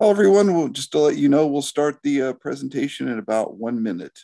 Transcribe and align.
Hello, 0.00 0.10
everyone. 0.12 0.54
We'll 0.54 0.68
just 0.68 0.92
to 0.92 0.98
let 1.00 1.16
you 1.16 1.28
know, 1.28 1.46
we'll 1.46 1.62
start 1.62 1.98
the 2.02 2.22
uh, 2.22 2.32
presentation 2.34 3.08
in 3.08 3.18
about 3.18 3.56
one 3.56 3.82
minute. 3.82 4.18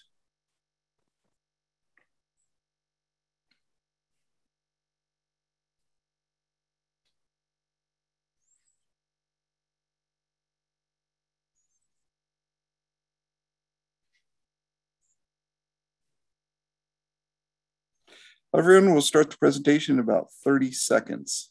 Everyone, 18.56 18.92
we'll 18.92 19.02
start 19.02 19.30
the 19.30 19.36
presentation 19.36 19.94
in 19.94 19.98
about 20.00 20.30
30 20.44 20.72
seconds. 20.72 21.50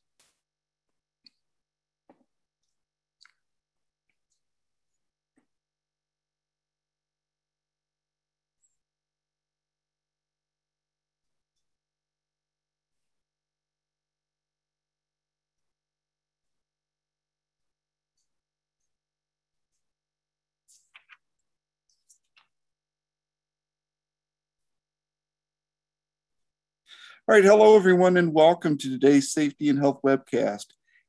All 27.26 27.36
right, 27.36 27.44
hello 27.46 27.78
everyone, 27.78 28.18
and 28.18 28.34
welcome 28.34 28.78
to 28.78 28.90
today's 28.90 29.32
Safety 29.32 29.70
and 29.70 29.80
Health 29.80 30.02
webcast. 30.06 30.66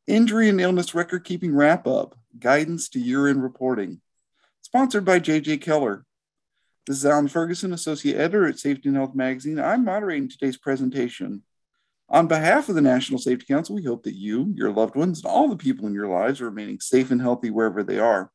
Injury 0.06 0.48
and 0.48 0.60
Illness 0.60 0.94
Record 0.94 1.24
Keeping 1.24 1.52
Wrap 1.52 1.88
Up 1.88 2.16
Guidance 2.38 2.88
to 2.90 3.00
Year 3.00 3.26
End 3.26 3.42
Reporting. 3.42 4.00
Sponsored 4.62 5.04
by 5.04 5.18
JJ 5.18 5.60
Keller. 5.60 6.04
This 6.86 6.98
is 6.98 7.04
Alan 7.04 7.26
Ferguson, 7.26 7.72
Associate 7.72 8.14
Editor 8.14 8.46
at 8.46 8.60
Safety 8.60 8.90
and 8.90 8.96
Health 8.96 9.16
Magazine. 9.16 9.58
I'm 9.58 9.84
moderating 9.84 10.28
today's 10.28 10.56
presentation. 10.56 11.42
On 12.08 12.28
behalf 12.28 12.68
of 12.68 12.76
the 12.76 12.80
National 12.80 13.18
Safety 13.18 13.46
Council, 13.46 13.74
we 13.74 13.82
hope 13.82 14.04
that 14.04 14.14
you, 14.14 14.52
your 14.54 14.70
loved 14.70 14.94
ones, 14.94 15.18
and 15.18 15.26
all 15.26 15.48
the 15.48 15.56
people 15.56 15.88
in 15.88 15.94
your 15.94 16.06
lives 16.06 16.40
are 16.40 16.44
remaining 16.44 16.78
safe 16.78 17.10
and 17.10 17.20
healthy 17.20 17.50
wherever 17.50 17.82
they 17.82 17.98
are. 17.98 18.30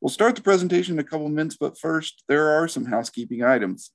We'll 0.00 0.10
start 0.10 0.36
the 0.36 0.42
presentation 0.42 0.94
in 0.94 1.00
a 1.00 1.08
couple 1.08 1.28
minutes, 1.28 1.56
but 1.58 1.76
first, 1.76 2.22
there 2.28 2.50
are 2.50 2.68
some 2.68 2.84
housekeeping 2.84 3.42
items. 3.42 3.90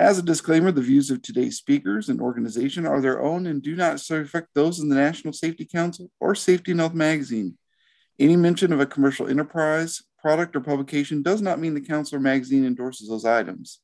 As 0.00 0.18
a 0.18 0.22
disclaimer, 0.22 0.72
the 0.72 0.80
views 0.80 1.10
of 1.10 1.20
today's 1.20 1.58
speakers 1.58 2.08
and 2.08 2.22
organization 2.22 2.86
are 2.86 3.02
their 3.02 3.20
own 3.20 3.46
and 3.46 3.60
do 3.60 3.76
not 3.76 4.10
affect 4.10 4.48
those 4.54 4.80
in 4.80 4.88
the 4.88 4.94
National 4.94 5.34
Safety 5.34 5.66
Council 5.66 6.10
or 6.18 6.34
Safety 6.34 6.70
and 6.70 6.80
Health 6.80 6.94
Magazine. 6.94 7.58
Any 8.18 8.34
mention 8.34 8.72
of 8.72 8.80
a 8.80 8.86
commercial 8.86 9.28
enterprise, 9.28 10.02
product, 10.18 10.56
or 10.56 10.62
publication 10.62 11.20
does 11.20 11.42
not 11.42 11.58
mean 11.58 11.74
the 11.74 11.82
Council 11.82 12.16
or 12.16 12.20
magazine 12.20 12.64
endorses 12.64 13.10
those 13.10 13.26
items. 13.26 13.80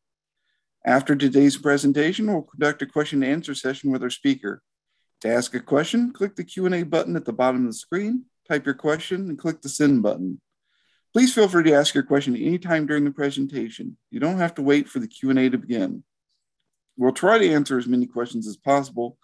After 0.87 1.15
today's 1.15 1.59
presentation, 1.59 2.33
we'll 2.33 2.45
conduct 2.45 2.81
a 2.81 2.87
question 2.87 3.23
and 3.23 3.31
answer 3.31 3.55
session 3.55 3.91
with 3.91 4.03
our 4.03 4.09
speaker. 4.09 4.63
To 5.21 5.29
ask 5.29 5.55
a 5.55 5.61
question, 5.61 6.15
click 6.15 6.35
the 6.35 6.45
Q&A 6.45 6.83
button 6.85 7.17
at 7.17 7.27
the 7.27 7.35
bottom 7.35 7.67
of 7.67 7.73
the 7.73 7.79
screen, 7.79 8.25
type 8.49 8.65
your 8.65 8.75
question, 8.75 9.29
and 9.29 9.39
click 9.39 9.61
the 9.61 9.69
send 9.69 10.03
button. 10.03 10.41
Please 11.17 11.33
feel 11.33 11.49
free 11.49 11.65
to 11.65 11.73
ask 11.73 11.95
your 11.95 12.05
question 12.05 12.37
anytime 12.37 12.85
during 12.85 13.05
the 13.05 13.11
presentation. 13.11 13.97
You 14.11 14.21
don't 14.21 14.37
have 14.37 14.55
to 14.57 14.63
wait 14.63 14.87
for 14.87 14.99
the 14.99 15.09
Q&A 15.09 15.49
to 15.49 15.57
begin. 15.57 16.05
We'll 16.99 17.13
try 17.13 17.39
to 17.39 17.53
answer 17.55 17.79
as 17.79 17.87
many 17.87 18.05
questions 18.05 18.47
as 18.47 18.59
possible, 18.59 19.17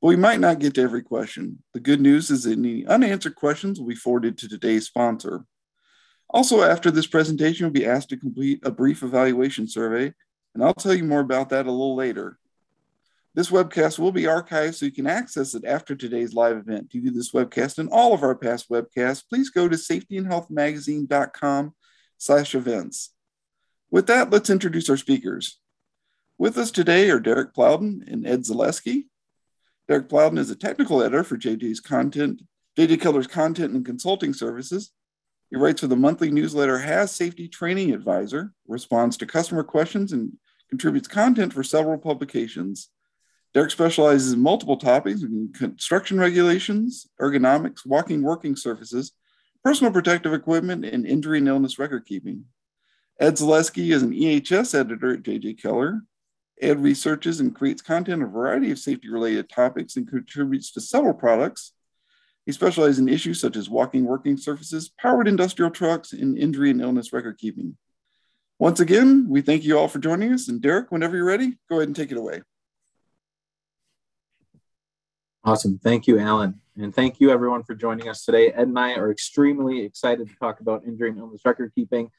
but 0.00 0.06
we 0.06 0.14
might 0.14 0.38
not 0.38 0.60
get 0.60 0.74
to 0.74 0.82
every 0.82 1.02
question. 1.02 1.64
The 1.74 1.80
good 1.80 2.00
news 2.00 2.30
is 2.30 2.44
that 2.44 2.56
any 2.56 2.86
unanswered 2.86 3.34
questions 3.34 3.80
will 3.80 3.88
be 3.88 3.96
forwarded 3.96 4.38
to 4.38 4.48
today's 4.48 4.86
sponsor. 4.86 5.44
Also, 6.28 6.62
after 6.62 6.92
this 6.92 7.08
presentation, 7.08 7.64
you'll 7.64 7.72
be 7.72 7.84
asked 7.84 8.10
to 8.10 8.16
complete 8.16 8.60
a 8.62 8.70
brief 8.70 9.02
evaluation 9.02 9.66
survey, 9.66 10.14
and 10.54 10.62
I'll 10.62 10.72
tell 10.72 10.94
you 10.94 11.02
more 11.02 11.18
about 11.18 11.48
that 11.48 11.66
a 11.66 11.72
little 11.72 11.96
later. 11.96 12.38
This 13.34 13.50
webcast 13.50 13.98
will 13.98 14.10
be 14.10 14.24
archived 14.24 14.74
so 14.74 14.86
you 14.86 14.92
can 14.92 15.06
access 15.06 15.54
it 15.54 15.64
after 15.64 15.94
today's 15.94 16.34
live 16.34 16.56
event. 16.56 16.90
To 16.90 17.00
view 17.00 17.12
this 17.12 17.30
webcast 17.30 17.78
and 17.78 17.88
all 17.88 18.12
of 18.12 18.24
our 18.24 18.34
past 18.34 18.68
webcasts, 18.68 19.22
please 19.28 19.50
go 19.50 19.68
to 19.68 19.76
safetyandhealthmagazine.com 19.76 21.74
slash 22.18 22.54
events. 22.56 23.10
With 23.88 24.08
that, 24.08 24.30
let's 24.30 24.50
introduce 24.50 24.90
our 24.90 24.96
speakers. 24.96 25.58
With 26.38 26.58
us 26.58 26.72
today 26.72 27.08
are 27.10 27.20
Derek 27.20 27.54
Plowden 27.54 28.04
and 28.08 28.26
Ed 28.26 28.40
Zaleski. 28.40 29.04
Derek 29.88 30.08
Plowden 30.08 30.38
is 30.38 30.50
a 30.50 30.56
technical 30.56 31.02
editor 31.02 31.22
for 31.22 31.36
JJ's 31.36 31.80
content, 31.80 32.42
JJ 32.76 33.00
Keller's 33.00 33.26
content 33.26 33.74
and 33.74 33.84
consulting 33.84 34.32
services. 34.32 34.90
He 35.50 35.56
writes 35.56 35.80
for 35.80 35.86
the 35.86 35.96
monthly 35.96 36.30
newsletter 36.30 36.78
Has 36.78 37.10
Safety 37.12 37.46
Training 37.46 37.92
Advisor, 37.92 38.52
responds 38.66 39.16
to 39.18 39.26
customer 39.26 39.62
questions, 39.62 40.12
and 40.12 40.32
contributes 40.68 41.08
content 41.08 41.52
for 41.52 41.62
several 41.62 41.98
publications. 41.98 42.88
Derek 43.52 43.70
specializes 43.70 44.32
in 44.32 44.40
multiple 44.40 44.76
topics, 44.76 45.22
including 45.22 45.52
construction 45.52 46.20
regulations, 46.20 47.08
ergonomics, 47.20 47.84
walking 47.84 48.22
working 48.22 48.54
surfaces, 48.54 49.12
personal 49.64 49.92
protective 49.92 50.32
equipment, 50.32 50.84
and 50.84 51.04
injury 51.04 51.38
and 51.38 51.48
illness 51.48 51.78
record 51.78 52.06
keeping. 52.06 52.44
Ed 53.18 53.34
Zaleski 53.34 53.92
is 53.92 54.02
an 54.02 54.12
EHS 54.12 54.78
editor 54.78 55.14
at 55.14 55.22
JJ 55.22 55.60
Keller. 55.60 56.02
Ed 56.60 56.80
researches 56.80 57.40
and 57.40 57.54
creates 57.54 57.82
content 57.82 58.22
on 58.22 58.28
a 58.28 58.30
variety 58.30 58.70
of 58.70 58.78
safety 58.78 59.08
related 59.08 59.48
topics 59.48 59.96
and 59.96 60.08
contributes 60.08 60.70
to 60.72 60.80
several 60.80 61.14
products. 61.14 61.72
He 62.46 62.52
specializes 62.52 62.98
in 62.98 63.08
issues 63.08 63.40
such 63.40 63.56
as 63.56 63.68
walking 63.68 64.04
working 64.04 64.36
surfaces, 64.36 64.90
powered 65.00 65.28
industrial 65.28 65.70
trucks, 65.70 66.12
and 66.12 66.38
injury 66.38 66.70
and 66.70 66.80
illness 66.80 67.12
record 67.12 67.38
keeping. 67.38 67.76
Once 68.58 68.78
again, 68.78 69.26
we 69.28 69.40
thank 69.40 69.64
you 69.64 69.78
all 69.78 69.88
for 69.88 69.98
joining 69.98 70.32
us. 70.32 70.48
And 70.48 70.60
Derek, 70.60 70.90
whenever 70.92 71.16
you're 71.16 71.24
ready, 71.24 71.58
go 71.68 71.76
ahead 71.76 71.88
and 71.88 71.96
take 71.96 72.12
it 72.12 72.18
away. 72.18 72.42
Awesome. 75.42 75.78
Thank 75.82 76.06
you, 76.06 76.18
Alan. 76.18 76.60
And 76.76 76.94
thank 76.94 77.18
you, 77.18 77.30
everyone, 77.30 77.62
for 77.62 77.74
joining 77.74 78.08
us 78.08 78.24
today. 78.24 78.52
Ed 78.52 78.68
and 78.68 78.78
I 78.78 78.94
are 78.94 79.10
extremely 79.10 79.80
excited 79.84 80.28
to 80.28 80.34
talk 80.36 80.60
about 80.60 80.84
injury 80.86 81.08
and 81.08 81.18
illness 81.18 81.40
record 81.46 81.72
keeping, 81.74 82.10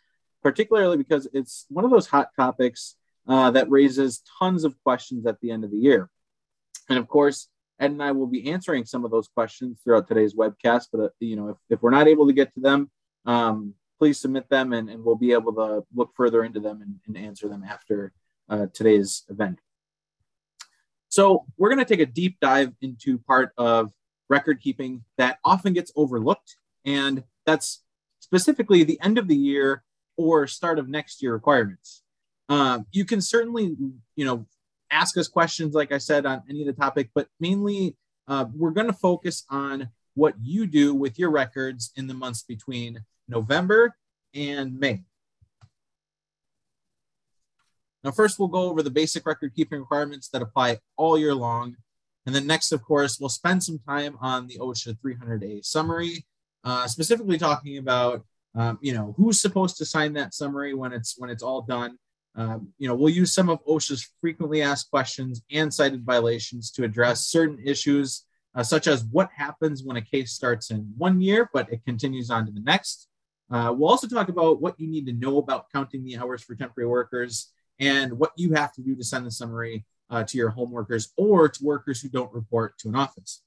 particularly 0.42 0.98
because 0.98 1.28
it's 1.32 1.66
one 1.70 1.86
of 1.86 1.92
those 1.92 2.08
hot 2.08 2.30
topics 2.36 2.96
uh, 3.28 3.52
that 3.52 3.70
raises 3.70 4.24
tons 4.40 4.64
of 4.64 4.76
questions 4.84 5.28
at 5.28 5.40
the 5.40 5.52
end 5.52 5.64
of 5.64 5.70
the 5.70 5.78
year. 5.78 6.10
And 6.90 6.98
of 6.98 7.08
course, 7.08 7.48
Ed 7.80 7.92
and 7.92 8.02
I 8.02 8.12
will 8.12 8.26
be 8.26 8.50
answering 8.50 8.86
some 8.86 9.06
of 9.06 9.12
those 9.12 9.28
questions 9.28 9.80
throughout 9.84 10.08
today's 10.08 10.34
webcast. 10.34 10.88
But, 10.92 11.02
uh, 11.02 11.10
you 11.20 11.36
know, 11.36 11.50
if, 11.50 11.58
if, 11.70 11.82
we're 11.84 11.92
not 11.92 12.08
able 12.08 12.26
to 12.26 12.34
get 12.34 12.52
to 12.56 12.60
them, 12.60 12.90
um, 13.26 13.76
please 14.00 14.20
submit 14.20 14.50
them 14.50 14.74
and, 14.74 14.90
and, 14.90 15.04
we'll 15.04 15.16
be 15.16 15.34
able 15.34 15.54
to 15.54 15.84
look 15.94 16.12
further 16.16 16.44
into 16.44 16.60
them 16.60 16.82
and, 16.82 16.96
and 17.06 17.24
answer 17.24 17.48
them 17.48 17.64
after 17.64 18.14
uh, 18.50 18.66
today's 18.74 19.24
event. 19.30 19.60
So 21.12 21.46
we're 21.58 21.68
going 21.68 21.86
to 21.86 21.86
take 21.86 22.00
a 22.00 22.10
deep 22.10 22.38
dive 22.42 22.72
into 22.82 23.20
part 23.20 23.52
of 23.58 23.92
record 24.30 24.62
keeping 24.62 25.04
that 25.18 25.40
often 25.44 25.74
gets 25.74 25.92
overlooked, 25.98 26.56
and 26.86 27.26
that's 27.46 27.84
specifically 28.22 28.86
the 28.86 28.98
end 29.02 29.18
of 29.18 29.28
the 29.28 29.36
year 29.36 29.84
or 30.16 30.48
start 30.48 30.80
of 30.80 30.88
next 30.88 31.22
year 31.22 31.34
requirements. 31.34 32.02
Um, 32.48 32.86
you 32.94 33.04
can 33.04 33.20
certainly, 33.20 33.76
you 34.16 34.26
know, 34.26 34.46
ask 34.90 35.18
us 35.18 35.28
questions, 35.28 35.74
like 35.74 35.92
I 35.92 35.98
said, 35.98 36.26
on 36.26 36.44
any 36.50 36.62
of 36.62 36.68
the 36.68 36.82
topic, 36.82 37.10
but 37.14 37.28
mainly 37.42 37.98
uh, 38.30 38.46
we're 38.56 38.72
going 38.72 38.88
to 38.88 38.94
focus 38.94 39.44
on 39.50 39.90
what 40.14 40.36
you 40.42 40.66
do 40.66 40.94
with 40.94 41.20
your 41.20 41.30
records 41.30 41.92
in 41.98 42.08
the 42.08 42.14
months 42.14 42.44
between 42.44 43.04
November 43.28 43.98
and 44.34 44.80
May. 44.80 45.04
Now, 48.04 48.12
first, 48.12 48.40
we'll 48.40 48.48
go 48.48 48.64
over 48.64 48.82
the 48.82 48.90
basic 48.90 49.26
record 49.26 49.54
keeping 49.56 49.80
requirements 49.80 50.30
that 50.30 50.42
apply 50.42 50.80
all 50.98 51.18
year 51.18 51.36
long. 51.36 51.76
And 52.26 52.36
then 52.36 52.48
next, 52.48 52.72
of 52.72 52.84
course, 52.84 53.20
we'll 53.20 53.30
spend 53.30 53.64
some 53.64 53.80
time 53.88 54.18
on 54.22 54.48
the 54.48 54.58
OSHA 54.60 54.98
300A 55.04 55.66
summary, 55.66 56.26
uh, 56.64 56.88
specifically 56.88 57.38
talking 57.38 57.78
about, 57.78 58.24
um, 58.56 58.80
you 58.82 58.94
know, 58.94 59.14
who's 59.18 59.40
supposed 59.40 59.78
to 59.78 59.86
sign 59.86 60.14
that 60.14 60.34
summary 60.34 60.74
when 60.74 60.94
it's 60.94 61.16
when 61.18 61.30
it's 61.30 61.44
all 61.44 61.62
done. 61.62 61.98
Um, 62.36 62.70
you 62.78 62.88
know, 62.88 62.96
we'll 62.96 63.14
use 63.14 63.34
some 63.34 63.50
of 63.50 63.64
OSHA's 63.66 64.10
frequently 64.22 64.62
asked 64.62 64.90
questions 64.90 65.42
and 65.52 65.74
cited 65.74 66.06
violations 66.06 66.72
to 66.72 66.84
address 66.84 67.28
certain 67.28 67.60
issues, 67.64 68.26
uh, 68.56 68.64
such 68.64 68.88
as 68.88 69.04
what 69.06 69.30
happens 69.36 69.84
when 69.84 69.98
a 69.98 70.02
case 70.02 70.32
starts 70.32 70.72
in 70.72 70.94
one 70.98 71.22
year, 71.22 71.50
but 71.54 71.72
it 71.72 71.84
continues 71.86 72.30
on 72.30 72.46
to 72.46 72.52
the 72.52 72.62
next. 72.62 73.08
Uh, 73.50 73.74
we'll 73.76 73.90
also 73.90 74.08
talk 74.08 74.30
about 74.30 74.62
what 74.62 74.80
you 74.80 74.88
need 74.88 75.06
to 75.06 75.14
know 75.14 75.40
about 75.40 75.66
counting 75.74 76.06
the 76.06 76.18
hours 76.18 76.42
for 76.42 76.56
temporary 76.56 76.88
workers 76.88 77.52
and 77.82 78.14
what 78.14 78.32
you 78.38 78.54
have 78.54 78.72
to 78.74 78.82
do 78.82 78.96
to 78.96 79.04
send 79.04 79.26
the 79.26 79.32
summary 79.32 79.84
uh, 80.10 80.24
to 80.24 80.38
your 80.38 80.52
home 80.52 80.72
workers 80.72 81.12
or 81.18 81.50
to 81.50 81.64
workers 81.64 82.00
who 82.00 82.08
don't 82.08 82.32
report 82.32 82.78
to 82.78 82.88
an 82.88 82.96
office. 82.96 83.42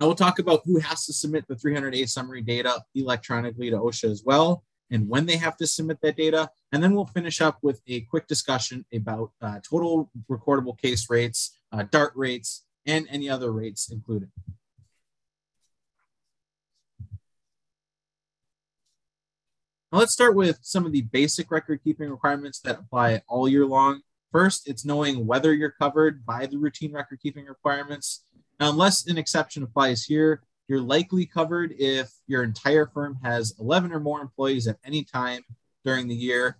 Now 0.00 0.08
we'll 0.08 0.16
talk 0.16 0.40
about 0.40 0.62
who 0.64 0.80
has 0.80 1.06
to 1.06 1.12
submit 1.12 1.46
the 1.46 1.54
300A 1.54 2.08
summary 2.08 2.42
data 2.42 2.82
electronically 2.96 3.70
to 3.70 3.76
OSHA 3.76 4.10
as 4.10 4.24
well, 4.26 4.64
and 4.90 5.08
when 5.08 5.26
they 5.26 5.36
have 5.36 5.56
to 5.58 5.66
submit 5.66 5.98
that 6.02 6.16
data. 6.16 6.50
And 6.72 6.82
then 6.82 6.94
we'll 6.94 7.06
finish 7.06 7.40
up 7.40 7.58
with 7.62 7.80
a 7.86 8.00
quick 8.00 8.26
discussion 8.26 8.84
about 8.92 9.30
uh, 9.40 9.60
total 9.62 10.10
recordable 10.28 10.76
case 10.76 11.08
rates, 11.08 11.58
uh, 11.70 11.84
DART 11.90 12.12
rates, 12.16 12.64
and 12.86 13.06
any 13.10 13.28
other 13.30 13.52
rates 13.52 13.92
included. 13.92 14.30
Now 19.92 19.98
let's 19.98 20.14
start 20.14 20.34
with 20.34 20.58
some 20.62 20.86
of 20.86 20.92
the 20.92 21.02
basic 21.02 21.50
record 21.50 21.84
keeping 21.84 22.08
requirements 22.08 22.60
that 22.60 22.78
apply 22.78 23.20
all 23.28 23.46
year 23.46 23.66
long. 23.66 24.00
First, 24.30 24.66
it's 24.66 24.86
knowing 24.86 25.26
whether 25.26 25.52
you're 25.52 25.74
covered 25.78 26.24
by 26.24 26.46
the 26.46 26.56
routine 26.56 26.92
record 26.92 27.20
keeping 27.22 27.44
requirements. 27.44 28.24
Now, 28.58 28.70
unless 28.70 29.06
an 29.06 29.18
exception 29.18 29.62
applies 29.62 30.04
here, 30.04 30.44
you're 30.66 30.80
likely 30.80 31.26
covered 31.26 31.74
if 31.78 32.10
your 32.26 32.42
entire 32.42 32.86
firm 32.86 33.18
has 33.22 33.54
11 33.60 33.92
or 33.92 34.00
more 34.00 34.22
employees 34.22 34.66
at 34.66 34.78
any 34.82 35.04
time 35.04 35.42
during 35.84 36.08
the 36.08 36.14
year. 36.14 36.56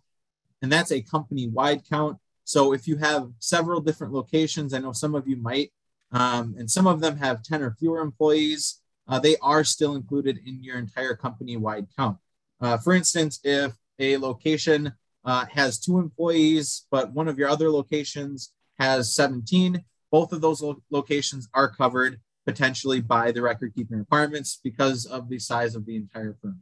And 0.60 0.70
that's 0.70 0.92
a 0.92 1.00
company 1.00 1.48
wide 1.48 1.88
count. 1.88 2.18
So 2.44 2.74
if 2.74 2.86
you 2.86 2.98
have 2.98 3.30
several 3.38 3.80
different 3.80 4.12
locations, 4.12 4.74
I 4.74 4.78
know 4.78 4.92
some 4.92 5.14
of 5.14 5.26
you 5.26 5.36
might, 5.36 5.72
um, 6.10 6.54
and 6.58 6.70
some 6.70 6.86
of 6.86 7.00
them 7.00 7.16
have 7.16 7.42
10 7.42 7.62
or 7.62 7.70
fewer 7.80 8.00
employees, 8.00 8.82
uh, 9.08 9.18
they 9.18 9.36
are 9.40 9.64
still 9.64 9.96
included 9.96 10.38
in 10.44 10.62
your 10.62 10.76
entire 10.76 11.14
company 11.14 11.56
wide 11.56 11.86
count. 11.96 12.18
Uh, 12.62 12.78
for 12.78 12.92
instance, 12.92 13.40
if 13.42 13.72
a 13.98 14.16
location 14.16 14.92
uh, 15.24 15.44
has 15.46 15.80
two 15.80 15.98
employees, 15.98 16.86
but 16.90 17.12
one 17.12 17.26
of 17.26 17.36
your 17.38 17.48
other 17.48 17.70
locations 17.70 18.52
has 18.78 19.14
17, 19.14 19.84
both 20.12 20.32
of 20.32 20.40
those 20.40 20.62
lo- 20.62 20.82
locations 20.90 21.48
are 21.54 21.68
covered 21.68 22.20
potentially 22.46 23.00
by 23.00 23.32
the 23.32 23.42
record 23.42 23.74
keeping 23.74 23.98
requirements 23.98 24.60
because 24.62 25.06
of 25.06 25.28
the 25.28 25.40
size 25.40 25.74
of 25.74 25.86
the 25.86 25.96
entire 25.96 26.36
firm. 26.40 26.60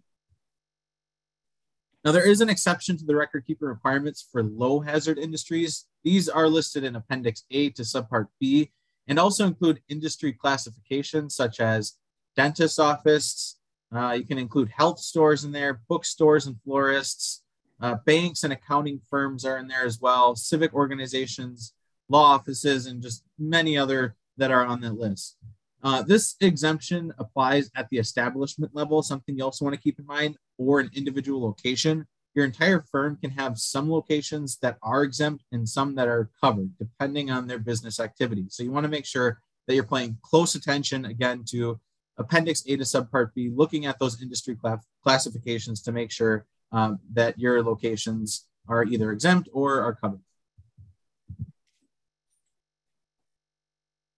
Now, 2.02 2.12
there 2.12 2.26
is 2.26 2.40
an 2.40 2.48
exception 2.48 2.96
to 2.96 3.04
the 3.04 3.16
record 3.16 3.44
keeping 3.46 3.68
requirements 3.68 4.26
for 4.32 4.42
low 4.42 4.80
hazard 4.80 5.18
industries. 5.18 5.86
These 6.02 6.30
are 6.30 6.48
listed 6.48 6.82
in 6.82 6.96
Appendix 6.96 7.44
A 7.50 7.70
to 7.70 7.82
Subpart 7.82 8.28
B 8.40 8.70
and 9.06 9.18
also 9.18 9.46
include 9.46 9.82
industry 9.88 10.32
classifications 10.32 11.34
such 11.34 11.60
as 11.60 11.98
dentist 12.36 12.80
office, 12.80 13.59
uh, 13.94 14.12
you 14.12 14.24
can 14.24 14.38
include 14.38 14.70
health 14.76 15.00
stores 15.00 15.44
in 15.44 15.52
there, 15.52 15.80
bookstores 15.88 16.46
and 16.46 16.56
florists, 16.62 17.42
uh, 17.80 17.96
banks 18.04 18.44
and 18.44 18.52
accounting 18.52 19.00
firms 19.08 19.44
are 19.44 19.58
in 19.58 19.66
there 19.66 19.84
as 19.84 20.00
well, 20.00 20.36
civic 20.36 20.74
organizations, 20.74 21.74
law 22.08 22.34
offices, 22.34 22.86
and 22.86 23.02
just 23.02 23.24
many 23.38 23.76
other 23.76 24.16
that 24.36 24.50
are 24.50 24.64
on 24.64 24.80
that 24.80 24.98
list. 24.98 25.36
Uh, 25.82 26.02
this 26.02 26.36
exemption 26.40 27.12
applies 27.18 27.70
at 27.74 27.88
the 27.90 27.98
establishment 27.98 28.74
level, 28.74 29.02
something 29.02 29.36
you 29.36 29.44
also 29.44 29.64
want 29.64 29.74
to 29.74 29.80
keep 29.80 29.98
in 29.98 30.06
mind, 30.06 30.36
or 30.58 30.80
an 30.80 30.90
individual 30.94 31.40
location. 31.42 32.06
Your 32.34 32.44
entire 32.44 32.84
firm 32.92 33.16
can 33.16 33.30
have 33.30 33.58
some 33.58 33.90
locations 33.90 34.58
that 34.58 34.76
are 34.82 35.02
exempt 35.02 35.44
and 35.52 35.68
some 35.68 35.94
that 35.96 36.06
are 36.06 36.30
covered, 36.40 36.70
depending 36.78 37.30
on 37.30 37.46
their 37.46 37.58
business 37.58 37.98
activity. 37.98 38.44
So 38.50 38.62
you 38.62 38.70
want 38.70 38.84
to 38.84 38.90
make 38.90 39.06
sure 39.06 39.40
that 39.66 39.74
you're 39.74 39.84
paying 39.84 40.18
close 40.22 40.54
attention 40.54 41.06
again 41.06 41.44
to 41.48 41.80
Appendix 42.20 42.62
A 42.66 42.76
to 42.76 42.84
Subpart 42.84 43.34
B, 43.34 43.50
looking 43.52 43.86
at 43.86 43.98
those 43.98 44.22
industry 44.22 44.56
cl- 44.62 44.84
classifications 45.02 45.82
to 45.82 45.92
make 45.92 46.10
sure 46.10 46.46
um, 46.70 47.00
that 47.14 47.38
your 47.38 47.62
locations 47.62 48.46
are 48.68 48.84
either 48.84 49.10
exempt 49.10 49.48
or 49.52 49.80
are 49.80 49.94
covered. 49.94 50.20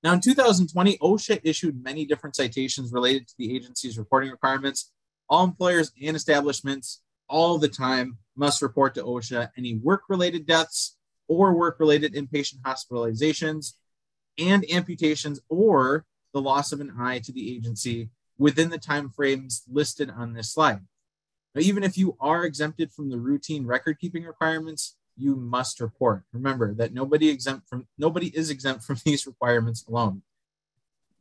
Now, 0.02 0.14
in 0.14 0.20
2020, 0.20 0.98
OSHA 0.98 1.40
issued 1.44 1.82
many 1.82 2.04
different 2.04 2.34
citations 2.34 2.92
related 2.92 3.28
to 3.28 3.34
the 3.38 3.54
agency's 3.54 3.96
reporting 3.96 4.30
requirements. 4.30 4.90
All 5.28 5.44
employers 5.44 5.92
and 6.02 6.16
establishments 6.16 7.02
all 7.28 7.56
the 7.56 7.68
time 7.68 8.18
must 8.36 8.62
report 8.62 8.96
to 8.96 9.04
OSHA 9.04 9.50
any 9.56 9.76
work 9.76 10.02
related 10.08 10.44
deaths 10.44 10.96
or 11.28 11.54
work 11.54 11.78
related 11.78 12.14
inpatient 12.14 12.60
hospitalizations 12.62 13.74
and 14.38 14.68
amputations 14.70 15.40
or 15.48 16.04
the 16.32 16.40
loss 16.40 16.72
of 16.72 16.80
an 16.80 16.92
eye 16.98 17.18
to 17.20 17.32
the 17.32 17.54
agency 17.54 18.10
within 18.38 18.70
the 18.70 18.78
timeframes 18.78 19.62
listed 19.70 20.10
on 20.10 20.32
this 20.32 20.52
slide. 20.52 20.80
Now, 21.54 21.60
even 21.60 21.82
if 21.82 21.98
you 21.98 22.16
are 22.20 22.44
exempted 22.44 22.92
from 22.92 23.10
the 23.10 23.18
routine 23.18 23.66
record 23.66 23.98
keeping 24.00 24.24
requirements, 24.24 24.96
you 25.16 25.36
must 25.36 25.80
report. 25.80 26.22
Remember 26.32 26.74
that 26.74 26.94
nobody 26.94 27.28
exempt 27.28 27.68
from 27.68 27.86
nobody 27.98 28.28
is 28.28 28.50
exempt 28.50 28.84
from 28.84 28.96
these 29.04 29.26
requirements 29.26 29.84
alone. 29.86 30.22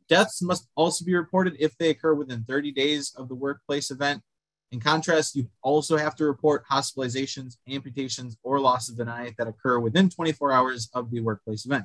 Deaths 0.08 0.42
must 0.42 0.68
also 0.74 1.04
be 1.04 1.14
reported 1.14 1.56
if 1.58 1.76
they 1.78 1.90
occur 1.90 2.14
within 2.14 2.44
30 2.44 2.72
days 2.72 3.14
of 3.16 3.28
the 3.28 3.34
workplace 3.34 3.90
event. 3.90 4.22
In 4.70 4.80
contrast, 4.80 5.36
you 5.36 5.48
also 5.62 5.98
have 5.98 6.16
to 6.16 6.24
report 6.24 6.64
hospitalizations, 6.70 7.56
amputations, 7.68 8.36
or 8.42 8.58
loss 8.58 8.88
of 8.88 8.98
an 9.00 9.08
eye 9.08 9.34
that 9.36 9.46
occur 9.46 9.78
within 9.78 10.08
24 10.08 10.52
hours 10.52 10.90
of 10.94 11.10
the 11.10 11.20
workplace 11.20 11.66
event. 11.66 11.84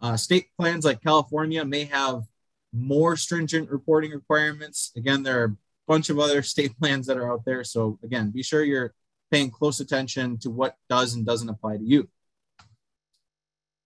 Uh, 0.00 0.16
state 0.16 0.46
plans 0.58 0.84
like 0.84 1.02
California 1.02 1.64
may 1.64 1.84
have 1.84 2.24
more 2.72 3.16
stringent 3.16 3.70
reporting 3.70 4.12
requirements. 4.12 4.92
Again, 4.96 5.22
there 5.22 5.40
are 5.42 5.44
a 5.44 5.56
bunch 5.86 6.10
of 6.10 6.18
other 6.18 6.42
state 6.54 6.78
plans 6.78 7.06
that 7.06 7.16
are 7.16 7.30
out 7.30 7.44
there. 7.44 7.64
So 7.64 7.98
again, 8.02 8.30
be 8.30 8.42
sure 8.42 8.62
you're 8.64 8.94
paying 9.30 9.50
close 9.50 9.80
attention 9.80 10.38
to 10.38 10.50
what 10.50 10.76
does 10.88 11.14
and 11.14 11.24
doesn't 11.24 11.48
apply 11.48 11.78
to 11.78 11.84
you. 11.84 12.08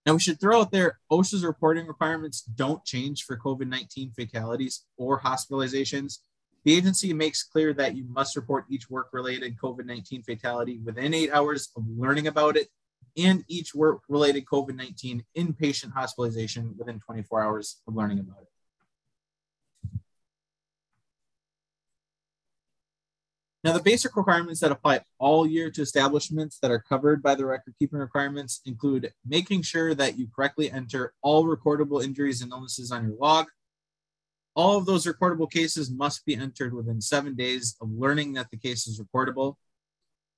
Now, 0.05 0.13
we 0.13 0.19
should 0.19 0.39
throw 0.39 0.61
out 0.61 0.71
there 0.71 0.99
OSHA's 1.11 1.43
reporting 1.43 1.85
requirements 1.85 2.41
don't 2.41 2.83
change 2.85 3.23
for 3.23 3.37
COVID 3.37 3.67
19 3.67 4.11
fatalities 4.11 4.85
or 4.95 5.19
hospitalizations. 5.19 6.19
The 6.63 6.75
agency 6.75 7.13
makes 7.13 7.43
clear 7.43 7.73
that 7.73 7.95
you 7.95 8.05
must 8.09 8.35
report 8.37 8.65
each 8.69 8.89
work 8.89 9.09
related 9.11 9.57
COVID 9.57 9.85
19 9.85 10.23
fatality 10.23 10.79
within 10.83 11.13
eight 11.13 11.31
hours 11.31 11.69
of 11.75 11.83
learning 11.89 12.27
about 12.27 12.55
it 12.55 12.69
and 13.17 13.43
each 13.47 13.75
work 13.75 14.01
related 14.07 14.45
COVID 14.45 14.75
19 14.75 15.23
inpatient 15.37 15.91
hospitalization 15.91 16.75
within 16.77 16.99
24 16.99 17.41
hours 17.41 17.81
of 17.87 17.95
learning 17.95 18.19
about 18.19 18.41
it. 18.41 18.46
Now, 23.67 23.73
the 23.73 23.83
basic 23.83 24.15
requirements 24.15 24.61
that 24.61 24.71
apply 24.71 25.01
all 25.19 25.45
year 25.45 25.69
to 25.71 25.81
establishments 25.81 26.57
that 26.61 26.71
are 26.71 26.79
covered 26.79 27.21
by 27.21 27.35
the 27.35 27.45
record 27.45 27.73
keeping 27.77 27.99
requirements 27.99 28.61
include 28.63 29.11
making 29.25 29.63
sure 29.63 29.93
that 29.93 30.17
you 30.17 30.29
correctly 30.33 30.71
enter 30.71 31.13
all 31.21 31.43
recordable 31.43 32.01
injuries 32.01 32.41
and 32.41 32.53
illnesses 32.53 32.93
on 32.93 33.03
your 33.03 33.17
log. 33.19 33.47
All 34.55 34.77
of 34.77 34.85
those 34.85 35.05
recordable 35.05 35.51
cases 35.51 35.91
must 35.91 36.25
be 36.25 36.33
entered 36.33 36.73
within 36.73 37.01
seven 37.01 37.35
days 37.35 37.75
of 37.81 37.89
learning 37.91 38.31
that 38.35 38.49
the 38.51 38.57
case 38.57 38.87
is 38.87 39.01
reportable. 39.01 39.55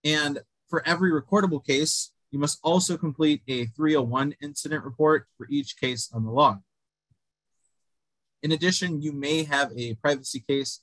And 0.03 0.39
for 0.67 0.81
every 0.87 1.11
recordable 1.11 1.63
case, 1.63 2.11
you 2.31 2.39
must 2.39 2.57
also 2.63 2.97
complete 2.97 3.43
a 3.47 3.67
301 3.67 4.37
incident 4.41 4.83
report 4.83 5.27
for 5.37 5.45
each 5.51 5.79
case 5.79 6.09
on 6.11 6.23
the 6.25 6.31
log. 6.31 6.61
In 8.41 8.53
addition, 8.53 9.03
you 9.03 9.11
may 9.11 9.43
have 9.43 9.71
a 9.77 9.93
privacy 9.93 10.43
case 10.49 10.79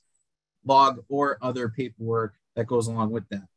log, 0.67 1.03
or 1.09 1.37
other 1.41 1.69
paperwork 1.69 2.35
that 2.55 2.67
goes 2.67 2.87
along 2.87 3.11
with 3.11 3.27
that. 3.29 3.47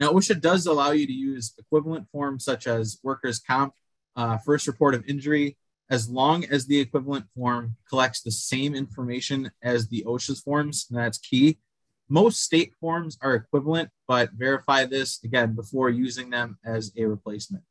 Now, 0.00 0.12
OSHA 0.12 0.40
does 0.40 0.66
allow 0.66 0.92
you 0.92 1.06
to 1.06 1.12
use 1.12 1.54
equivalent 1.58 2.08
forms 2.10 2.44
such 2.44 2.66
as 2.66 2.98
workers' 3.02 3.40
comp, 3.40 3.74
uh, 4.16 4.38
first 4.38 4.66
report 4.66 4.94
of 4.94 5.04
injury, 5.08 5.56
as 5.90 6.08
long 6.08 6.44
as 6.44 6.66
the 6.66 6.78
equivalent 6.78 7.26
form 7.34 7.76
collects 7.88 8.20
the 8.20 8.30
same 8.30 8.74
information 8.74 9.50
as 9.62 9.88
the 9.88 10.04
OSHA's 10.06 10.40
forms. 10.40 10.86
that's 10.90 11.18
key. 11.18 11.58
Most 12.08 12.42
state 12.42 12.72
forms 12.80 13.18
are 13.20 13.34
equivalent, 13.34 13.90
but 14.06 14.30
verify 14.32 14.86
this 14.86 15.22
again 15.24 15.54
before 15.54 15.90
using 15.90 16.30
them 16.30 16.58
as 16.64 16.92
a 16.96 17.04
replacement. 17.04 17.64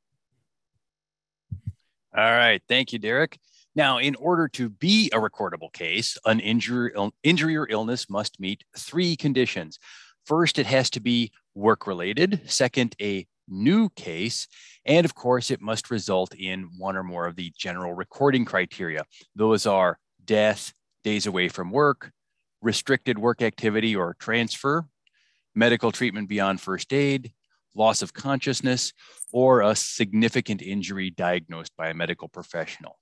All 2.16 2.32
right. 2.32 2.62
Thank 2.68 2.94
you, 2.94 3.00
Derek. 3.00 3.40
Now, 3.78 4.00
in 4.00 4.16
order 4.16 4.48
to 4.54 4.70
be 4.70 5.12
a 5.14 5.20
recordable 5.20 5.72
case, 5.72 6.18
an 6.26 6.40
injury, 6.40 6.92
injury 7.22 7.56
or 7.56 7.68
illness 7.70 8.10
must 8.10 8.40
meet 8.40 8.64
three 8.76 9.16
conditions. 9.16 9.78
First, 10.26 10.58
it 10.58 10.66
has 10.66 10.90
to 10.90 11.00
be 11.00 11.32
work 11.54 11.86
related. 11.86 12.42
Second, 12.48 12.96
a 13.00 13.28
new 13.48 13.90
case. 13.90 14.48
And 14.84 15.06
of 15.06 15.14
course, 15.14 15.52
it 15.52 15.62
must 15.62 15.92
result 15.92 16.34
in 16.34 16.72
one 16.80 16.98
or 16.98 17.04
more 17.04 17.28
of 17.28 17.36
the 17.36 17.54
general 17.56 17.94
recording 17.94 18.46
criteria. 18.46 19.04
Those 19.36 19.68
are 19.68 20.00
death, 20.26 20.74
days 21.04 21.28
away 21.28 21.48
from 21.48 21.70
work, 21.70 22.12
restricted 22.64 23.20
work 23.20 23.44
activity 23.44 23.96
or 23.96 24.16
transfer, 24.20 24.88
medical 25.54 25.92
treatment 25.92 26.30
beyond 26.30 26.62
first 26.62 26.92
aid, 26.92 27.32
loss 27.76 28.02
of 28.02 28.12
consciousness, 28.12 28.92
or 29.32 29.62
a 29.62 29.76
significant 29.76 30.64
injury 30.64 31.12
diagnosed 31.12 31.74
by 31.78 31.90
a 31.90 31.94
medical 31.94 32.28
professional. 32.28 32.98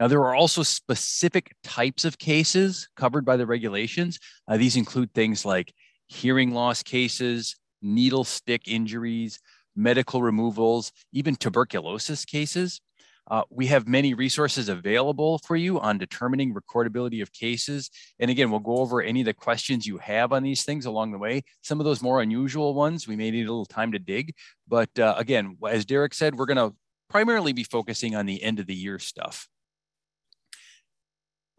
Now, 0.00 0.08
there 0.08 0.20
are 0.20 0.34
also 0.34 0.62
specific 0.62 1.54
types 1.62 2.06
of 2.06 2.18
cases 2.18 2.88
covered 2.96 3.26
by 3.26 3.36
the 3.36 3.46
regulations. 3.46 4.18
Uh, 4.48 4.56
these 4.56 4.76
include 4.76 5.12
things 5.12 5.44
like 5.44 5.74
hearing 6.08 6.54
loss 6.54 6.82
cases, 6.82 7.56
needle 7.82 8.24
stick 8.24 8.62
injuries, 8.66 9.38
medical 9.76 10.22
removals, 10.22 10.90
even 11.12 11.36
tuberculosis 11.36 12.24
cases. 12.24 12.80
Uh, 13.30 13.42
we 13.50 13.66
have 13.66 13.86
many 13.86 14.14
resources 14.14 14.70
available 14.70 15.38
for 15.46 15.54
you 15.54 15.78
on 15.78 15.98
determining 15.98 16.54
recordability 16.54 17.20
of 17.20 17.30
cases. 17.32 17.90
And 18.18 18.30
again, 18.30 18.50
we'll 18.50 18.58
go 18.58 18.78
over 18.78 19.02
any 19.02 19.20
of 19.20 19.26
the 19.26 19.34
questions 19.34 19.86
you 19.86 19.98
have 19.98 20.32
on 20.32 20.42
these 20.42 20.64
things 20.64 20.86
along 20.86 21.12
the 21.12 21.18
way. 21.18 21.42
Some 21.60 21.78
of 21.78 21.84
those 21.84 22.02
more 22.02 22.22
unusual 22.22 22.74
ones, 22.74 23.06
we 23.06 23.16
may 23.16 23.30
need 23.30 23.46
a 23.46 23.52
little 23.52 23.66
time 23.66 23.92
to 23.92 23.98
dig. 23.98 24.34
But 24.66 24.98
uh, 24.98 25.14
again, 25.18 25.58
as 25.68 25.84
Derek 25.84 26.14
said, 26.14 26.36
we're 26.36 26.46
going 26.46 26.70
to 26.70 26.74
primarily 27.10 27.52
be 27.52 27.64
focusing 27.64 28.16
on 28.16 28.24
the 28.24 28.42
end 28.42 28.58
of 28.58 28.66
the 28.66 28.74
year 28.74 28.98
stuff. 28.98 29.46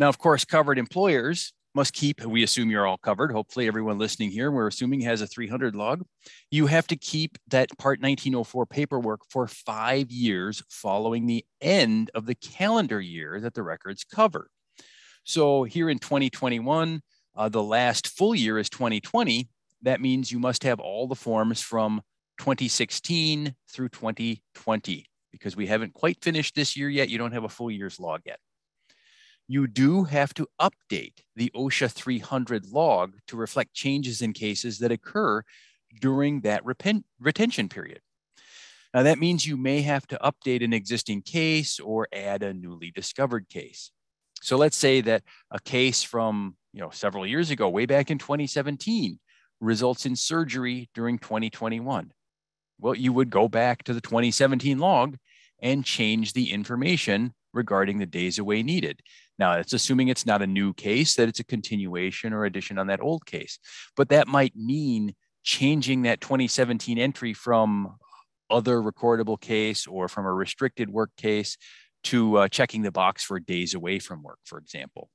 Now, 0.02 0.10
of 0.10 0.18
course, 0.18 0.46
covered 0.46 0.80
employers 0.80 1.54
must 1.76 1.94
keep, 1.94 2.26
we 2.26 2.42
assume 2.42 2.72
you're 2.72 2.88
all 2.88 2.98
covered. 2.98 3.32
Hopefully, 3.32 3.68
everyone 3.68 4.00
listening 4.00 4.32
here, 4.32 4.50
we're 4.50 4.66
assuming 4.66 5.02
has 5.02 5.22
a 5.22 5.28
300 5.28 5.76
log. 5.76 6.02
You 6.50 6.66
have 6.66 6.88
to 6.88 6.96
keep 6.96 7.38
that 7.50 7.70
Part 7.78 8.02
1904 8.02 8.66
paperwork 8.66 9.20
for 9.30 9.46
five 9.46 10.10
years 10.10 10.64
following 10.72 11.28
the 11.28 11.46
end 11.62 12.10
of 12.16 12.26
the 12.26 12.34
calendar 12.34 13.00
year 13.00 13.40
that 13.42 13.54
the 13.54 13.62
records 13.62 14.04
cover. 14.04 14.50
So, 15.24 15.66
here 15.66 15.88
in 15.88 16.00
2021, 16.00 17.02
uh, 17.36 17.50
the 17.50 17.62
last 17.62 18.08
full 18.08 18.34
year 18.34 18.58
is 18.58 18.72
2020. 18.72 19.50
That 19.84 20.02
means 20.02 20.32
you 20.32 20.40
must 20.40 20.64
have 20.64 20.80
all 20.80 21.06
the 21.06 21.14
forms 21.14 21.62
from 21.62 22.02
2016 22.40 23.54
through 23.72 23.90
2020 23.90 25.06
because 25.32 25.56
we 25.56 25.68
haven't 25.68 25.94
quite 25.94 26.24
finished 26.24 26.56
this 26.56 26.76
year 26.76 26.90
yet. 26.90 27.10
You 27.10 27.20
don't 27.20 27.34
have 27.34 27.44
a 27.44 27.50
full 27.50 27.70
year's 27.70 28.00
log 28.00 28.22
yet 28.26 28.40
you 29.52 29.68
do 29.68 30.06
have 30.06 30.34
to 30.36 30.48
update 30.60 31.20
the 31.36 31.52
OSHA 31.56 31.92
300 31.92 32.68
log 32.68 33.16
to 33.28 33.36
reflect 33.36 33.74
changes 33.74 34.22
in 34.22 34.34
cases 34.34 34.80
that 34.80 34.92
occur 34.92 35.44
during 36.00 36.42
that 36.42 36.64
retention 36.66 37.68
period. 37.68 38.00
Now, 38.94 39.04
that 39.04 39.20
means 39.20 39.46
you 39.46 39.58
may 39.58 39.82
have 39.82 40.06
to 40.08 40.20
update 40.24 40.64
an 40.64 40.74
existing 40.74 41.22
case 41.22 41.80
or 41.80 42.08
add 42.14 42.44
a 42.44 42.54
newly 42.54 42.92
discovered 42.92 43.50
case. 43.50 43.92
So 44.42 44.58
let's 44.58 44.78
say 44.78 45.02
that 45.02 45.24
a 45.50 45.60
case 45.60 46.02
from 46.04 46.56
you 46.74 46.82
know 46.82 46.90
several 46.90 47.28
years 47.28 47.52
ago, 47.52 47.70
way 47.70 47.86
back 47.86 48.10
in 48.10 48.18
2017, 48.18 49.20
results 49.60 50.06
in 50.06 50.16
surgery 50.16 50.90
during 50.94 51.20
2021. 51.20 52.12
Well, 52.80 52.96
you 52.96 53.14
would 53.14 53.30
go 53.30 53.48
back 53.48 53.84
to 53.84 53.94
the 53.94 54.02
2017 54.02 54.80
log 54.80 55.18
and 55.62 55.86
change 55.86 56.34
the 56.34 56.52
information 56.52 57.34
regarding 57.54 58.00
the 58.00 58.06
days 58.06 58.40
away 58.40 58.64
needed. 58.64 59.02
Now, 59.42 59.54
it's 59.54 59.74
assuming 59.74 60.10
it's 60.10 60.28
not 60.28 60.44
a 60.44 60.48
new 60.48 60.72
case, 60.72 61.16
that 61.16 61.28
it's 61.28 61.40
a 61.40 61.44
continuation 61.44 62.32
or 62.32 62.46
addition 62.46 62.78
on 62.78 62.86
that 62.88 63.02
old 63.02 63.26
case. 63.26 63.58
But 63.98 64.10
that 64.10 64.28
might 64.28 64.56
mean 64.56 65.16
changing 65.42 66.04
that 66.04 66.22
2017 66.22 67.00
entry 67.00 67.34
from 67.34 67.96
other 68.52 68.80
recordable 68.80 69.42
case 69.42 69.88
or 69.88 70.08
from 70.08 70.28
a 70.28 70.32
restricted 70.32 70.92
work 70.92 71.10
case 71.18 71.58
to 72.04 72.38
uh, 72.38 72.48
checking 72.50 72.84
the 72.84 72.92
box 72.92 73.24
for 73.24 73.40
days 73.40 73.74
away 73.74 73.98
from 73.98 74.22
work, 74.22 74.38
for 74.46 74.60
example. 74.60 75.10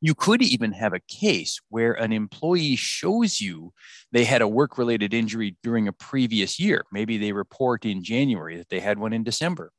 You 0.00 0.14
could 0.14 0.40
even 0.40 0.70
have 0.70 0.92
a 0.92 1.00
case 1.08 1.58
where 1.68 1.94
an 1.94 2.12
employee 2.12 2.76
shows 2.76 3.40
you 3.40 3.72
they 4.12 4.24
had 4.24 4.42
a 4.42 4.48
work 4.48 4.78
related 4.78 5.12
injury 5.12 5.56
during 5.60 5.88
a 5.88 5.92
previous 5.92 6.60
year. 6.60 6.84
Maybe 6.92 7.18
they 7.18 7.32
report 7.32 7.84
in 7.84 8.04
January 8.04 8.56
that 8.58 8.68
they 8.68 8.78
had 8.78 9.00
one 9.00 9.12
in 9.12 9.24
December 9.24 9.72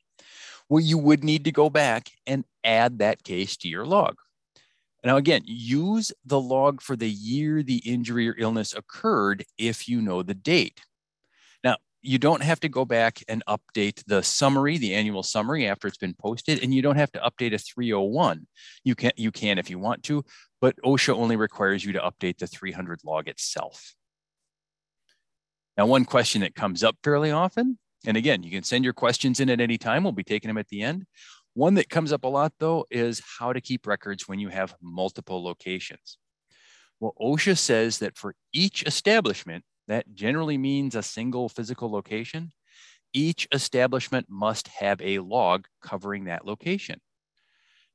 well, 0.69 0.83
you 0.83 0.97
would 0.97 1.23
need 1.23 1.45
to 1.45 1.51
go 1.51 1.69
back 1.69 2.11
and 2.25 2.45
add 2.63 2.99
that 2.99 3.23
case 3.23 3.57
to 3.57 3.67
your 3.67 3.85
log. 3.85 4.15
Now, 5.03 5.15
again, 5.15 5.43
use 5.45 6.11
the 6.25 6.39
log 6.39 6.81
for 6.81 6.95
the 6.95 7.09
year 7.09 7.63
the 7.63 7.77
injury 7.77 8.27
or 8.27 8.35
illness 8.37 8.73
occurred 8.73 9.45
if 9.57 9.87
you 9.87 10.01
know 10.01 10.21
the 10.21 10.33
date. 10.33 10.81
Now, 11.63 11.77
you 12.01 12.17
don't 12.17 12.43
have 12.43 12.59
to 12.61 12.69
go 12.69 12.83
back 12.83 13.23
and 13.29 13.41
update 13.47 14.03
the 14.07 14.21
summary, 14.21 14.77
the 14.77 14.93
annual 14.95 15.23
summary 15.23 15.67
after 15.67 15.87
it's 15.87 15.97
been 15.97 16.15
posted, 16.15 16.61
and 16.61 16.73
you 16.73 16.81
don't 16.81 16.97
have 16.97 17.11
to 17.13 17.19
update 17.19 17.53
a 17.53 17.57
301. 17.57 18.47
You 18.83 18.95
can, 18.95 19.11
you 19.15 19.31
can 19.31 19.59
if 19.59 19.69
you 19.69 19.79
want 19.79 20.03
to, 20.03 20.25
but 20.59 20.75
OSHA 20.83 21.13
only 21.13 21.37
requires 21.37 21.85
you 21.85 21.93
to 21.93 21.99
update 21.99 22.39
the 22.39 22.47
300 22.47 22.99
log 23.05 23.29
itself. 23.29 23.93
Now, 25.77 25.85
one 25.85 26.05
question 26.05 26.41
that 26.41 26.55
comes 26.55 26.83
up 26.83 26.97
fairly 27.03 27.31
often 27.31 27.77
and 28.07 28.15
again, 28.15 28.41
you 28.41 28.49
can 28.49 28.63
send 28.63 28.85
your 28.85 28.93
questions 28.93 29.41
in 29.41 29.49
at 29.49 29.59
any 29.59 29.77
time. 29.77 30.03
We'll 30.03 30.13
be 30.13 30.23
taking 30.23 30.47
them 30.47 30.57
at 30.57 30.69
the 30.69 30.81
end. 30.81 31.05
One 31.55 31.73
that 31.73 31.89
comes 31.89 32.13
up 32.13 32.23
a 32.23 32.29
lot, 32.29 32.53
though, 32.57 32.85
is 32.89 33.21
how 33.37 33.51
to 33.51 33.59
keep 33.59 33.85
records 33.85 34.29
when 34.29 34.39
you 34.39 34.47
have 34.47 34.73
multiple 34.81 35.43
locations. 35.43 36.17
Well, 37.01 37.13
OSHA 37.19 37.57
says 37.57 37.99
that 37.99 38.17
for 38.17 38.33
each 38.53 38.81
establishment, 38.83 39.65
that 39.89 40.15
generally 40.15 40.57
means 40.57 40.95
a 40.95 41.03
single 41.03 41.49
physical 41.49 41.91
location, 41.91 42.53
each 43.11 43.45
establishment 43.51 44.27
must 44.29 44.69
have 44.69 45.01
a 45.01 45.19
log 45.19 45.65
covering 45.81 46.25
that 46.25 46.45
location. 46.45 47.01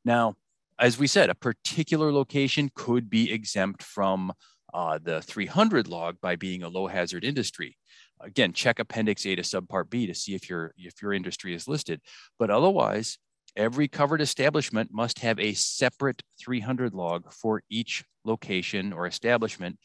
Now, 0.04 0.35
as 0.78 0.99
we 0.99 1.07
said, 1.07 1.31
a 1.31 1.35
particular 1.35 2.12
location 2.12 2.71
could 2.75 3.09
be 3.09 3.33
exempt 3.33 3.83
from 3.83 4.35
uh, 4.75 4.99
the 5.02 5.23
300 5.23 5.88
log 5.88 6.16
by 6.21 6.37
being 6.37 6.62
a 6.62 6.69
low 6.69 6.87
hazard 6.87 7.25
industry 7.25 7.78
again, 8.23 8.52
check 8.52 8.79
Appendix 8.79 9.26
A 9.26 9.37
to 9.37 9.43
Subpart 9.43 9.91
B 9.91 10.07
to 10.07 10.14
see 10.14 10.35
if 10.35 10.49
your 10.49 10.75
if 10.76 11.02
your 11.02 11.12
industry 11.12 11.55
is 11.55 11.69
listed. 11.69 12.00
But 12.38 12.50
otherwise, 12.50 13.19
every 13.57 13.88
covered 13.88 14.21
establishment 14.21 14.91
must 14.93 15.19
have 15.21 15.38
a 15.38 15.55
separate 15.55 16.23
300 16.41 16.95
log 16.95 17.33
for 17.33 17.62
each 17.71 18.05
location 18.25 18.93
or 18.93 19.07
establishment 19.07 19.79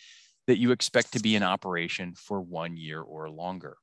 that 0.47 0.59
you 0.59 0.71
expect 0.71 1.13
to 1.13 1.19
be 1.19 1.35
in 1.35 1.43
operation 1.43 2.13
for 2.15 2.41
one 2.41 2.77
year 2.77 3.01
or 3.01 3.29
longer. 3.29 3.77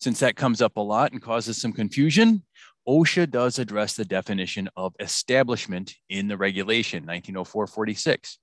Since 0.00 0.20
that 0.20 0.36
comes 0.36 0.62
up 0.62 0.76
a 0.76 0.80
lot 0.80 1.12
and 1.12 1.22
causes 1.22 1.60
some 1.60 1.72
confusion, 1.72 2.42
OSHA 2.88 3.30
does 3.30 3.58
address 3.58 3.94
the 3.94 4.04
definition 4.04 4.68
of 4.76 4.94
establishment 4.98 5.94
in 6.08 6.28
the 6.28 6.36
regulation 6.36 7.04
1904-46 7.06 8.36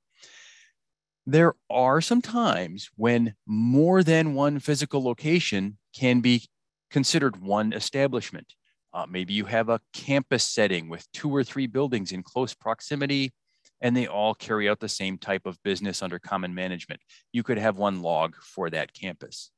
there 1.29 1.55
are 1.69 1.99
some 1.99 2.21
times 2.21 2.89
when 2.95 3.35
more 3.45 4.01
than 4.01 4.33
one 4.33 4.59
physical 4.59 5.03
location 5.03 5.77
can 5.93 6.21
be 6.21 6.47
considered 6.89 7.41
one 7.41 7.73
establishment. 7.73 8.53
Uh, 8.93 9.05
maybe 9.09 9.33
you 9.33 9.43
have 9.43 9.67
a 9.67 9.81
campus 9.91 10.45
setting 10.45 10.87
with 10.87 11.05
two 11.11 11.29
or 11.29 11.43
three 11.43 11.67
buildings 11.67 12.13
in 12.13 12.23
close 12.23 12.53
proximity, 12.53 13.33
and 13.81 13.95
they 13.95 14.07
all 14.07 14.33
carry 14.33 14.69
out 14.69 14.79
the 14.79 14.87
same 14.87 15.17
type 15.17 15.45
of 15.45 15.61
business 15.63 16.01
under 16.01 16.17
common 16.17 16.55
management. 16.55 17.01
You 17.33 17.43
could 17.43 17.57
have 17.57 17.77
one 17.77 18.01
log 18.01 18.37
for 18.41 18.69
that 18.69 18.93
campus. 18.93 19.51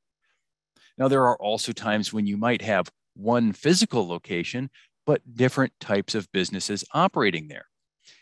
Now, 0.97 1.07
there 1.07 1.27
are 1.27 1.37
also 1.37 1.71
times 1.71 2.11
when 2.11 2.25
you 2.25 2.35
might 2.35 2.63
have 2.63 2.89
one 3.13 3.53
physical 3.53 4.07
location, 4.07 4.71
but 5.05 5.21
different 5.35 5.73
types 5.79 6.15
of 6.15 6.31
businesses 6.31 6.83
operating 6.95 7.47
there. 7.47 7.68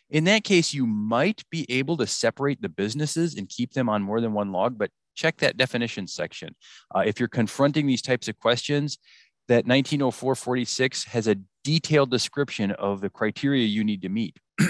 In 0.10 0.24
that 0.26 0.44
case, 0.44 0.74
you 0.74 0.88
might 0.88 1.44
be 1.50 1.66
able 1.70 1.98
to 1.98 2.08
separate 2.08 2.62
the 2.62 2.70
businesses 2.70 3.36
and 3.36 3.50
keep 3.50 3.74
them 3.74 3.90
on 3.90 4.02
more 4.02 4.22
than 4.22 4.34
one 4.34 4.52
log, 4.52 4.78
but 4.78 4.92
check 5.16 5.38
that 5.38 5.58
definition 5.58 6.08
section. 6.08 6.56
Uh, 6.96 7.04
if 7.06 7.20
you're 7.20 7.28
confronting 7.28 7.88
these 7.88 8.02
types 8.02 8.28
of 8.28 8.38
questions, 8.40 8.98
that 9.48 9.66
1904-46 9.66 11.08
has 11.08 11.28
a 11.28 11.38
detailed 11.64 12.12
description 12.12 12.72
of 12.72 13.02
the 13.02 13.10
criteria 13.10 13.66
you 13.66 13.84
need 13.84 14.02
to 14.02 14.10
meet. 14.10 14.38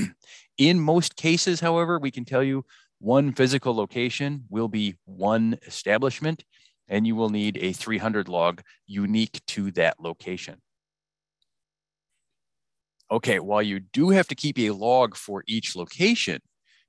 In 0.58 0.80
most 0.80 1.16
cases, 1.16 1.60
however, 1.60 2.00
we 2.00 2.12
can 2.12 2.26
tell 2.26 2.44
you 2.44 2.66
one 3.00 3.32
physical 3.34 3.76
location 3.76 4.46
will 4.50 4.68
be 4.68 4.96
one 5.06 5.60
establishment, 5.68 6.44
and 6.88 7.06
you 7.06 7.16
will 7.16 7.30
need 7.30 7.58
a 7.62 7.74
300 7.74 8.28
log 8.28 8.62
unique 8.88 9.40
to 9.48 9.72
that 9.72 10.00
location 10.00 10.62
okay, 13.10 13.40
while 13.40 13.62
you 13.62 13.80
do 13.80 14.10
have 14.10 14.28
to 14.28 14.36
keep 14.36 14.60
a 14.60 14.72
log 14.72 15.16
for 15.16 15.44
each 15.48 15.76
location, 15.76 16.42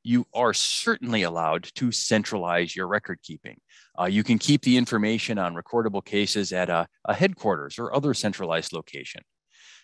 you 0.02 0.26
are 0.32 0.54
certainly 0.54 1.22
allowed 1.22 1.64
to 1.74 1.92
centralize 1.92 2.74
your 2.74 2.86
record 2.86 3.20
keeping. 3.22 3.58
Uh, 3.98 4.06
you 4.06 4.22
can 4.22 4.38
keep 4.38 4.62
the 4.62 4.76
information 4.76 5.38
on 5.38 5.54
recordable 5.54 6.04
cases 6.04 6.52
at 6.52 6.70
a, 6.70 6.86
a 7.04 7.14
headquarters 7.14 7.78
or 7.78 7.94
other 7.94 8.14
centralized 8.14 8.72
location. 8.72 9.22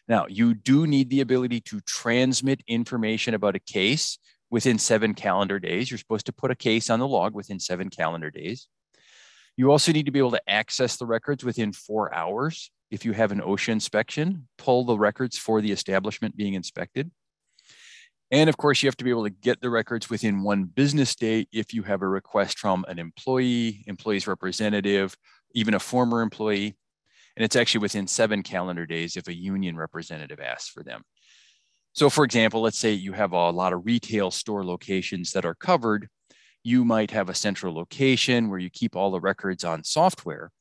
Now, 0.07 0.27
you 0.29 0.55
do 0.55 0.87
need 0.87 1.11
the 1.11 1.21
ability 1.21 1.61
to 1.63 1.81
transmit 1.81 2.63
information 2.67 3.35
about 3.35 3.57
a 3.57 3.61
case 3.61 4.19
within 4.51 4.79
seven 4.79 5.15
calendar 5.15 5.59
days. 5.59 5.91
You're 5.91 5.99
supposed 5.99 6.27
to 6.27 6.33
put 6.33 6.51
a 6.51 6.57
case 6.57 6.91
on 6.91 7.01
the 7.01 7.09
log 7.09 7.35
within 7.35 7.59
seven 7.59 7.91
calendar 7.91 8.31
days. 8.31 8.69
You 9.57 9.71
also 9.71 9.93
need 9.93 10.07
to 10.07 10.13
be 10.13 10.19
able 10.19 10.33
to 10.33 10.51
access 10.51 10.97
the 10.97 11.07
records 11.07 11.45
within 11.45 11.73
four 11.73 12.15
hours 12.15 12.71
if 12.95 13.05
you 13.05 13.13
have 13.13 13.33
an 13.33 13.41
OSHA 13.41 13.71
inspection, 13.71 14.47
pull 14.57 14.85
the 14.85 14.97
records 14.97 15.37
for 15.37 15.61
the 15.61 15.73
establishment 15.73 16.37
being 16.37 16.55
inspected. 16.55 17.11
And 18.31 18.49
of 18.49 18.57
course, 18.57 18.83
you 18.83 18.87
have 18.87 18.97
to 18.99 19.05
be 19.05 19.11
able 19.11 19.25
to 19.25 19.31
get 19.31 19.61
the 19.61 19.69
records 19.69 20.09
within 20.09 20.45
one 20.45 20.65
business 20.65 21.17
day 21.17 21.49
if 21.53 21.75
you 21.75 21.83
have 21.83 22.03
a 22.03 22.09
request 22.09 22.61
from 22.61 22.85
an 22.87 23.01
employee, 23.01 23.83
employee's 23.89 24.29
representative, 24.29 25.17
even 25.55 25.75
a 25.75 25.81
former 25.81 26.23
employee. 26.23 26.77
And 27.37 27.45
it's 27.45 27.57
actually 27.57 27.81
within 27.81 28.07
seven 28.07 28.45
calendar 28.45 28.87
days 28.87 29.17
if 29.17 29.27
a 29.27 29.35
union 29.35 29.77
representative 29.77 30.39
asks 30.39 30.69
for 30.69 30.85
them. 30.85 31.03
So, 31.95 32.09
for 32.09 32.25
example, 32.25 32.63
let's 32.63 32.79
say 32.79 32.93
you 32.93 33.13
have 33.13 33.33
a 33.33 33.51
lot 33.51 33.73
of 33.73 33.85
retail 33.85 34.31
store 34.31 34.65
locations 34.65 35.33
that 35.33 35.45
are 35.45 35.57
covered. 35.57 36.09
You 36.63 36.85
might 36.85 37.11
have 37.11 37.29
a 37.29 37.35
central 37.35 37.75
location 37.75 38.51
where 38.51 38.61
you 38.61 38.71
keep 38.71 38.95
all 38.95 39.11
the 39.11 39.21
records 39.21 39.65
on 39.65 39.83
software. 39.83 40.53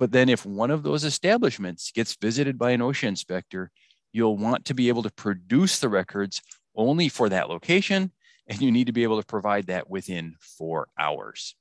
But 0.00 0.12
then 0.12 0.30
if 0.30 0.46
one 0.46 0.70
of 0.70 0.82
those 0.82 1.04
establishments 1.04 1.92
gets 1.92 2.16
visited 2.16 2.58
by 2.58 2.70
an 2.70 2.80
OSHA 2.80 3.06
inspector, 3.08 3.70
you'll 4.12 4.38
want 4.38 4.64
to 4.64 4.74
be 4.74 4.88
able 4.88 5.02
to 5.02 5.12
produce 5.12 5.78
the 5.78 5.90
records 5.90 6.40
only 6.74 7.10
for 7.10 7.28
that 7.28 7.50
location, 7.50 8.10
and 8.46 8.62
you 8.62 8.72
need 8.72 8.86
to 8.86 8.94
be 8.94 9.02
able 9.02 9.20
to 9.20 9.26
provide 9.26 9.66
that 9.66 9.90
within 9.90 10.36
four 10.40 10.88
hours. 10.98 11.54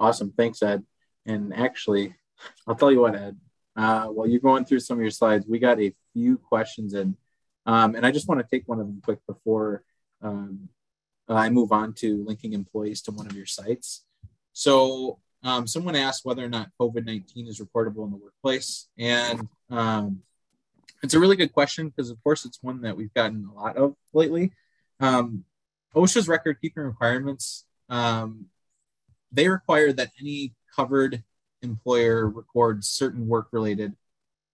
Awesome. 0.00 0.32
Thanks, 0.32 0.62
Ed. 0.62 0.82
And 1.26 1.54
actually, 1.54 2.14
I'll 2.66 2.76
tell 2.76 2.90
you 2.90 3.00
what, 3.00 3.14
Ed, 3.14 3.36
Uh, 3.76 4.06
while 4.06 4.26
you're 4.26 4.40
going 4.40 4.64
through 4.64 4.80
some 4.80 4.96
of 4.96 5.02
your 5.02 5.10
slides, 5.10 5.44
we 5.46 5.58
got 5.58 5.78
a 5.78 5.94
few 6.14 6.38
questions 6.38 6.94
in, 6.94 7.14
um, 7.66 7.94
and 7.94 8.06
I 8.06 8.10
just 8.10 8.26
want 8.26 8.40
to 8.40 8.46
take 8.50 8.66
one 8.66 8.80
of 8.80 8.86
them 8.86 9.02
quick 9.04 9.18
before 9.26 9.84
um, 10.22 10.70
I 11.28 11.50
move 11.50 11.72
on 11.72 11.92
to 11.94 12.24
linking 12.24 12.52
employees 12.52 13.02
to 13.02 13.10
one 13.10 13.26
of 13.26 13.32
your 13.36 13.46
sites. 13.46 14.04
So, 14.52 15.18
um, 15.42 15.66
someone 15.66 15.96
asked 15.96 16.24
whether 16.24 16.44
or 16.44 16.48
not 16.48 16.70
COVID 16.80 17.04
19 17.04 17.46
is 17.46 17.60
reportable 17.60 18.04
in 18.04 18.10
the 18.10 18.16
workplace. 18.16 18.88
And 18.98 19.48
um, 19.70 20.20
it's 21.02 21.14
a 21.14 21.20
really 21.20 21.36
good 21.36 21.52
question 21.52 21.88
because, 21.88 22.10
of 22.10 22.22
course, 22.22 22.44
it's 22.44 22.62
one 22.62 22.80
that 22.82 22.96
we've 22.96 23.12
gotten 23.14 23.48
a 23.50 23.54
lot 23.54 23.76
of 23.76 23.94
lately. 24.12 24.52
Um, 24.98 25.44
OSHA's 25.94 26.28
record 26.28 26.58
keeping 26.60 26.82
requirements 26.82 27.66
um, 27.88 28.46
they 29.32 29.48
require 29.48 29.92
that 29.92 30.10
any 30.20 30.54
covered 30.74 31.22
employer 31.62 32.28
records 32.28 32.88
certain 32.88 33.26
work 33.26 33.48
related 33.52 33.94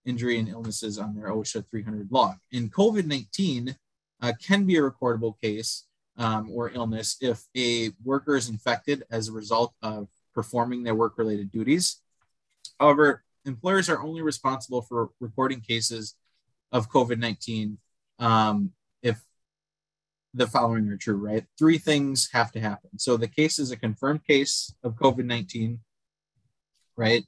injury 0.05 0.37
and 0.37 0.49
illnesses 0.49 0.97
on 0.99 1.15
their 1.15 1.29
OSHA 1.29 1.65
300 1.69 2.11
log. 2.11 2.35
And 2.51 2.73
COVID 2.73 3.05
19 3.05 3.75
uh, 4.21 4.33
can 4.41 4.65
be 4.65 4.77
a 4.77 4.81
recordable 4.81 5.39
case 5.41 5.85
um, 6.17 6.49
or 6.51 6.69
illness 6.71 7.17
if 7.21 7.43
a 7.57 7.91
worker 8.03 8.35
is 8.35 8.49
infected 8.49 9.03
as 9.11 9.27
a 9.27 9.31
result 9.31 9.73
of 9.81 10.07
performing 10.33 10.83
their 10.83 10.95
work 10.95 11.17
related 11.17 11.51
duties. 11.51 12.01
However, 12.79 13.23
employers 13.45 13.89
are 13.89 14.01
only 14.01 14.21
responsible 14.21 14.81
for 14.81 15.09
reporting 15.19 15.61
cases 15.61 16.15
of 16.71 16.89
COVID 16.89 17.19
19 17.19 17.77
um, 18.19 18.71
if 19.01 19.21
the 20.33 20.47
following 20.47 20.89
are 20.89 20.97
true, 20.97 21.15
right? 21.15 21.45
Three 21.57 21.77
things 21.77 22.29
have 22.33 22.51
to 22.53 22.59
happen. 22.59 22.97
So 22.97 23.17
the 23.17 23.27
case 23.27 23.59
is 23.59 23.71
a 23.71 23.77
confirmed 23.77 24.25
case 24.25 24.73
of 24.83 24.95
COVID 24.95 25.25
19, 25.25 25.79
right? 26.95 27.23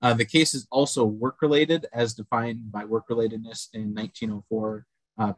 Uh, 0.00 0.14
the 0.14 0.24
case 0.24 0.54
is 0.54 0.66
also 0.70 1.04
work 1.04 1.42
related 1.42 1.86
as 1.92 2.14
defined 2.14 2.70
by 2.70 2.84
work 2.84 3.08
relatedness 3.08 3.68
in 3.74 3.94
1904.5. 3.94 4.84
Uh, 5.18 5.32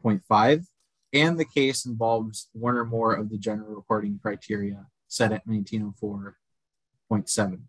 and 1.13 1.37
the 1.37 1.45
case 1.45 1.85
involves 1.85 2.49
one 2.53 2.75
or 2.75 2.85
more 2.85 3.13
of 3.13 3.29
the 3.29 3.37
general 3.37 3.75
reporting 3.75 4.19
criteria 4.21 4.85
set 5.07 5.31
at 5.31 5.47
1904.7. 5.47 7.59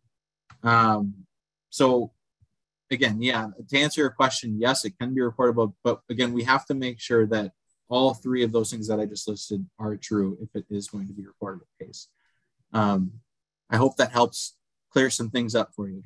Um, 0.62 1.14
so 1.70 2.12
again, 2.90 3.20
yeah, 3.20 3.48
to 3.68 3.78
answer 3.78 4.00
your 4.02 4.10
question, 4.10 4.60
yes, 4.60 4.84
it 4.84 4.96
can 4.98 5.14
be 5.14 5.20
reportable, 5.20 5.74
but 5.82 6.00
again, 6.08 6.32
we 6.32 6.44
have 6.44 6.64
to 6.66 6.74
make 6.74 7.00
sure 7.00 7.26
that 7.26 7.52
all 7.88 8.14
three 8.14 8.44
of 8.44 8.52
those 8.52 8.70
things 8.70 8.86
that 8.88 9.00
I 9.00 9.06
just 9.06 9.28
listed 9.28 9.66
are 9.78 9.96
true 9.96 10.38
if 10.40 10.48
it 10.54 10.64
is 10.70 10.88
going 10.88 11.08
to 11.08 11.12
be 11.12 11.24
a 11.24 11.26
reportable 11.26 11.66
case. 11.80 12.08
Um, 12.72 13.12
I 13.68 13.76
hope 13.76 13.96
that 13.96 14.12
helps 14.12 14.56
clear 14.90 15.10
some 15.10 15.30
things 15.30 15.54
up 15.54 15.74
for 15.74 15.88
you. 15.88 16.02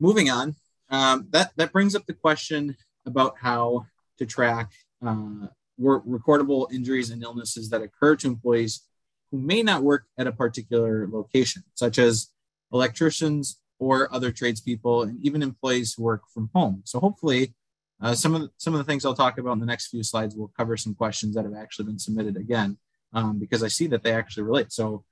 Moving 0.00 0.30
on, 0.30 0.56
um, 0.90 1.28
that, 1.30 1.52
that 1.56 1.72
brings 1.72 1.94
up 1.94 2.06
the 2.06 2.14
question 2.14 2.76
about 3.06 3.36
how 3.40 3.86
to 4.18 4.26
track 4.26 4.72
uh, 5.04 5.46
recordable 5.80 6.72
injuries 6.72 7.10
and 7.10 7.22
illnesses 7.22 7.70
that 7.70 7.82
occur 7.82 8.16
to 8.16 8.26
employees 8.28 8.82
who 9.30 9.38
may 9.38 9.62
not 9.62 9.82
work 9.82 10.04
at 10.18 10.26
a 10.26 10.32
particular 10.32 11.08
location, 11.10 11.62
such 11.74 11.98
as 11.98 12.28
electricians 12.72 13.58
or 13.78 14.12
other 14.14 14.30
tradespeople, 14.30 15.02
and 15.02 15.18
even 15.24 15.42
employees 15.42 15.94
who 15.94 16.02
work 16.02 16.22
from 16.32 16.50
home. 16.54 16.82
So 16.84 17.00
hopefully, 17.00 17.54
uh, 18.00 18.14
some 18.14 18.34
of 18.34 18.42
the, 18.42 18.50
some 18.56 18.74
of 18.74 18.78
the 18.78 18.84
things 18.84 19.04
I'll 19.04 19.14
talk 19.14 19.38
about 19.38 19.52
in 19.52 19.60
the 19.60 19.66
next 19.66 19.88
few 19.88 20.02
slides 20.02 20.36
will 20.36 20.52
cover 20.56 20.76
some 20.76 20.94
questions 20.94 21.34
that 21.34 21.44
have 21.44 21.54
actually 21.54 21.86
been 21.86 21.98
submitted 21.98 22.36
again, 22.36 22.78
um, 23.12 23.38
because 23.38 23.62
I 23.62 23.68
see 23.68 23.86
that 23.88 24.02
they 24.02 24.12
actually 24.12 24.44
relate. 24.44 24.72
So 24.72 25.04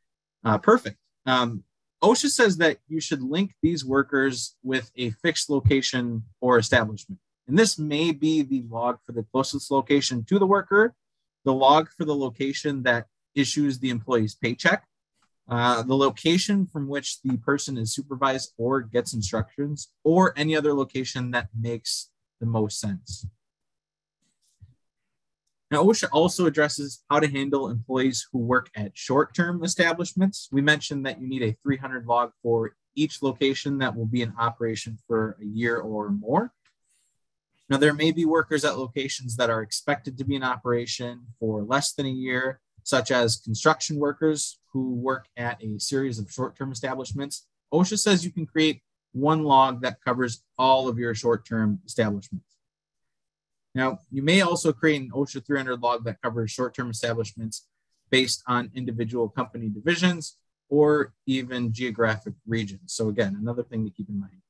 uh, 0.44 0.58
perfect. 0.58 0.98
Um, 1.26 1.64
OSHA 2.02 2.30
says 2.30 2.56
that 2.58 2.78
you 2.88 3.00
should 3.00 3.22
link 3.22 3.52
these 3.62 3.84
workers 3.84 4.56
with 4.62 4.90
a 4.96 5.10
fixed 5.10 5.50
location 5.50 6.24
or 6.40 6.58
establishment. 6.58 7.20
And 7.50 7.58
this 7.58 7.80
may 7.80 8.12
be 8.12 8.42
the 8.42 8.62
log 8.70 9.00
for 9.04 9.10
the 9.10 9.24
closest 9.24 9.72
location 9.72 10.22
to 10.26 10.38
the 10.38 10.46
worker, 10.46 10.94
the 11.44 11.52
log 11.52 11.88
for 11.88 12.04
the 12.04 12.14
location 12.14 12.84
that 12.84 13.08
issues 13.34 13.80
the 13.80 13.90
employee's 13.90 14.36
paycheck, 14.36 14.86
uh, 15.48 15.82
the 15.82 15.96
location 15.96 16.64
from 16.64 16.86
which 16.86 17.20
the 17.22 17.38
person 17.38 17.76
is 17.76 17.92
supervised 17.92 18.52
or 18.56 18.82
gets 18.82 19.14
instructions, 19.14 19.88
or 20.04 20.32
any 20.36 20.54
other 20.54 20.72
location 20.72 21.32
that 21.32 21.48
makes 21.58 22.10
the 22.38 22.46
most 22.46 22.78
sense. 22.78 23.26
Now, 25.72 25.82
OSHA 25.82 26.10
also 26.12 26.46
addresses 26.46 27.02
how 27.10 27.18
to 27.18 27.26
handle 27.26 27.68
employees 27.68 28.28
who 28.32 28.38
work 28.38 28.70
at 28.76 28.96
short 28.96 29.34
term 29.34 29.64
establishments. 29.64 30.48
We 30.52 30.60
mentioned 30.60 31.04
that 31.04 31.20
you 31.20 31.26
need 31.26 31.42
a 31.42 31.56
300 31.64 32.06
log 32.06 32.30
for 32.44 32.76
each 32.94 33.24
location 33.24 33.78
that 33.78 33.96
will 33.96 34.06
be 34.06 34.22
in 34.22 34.34
operation 34.38 34.98
for 35.08 35.36
a 35.42 35.44
year 35.44 35.78
or 35.78 36.10
more. 36.10 36.52
Now, 37.70 37.76
there 37.76 37.94
may 37.94 38.10
be 38.10 38.24
workers 38.24 38.64
at 38.64 38.76
locations 38.76 39.36
that 39.36 39.48
are 39.48 39.62
expected 39.62 40.18
to 40.18 40.24
be 40.24 40.34
in 40.34 40.42
operation 40.42 41.26
for 41.38 41.62
less 41.62 41.92
than 41.92 42.04
a 42.04 42.10
year, 42.10 42.60
such 42.82 43.12
as 43.12 43.36
construction 43.36 43.96
workers 43.96 44.58
who 44.72 44.94
work 44.94 45.26
at 45.36 45.62
a 45.62 45.78
series 45.78 46.18
of 46.18 46.30
short 46.30 46.56
term 46.56 46.72
establishments. 46.72 47.46
OSHA 47.72 48.00
says 48.00 48.24
you 48.24 48.32
can 48.32 48.44
create 48.44 48.82
one 49.12 49.44
log 49.44 49.82
that 49.82 50.02
covers 50.04 50.42
all 50.58 50.88
of 50.88 50.98
your 50.98 51.14
short 51.14 51.46
term 51.46 51.80
establishments. 51.86 52.56
Now, 53.72 54.00
you 54.10 54.22
may 54.22 54.40
also 54.40 54.72
create 54.72 55.00
an 55.02 55.10
OSHA 55.12 55.46
300 55.46 55.80
log 55.80 56.04
that 56.04 56.20
covers 56.20 56.50
short 56.50 56.74
term 56.74 56.90
establishments 56.90 57.68
based 58.10 58.42
on 58.48 58.72
individual 58.74 59.28
company 59.28 59.68
divisions 59.68 60.36
or 60.68 61.12
even 61.26 61.72
geographic 61.72 62.34
regions. 62.48 62.92
So, 62.92 63.08
again, 63.08 63.36
another 63.40 63.62
thing 63.62 63.84
to 63.84 63.90
keep 63.90 64.08
in 64.08 64.18
mind. 64.18 64.42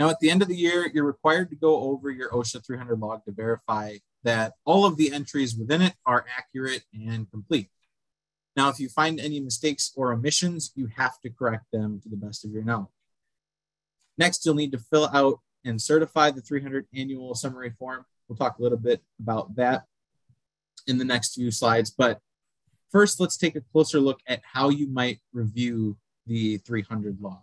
Now, 0.00 0.08
at 0.08 0.18
the 0.18 0.30
end 0.30 0.40
of 0.40 0.48
the 0.48 0.56
year, 0.56 0.90
you're 0.94 1.04
required 1.04 1.50
to 1.50 1.56
go 1.56 1.82
over 1.82 2.10
your 2.10 2.30
OSHA 2.30 2.64
300 2.64 2.98
log 2.98 3.22
to 3.26 3.32
verify 3.32 3.96
that 4.24 4.54
all 4.64 4.86
of 4.86 4.96
the 4.96 5.12
entries 5.12 5.54
within 5.54 5.82
it 5.82 5.92
are 6.06 6.24
accurate 6.38 6.84
and 6.94 7.30
complete. 7.30 7.68
Now, 8.56 8.70
if 8.70 8.80
you 8.80 8.88
find 8.88 9.20
any 9.20 9.40
mistakes 9.40 9.92
or 9.94 10.10
omissions, 10.14 10.72
you 10.74 10.88
have 10.96 11.20
to 11.20 11.28
correct 11.28 11.66
them 11.70 12.00
to 12.02 12.08
the 12.08 12.16
best 12.16 12.46
of 12.46 12.50
your 12.50 12.64
knowledge. 12.64 12.88
Next, 14.16 14.46
you'll 14.46 14.54
need 14.54 14.72
to 14.72 14.78
fill 14.78 15.10
out 15.12 15.40
and 15.66 15.80
certify 15.80 16.30
the 16.30 16.40
300 16.40 16.86
annual 16.94 17.34
summary 17.34 17.74
form. 17.78 18.06
We'll 18.26 18.36
talk 18.36 18.58
a 18.58 18.62
little 18.62 18.78
bit 18.78 19.02
about 19.20 19.54
that 19.56 19.84
in 20.86 20.96
the 20.96 21.04
next 21.04 21.34
few 21.34 21.50
slides. 21.50 21.90
But 21.90 22.20
first, 22.90 23.20
let's 23.20 23.36
take 23.36 23.54
a 23.54 23.60
closer 23.60 24.00
look 24.00 24.20
at 24.26 24.40
how 24.50 24.70
you 24.70 24.88
might 24.88 25.20
review 25.34 25.98
the 26.26 26.56
300 26.56 27.20
log. 27.20 27.42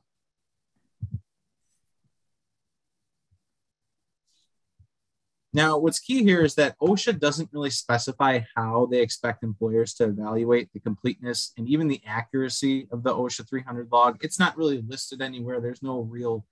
Now, 5.58 5.80
what's 5.80 5.98
key 5.98 6.24
here 6.24 6.43
is 6.43 6.54
that 6.54 6.78
OSHA 6.78 7.20
doesn't 7.20 7.50
really 7.52 7.72
specify 7.72 8.41
how 8.56 8.86
they 8.91 9.02
expect 9.02 9.43
employers 9.43 9.96
to 9.96 10.04
evaluate 10.04 10.72
the 10.72 10.80
completeness 10.80 11.52
and 11.58 11.67
even 11.67 11.88
the 11.88 12.00
accuracy 12.06 12.88
of 12.91 13.02
the 13.02 13.12
OSHA 13.12 13.50
300 13.50 13.91
log. 13.91 14.20
It's 14.22 14.38
not 14.38 14.56
really 14.56 14.84
listed 14.88 15.20
anywhere. 15.20 15.60
There's 15.60 15.82
no 15.82 16.02
real 16.02 16.46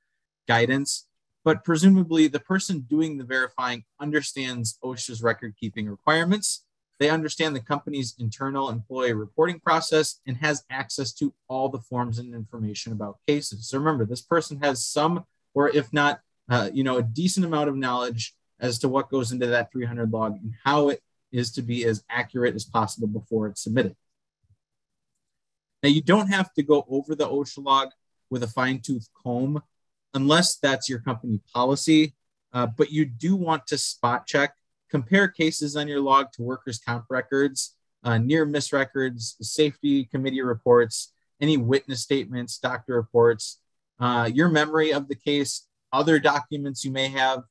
guidance, 0.47 1.05
but 1.43 1.63
presumably 1.63 2.27
the 2.27 2.39
person 2.39 2.87
doing 2.89 3.19
the 3.19 3.23
verifying 3.23 3.83
understands 4.01 4.79
OSHA's 4.83 5.21
record 5.21 5.53
keeping 5.59 5.87
requirements. 5.87 6.65
They 6.99 7.11
understand 7.11 7.55
the 7.55 7.59
company's 7.59 8.15
internal 8.17 8.71
employee 8.71 9.13
reporting 9.13 9.59
process 9.59 10.19
and 10.25 10.37
has 10.37 10.63
access 10.71 11.13
to 11.19 11.31
all 11.47 11.69
the 11.69 11.77
forms 11.77 12.17
and 12.17 12.33
information 12.33 12.91
about 12.91 13.19
cases. 13.27 13.69
So 13.69 13.77
remember, 13.77 14.05
this 14.05 14.23
person 14.23 14.61
has 14.63 14.83
some, 14.83 15.25
or 15.53 15.69
if 15.69 15.93
not, 15.93 16.21
uh, 16.49 16.71
you 16.73 16.83
know, 16.83 16.97
a 16.97 17.03
decent 17.03 17.45
amount 17.45 17.69
of 17.69 17.75
knowledge 17.75 18.33
as 18.59 18.79
to 18.79 18.89
what 18.89 19.09
goes 19.09 19.31
into 19.31 19.47
that 19.47 19.71
300 19.71 20.11
log 20.11 20.33
and 20.33 20.53
how 20.63 20.89
it 20.89 21.01
is 21.31 21.51
to 21.51 21.61
be 21.61 21.85
as 21.85 22.03
accurate 22.09 22.55
as 22.55 22.63
possible 22.63 23.07
before 23.07 23.47
it's 23.47 23.63
submitted. 23.63 23.95
Now, 25.83 25.89
you 25.89 26.01
don't 26.01 26.29
have 26.29 26.53
to 26.53 26.63
go 26.63 26.85
over 26.89 27.15
the 27.15 27.27
OSHA 27.27 27.63
log 27.63 27.89
with 28.29 28.43
a 28.43 28.47
fine 28.47 28.79
tooth 28.79 29.07
comb 29.21 29.61
unless 30.13 30.57
that's 30.57 30.89
your 30.89 30.99
company 30.99 31.39
policy, 31.53 32.15
uh, 32.53 32.65
but 32.65 32.91
you 32.91 33.05
do 33.05 33.35
want 33.35 33.67
to 33.67 33.77
spot 33.77 34.25
check, 34.25 34.55
compare 34.89 35.27
cases 35.27 35.75
on 35.75 35.87
your 35.87 35.99
log 35.99 36.31
to 36.31 36.41
workers' 36.41 36.79
comp 36.79 37.05
records, 37.09 37.75
uh, 38.03 38.17
near 38.17 38.45
miss 38.45 38.71
records, 38.71 39.35
safety 39.41 40.05
committee 40.05 40.41
reports, 40.41 41.11
any 41.41 41.57
witness 41.57 42.01
statements, 42.01 42.57
doctor 42.57 42.95
reports, 42.95 43.59
uh, 43.99 44.29
your 44.33 44.47
memory 44.47 44.91
of 44.91 45.07
the 45.07 45.15
case, 45.15 45.67
other 45.91 46.17
documents 46.17 46.85
you 46.85 46.91
may 46.91 47.09
have, 47.09 47.43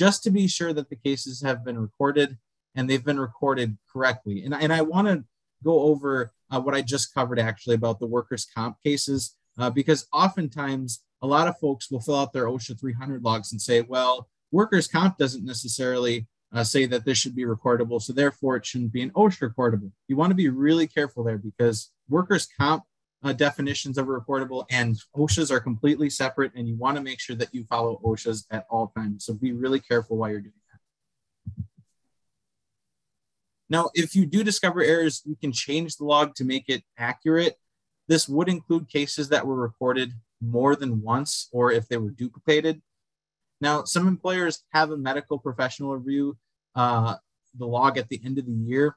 just 0.00 0.22
to 0.22 0.30
be 0.30 0.48
sure 0.48 0.72
that 0.72 0.88
the 0.88 0.96
cases 0.96 1.42
have 1.42 1.62
been 1.62 1.78
recorded 1.78 2.38
and 2.74 2.88
they've 2.88 3.04
been 3.04 3.20
recorded 3.20 3.76
correctly. 3.92 4.42
And, 4.44 4.54
and 4.54 4.72
I 4.72 4.80
want 4.80 5.08
to 5.08 5.24
go 5.62 5.78
over 5.80 6.32
uh, 6.50 6.58
what 6.58 6.74
I 6.74 6.80
just 6.80 7.12
covered 7.12 7.38
actually 7.38 7.74
about 7.74 8.00
the 8.00 8.06
workers' 8.06 8.46
comp 8.56 8.76
cases, 8.82 9.36
uh, 9.58 9.68
because 9.68 10.06
oftentimes 10.10 11.02
a 11.20 11.26
lot 11.26 11.48
of 11.48 11.58
folks 11.58 11.90
will 11.90 12.00
fill 12.00 12.16
out 12.16 12.32
their 12.32 12.46
OSHA 12.46 12.80
300 12.80 13.22
logs 13.22 13.52
and 13.52 13.60
say, 13.60 13.82
well, 13.82 14.30
workers' 14.50 14.88
comp 14.88 15.18
doesn't 15.18 15.44
necessarily 15.44 16.26
uh, 16.50 16.64
say 16.64 16.86
that 16.86 17.04
this 17.04 17.18
should 17.18 17.36
be 17.36 17.44
recordable, 17.44 18.00
so 18.00 18.14
therefore 18.14 18.56
it 18.56 18.64
shouldn't 18.64 18.94
be 18.94 19.02
an 19.02 19.10
OSHA 19.10 19.52
recordable. 19.52 19.92
You 20.08 20.16
want 20.16 20.30
to 20.30 20.34
be 20.34 20.48
really 20.48 20.86
careful 20.86 21.24
there 21.24 21.36
because 21.36 21.90
workers' 22.08 22.48
comp 22.58 22.84
uh, 23.22 23.32
definitions 23.32 23.98
of 23.98 24.06
reportable, 24.06 24.64
and 24.70 24.96
OSHAs 25.16 25.50
are 25.50 25.60
completely 25.60 26.08
separate, 26.10 26.52
and 26.54 26.66
you 26.68 26.76
want 26.76 26.96
to 26.96 27.02
make 27.02 27.20
sure 27.20 27.36
that 27.36 27.54
you 27.54 27.64
follow 27.64 28.00
OSHAs 28.04 28.46
at 28.50 28.66
all 28.70 28.92
times. 28.96 29.24
So 29.24 29.34
be 29.34 29.52
really 29.52 29.80
careful 29.80 30.16
while 30.16 30.30
you're 30.30 30.40
doing 30.40 30.52
that. 30.72 31.64
Now, 33.68 33.90
if 33.94 34.16
you 34.16 34.26
do 34.26 34.42
discover 34.42 34.82
errors, 34.82 35.22
you 35.24 35.36
can 35.36 35.52
change 35.52 35.96
the 35.96 36.04
log 36.04 36.34
to 36.36 36.44
make 36.44 36.64
it 36.68 36.82
accurate. 36.98 37.56
This 38.08 38.28
would 38.28 38.48
include 38.48 38.88
cases 38.88 39.28
that 39.28 39.46
were 39.46 39.54
recorded 39.54 40.12
more 40.40 40.74
than 40.74 41.02
once 41.02 41.48
or 41.52 41.70
if 41.70 41.88
they 41.88 41.96
were 41.96 42.10
duplicated. 42.10 42.80
Now, 43.60 43.84
some 43.84 44.08
employers 44.08 44.64
have 44.72 44.90
a 44.90 44.96
medical 44.96 45.38
professional 45.38 45.94
review 45.96 46.36
uh, 46.74 47.16
the 47.58 47.66
log 47.66 47.98
at 47.98 48.08
the 48.08 48.20
end 48.24 48.38
of 48.38 48.46
the 48.46 48.52
year. 48.52 48.96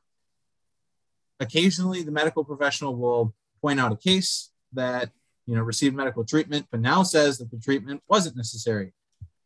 Occasionally, 1.39 2.03
the 2.03 2.11
medical 2.11 2.43
professional 2.43 2.95
will 2.95 3.33
point 3.63 3.79
out 3.79 3.93
a 3.93 3.95
case 3.95 4.51
that 4.73 5.09
you 5.47 5.55
know 5.55 5.61
received 5.61 5.95
medical 5.95 6.25
treatment, 6.25 6.67
but 6.69 6.81
now 6.81 7.01
says 7.01 7.37
that 7.37 7.49
the 7.49 7.59
treatment 7.59 8.03
wasn't 8.07 8.35
necessary. 8.35 8.93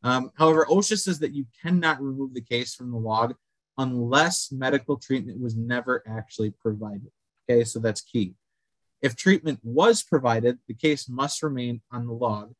Um, 0.03 0.31
however, 0.37 0.65
OSHA 0.69 0.97
says 0.99 1.19
that 1.19 1.33
you 1.33 1.45
cannot 1.61 2.01
remove 2.01 2.33
the 2.33 2.41
case 2.41 2.73
from 2.73 2.91
the 2.91 2.97
log 2.97 3.35
unless 3.77 4.51
medical 4.51 4.97
treatment 4.97 5.39
was 5.39 5.55
never 5.55 6.03
actually 6.07 6.51
provided. 6.51 7.11
Okay, 7.49 7.63
so 7.63 7.79
that's 7.79 8.01
key. 8.01 8.33
If 9.01 9.15
treatment 9.15 9.59
was 9.63 10.03
provided, 10.03 10.57
the 10.67 10.73
case 10.73 11.07
must 11.07 11.43
remain 11.43 11.81
on 11.91 12.07
the 12.07 12.13
log. 12.13 12.53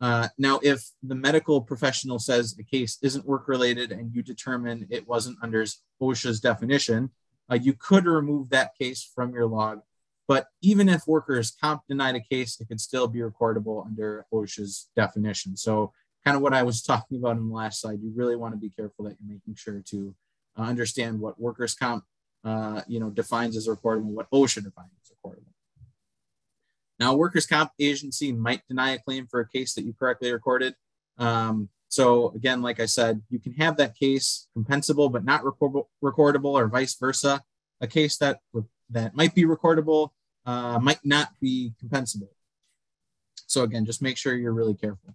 Uh, 0.00 0.28
now, 0.38 0.60
if 0.62 0.90
the 1.02 1.14
medical 1.14 1.60
professional 1.60 2.18
says 2.18 2.54
a 2.58 2.62
case 2.62 2.98
isn't 3.02 3.26
work 3.26 3.48
related 3.48 3.90
and 3.90 4.14
you 4.14 4.22
determine 4.22 4.86
it 4.90 5.08
wasn't 5.08 5.38
under 5.42 5.64
OSHA's 6.00 6.40
definition, 6.40 7.10
uh, 7.50 7.54
you 7.54 7.72
could 7.72 8.04
remove 8.04 8.50
that 8.50 8.76
case 8.78 9.10
from 9.14 9.32
your 9.32 9.46
log. 9.46 9.80
But 10.28 10.46
even 10.60 10.88
if 10.88 11.06
workers 11.06 11.52
comp 11.60 11.82
denied 11.88 12.16
a 12.16 12.20
case, 12.20 12.60
it 12.60 12.68
could 12.68 12.80
still 12.80 13.06
be 13.06 13.20
recordable 13.20 13.86
under 13.86 14.26
OSHA's 14.32 14.88
definition. 14.96 15.56
So, 15.56 15.92
kind 16.24 16.36
of 16.36 16.42
what 16.42 16.54
I 16.54 16.62
was 16.64 16.82
talking 16.90 17.18
about 17.18 17.36
in 17.36 17.48
the 17.48 17.54
last 17.54 17.80
slide, 17.80 18.00
you 18.02 18.12
really 18.14 18.36
want 18.36 18.54
to 18.54 18.58
be 18.58 18.70
careful 18.70 19.04
that 19.04 19.16
you're 19.20 19.34
making 19.34 19.54
sure 19.54 19.82
to 19.90 20.14
uh, 20.58 20.62
understand 20.62 21.20
what 21.20 21.40
workers 21.40 21.74
comp, 21.74 22.04
uh, 22.44 22.82
you 22.88 22.98
know, 22.98 23.10
defines 23.10 23.56
as 23.56 23.68
recordable, 23.68 24.14
what 24.14 24.30
OSHA 24.30 24.64
defines 24.64 24.90
as 25.02 25.12
recordable. 25.16 25.52
Now, 26.98 27.14
workers' 27.14 27.46
comp 27.46 27.72
agency 27.78 28.32
might 28.32 28.62
deny 28.68 28.92
a 28.92 28.98
claim 28.98 29.26
for 29.26 29.40
a 29.40 29.48
case 29.48 29.74
that 29.74 29.84
you 29.84 29.92
correctly 29.92 30.32
recorded. 30.32 30.74
Um, 31.18 31.68
so 31.88 32.30
again, 32.34 32.62
like 32.62 32.80
I 32.80 32.86
said, 32.86 33.22
you 33.30 33.38
can 33.38 33.52
have 33.54 33.76
that 33.76 33.96
case 33.96 34.48
compensable 34.56 35.10
but 35.10 35.24
not 35.24 35.42
recordable, 35.42 35.84
recordable, 36.02 36.52
or 36.52 36.68
vice 36.68 36.96
versa. 36.96 37.42
A 37.80 37.86
case 37.86 38.16
that 38.18 38.40
that 38.90 39.14
might 39.14 39.34
be 39.34 39.44
recordable 39.44 40.10
uh, 40.46 40.78
might 40.80 41.04
not 41.04 41.30
be 41.40 41.72
compensable. 41.82 42.28
So 43.46 43.62
again, 43.62 43.84
just 43.84 44.00
make 44.00 44.16
sure 44.16 44.34
you're 44.34 44.52
really 44.52 44.74
careful. 44.74 45.14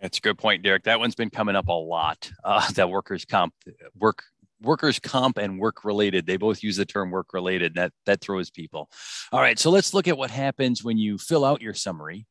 That's 0.00 0.18
a 0.18 0.20
good 0.20 0.36
point, 0.36 0.62
Derek. 0.62 0.84
That 0.84 0.98
one's 0.98 1.14
been 1.14 1.30
coming 1.30 1.54
up 1.54 1.68
a 1.68 1.72
lot. 1.72 2.30
Uh, 2.42 2.68
that 2.72 2.90
workers' 2.90 3.24
comp 3.24 3.54
work 3.98 4.24
workers 4.60 4.98
comp 5.00 5.38
and 5.38 5.58
work 5.58 5.84
related 5.84 6.24
they 6.24 6.36
both 6.36 6.62
use 6.62 6.76
the 6.76 6.84
term 6.84 7.10
work 7.10 7.32
related 7.32 7.74
that 7.74 7.92
that 8.06 8.20
throws 8.20 8.48
people 8.48 8.88
all 9.32 9.40
right 9.40 9.58
so 9.58 9.70
let's 9.70 9.92
look 9.92 10.06
at 10.06 10.16
what 10.16 10.30
happens 10.30 10.84
when 10.84 10.96
you 10.96 11.18
fill 11.18 11.44
out 11.44 11.60
your 11.60 11.74
summary 11.74 12.26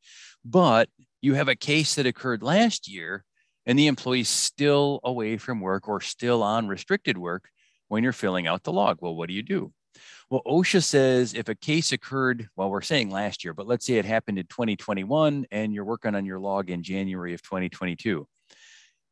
but 0.46 0.88
you 1.22 1.34
have 1.34 1.50
a 1.50 1.56
case 1.56 1.96
that 1.96 2.06
occurred 2.06 2.41
last 2.41 2.88
year 2.88 3.26
and 3.65 3.78
the 3.78 3.88
employee's 3.88 4.30
still 4.30 5.02
away 5.04 5.36
from 5.36 5.60
work 5.60 5.89
or 5.89 6.00
still 6.00 6.41
on 6.41 6.70
restricted 6.70 7.17
work 7.17 7.50
when 7.89 8.02
you're 8.02 8.13
filling 8.13 8.48
out 8.48 8.63
the 8.63 8.72
log 8.72 8.98
well 9.02 9.15
what 9.15 9.28
do 9.28 9.34
you 9.34 9.44
do 9.44 9.74
well 10.32 10.41
osha 10.48 10.84
says 10.84 11.36
if 11.36 11.48
a 11.48 11.56
case 11.56 11.91
occurred 11.91 12.48
well 12.56 12.72
we're 12.72 12.82
saying 12.82 13.12
last 13.12 13.44
year 13.44 13.54
but 13.54 13.67
let's 13.67 13.86
say 13.86 13.96
it 13.96 14.06
happened 14.06 14.39
in 14.39 14.48
2021 14.48 15.46
and 15.52 15.72
you're 15.72 15.86
working 15.86 16.15
on 16.15 16.26
your 16.26 16.39
log 16.39 16.72
in 16.72 16.82
january 16.82 17.36
of 17.36 17.44
2022 17.44 18.28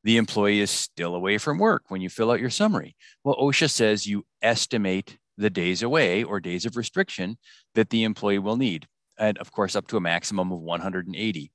the 0.03 0.17
employee 0.17 0.61
is 0.61 0.71
still 0.71 1.15
away 1.15 1.37
from 1.37 1.57
work 1.57 1.83
when 1.89 2.01
you 2.01 2.09
fill 2.09 2.31
out 2.31 2.39
your 2.39 2.49
summary. 2.49 2.95
Well, 3.23 3.35
OSHA 3.35 3.69
says 3.69 4.07
you 4.07 4.25
estimate 4.41 5.17
the 5.37 5.49
days 5.49 5.83
away 5.83 6.23
or 6.23 6.39
days 6.39 6.65
of 6.65 6.77
restriction 6.77 7.37
that 7.75 7.89
the 7.89 8.03
employee 8.03 8.39
will 8.39 8.57
need. 8.57 8.87
And 9.17 9.37
of 9.39 9.51
course, 9.51 9.75
up 9.75 9.87
to 9.87 9.97
a 9.97 10.01
maximum 10.01 10.51
of 10.51 10.59
180. 10.59 11.51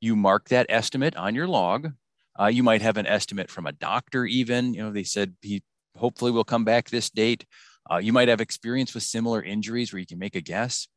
You 0.00 0.16
mark 0.16 0.48
that 0.48 0.66
estimate 0.68 1.16
on 1.16 1.34
your 1.34 1.48
log. 1.48 1.92
Uh, 2.38 2.46
you 2.46 2.62
might 2.62 2.82
have 2.82 2.96
an 2.96 3.06
estimate 3.06 3.50
from 3.50 3.66
a 3.66 3.72
doctor, 3.72 4.24
even. 4.24 4.74
You 4.74 4.84
know, 4.84 4.92
they 4.92 5.02
said 5.02 5.34
he 5.42 5.62
hopefully 5.96 6.30
will 6.30 6.44
come 6.44 6.64
back 6.64 6.88
this 6.88 7.10
date. 7.10 7.44
Uh, 7.90 7.98
you 7.98 8.12
might 8.12 8.28
have 8.28 8.40
experience 8.40 8.94
with 8.94 9.02
similar 9.02 9.42
injuries 9.42 9.92
where 9.92 10.00
you 10.00 10.06
can 10.06 10.18
make 10.18 10.36
a 10.36 10.40
guess. 10.40 10.88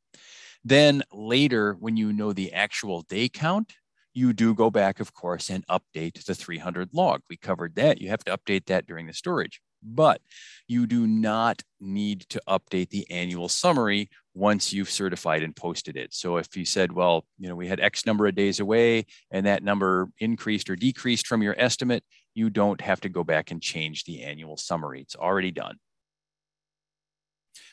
Then 0.63 1.04
later, 1.12 1.75
when 1.80 1.97
you 1.97 2.13
know 2.13 2.34
the 2.34 2.54
actual 2.54 3.01
day 3.04 3.30
count, 3.30 3.73
you 4.13 4.34
do 4.34 4.54
go 4.54 4.69
back, 4.69 4.99
of 4.99 5.13
course, 5.13 5.49
and 5.49 5.65
update 5.67 6.23
the 6.25 6.36
300 6.36 6.89
log. 6.93 7.21
We 7.30 7.38
covered 7.38 7.75
that. 7.75 8.01
You 8.01 8.10
have 8.10 8.23
to 8.25 8.38
update 8.38 8.65
that 8.65 8.86
during 8.86 9.08
the 9.08 9.13
storage, 9.13 9.62
but 9.82 10.21
you 10.67 10.86
do 10.86 11.08
not 11.08 11.63
need 11.80 12.21
to 12.30 12.41
update 12.47 12.89
the 12.89 13.10
annual 13.10 13.47
summary 13.47 14.10
once 14.34 14.73
you've 14.73 14.89
certified 14.89 15.43
and 15.43 15.56
posted 15.56 15.95
it. 15.95 16.13
So 16.13 16.38
if 16.38 16.56
you 16.56 16.65
said, 16.65 16.91
well, 16.91 17.25
you 17.38 17.47
know, 17.47 17.56
we 17.56 17.67
had 17.67 17.80
X 17.80 18.06
number 18.06 18.27
of 18.27 18.36
days 18.36 18.60
away 18.60 19.06
and 19.32 19.45
that 19.45 19.63
number 19.63 20.10
increased 20.19 20.69
or 20.69 20.75
decreased 20.75 21.27
from 21.27 21.41
your 21.41 21.56
estimate, 21.58 22.04
you 22.34 22.49
don't 22.49 22.82
have 22.82 23.01
to 23.01 23.10
go 23.10 23.23
back 23.23 23.51
and 23.51 23.62
change 23.62 24.04
the 24.04 24.23
annual 24.23 24.58
summary. 24.58 25.01
It's 25.01 25.15
already 25.15 25.51
done. 25.51 25.77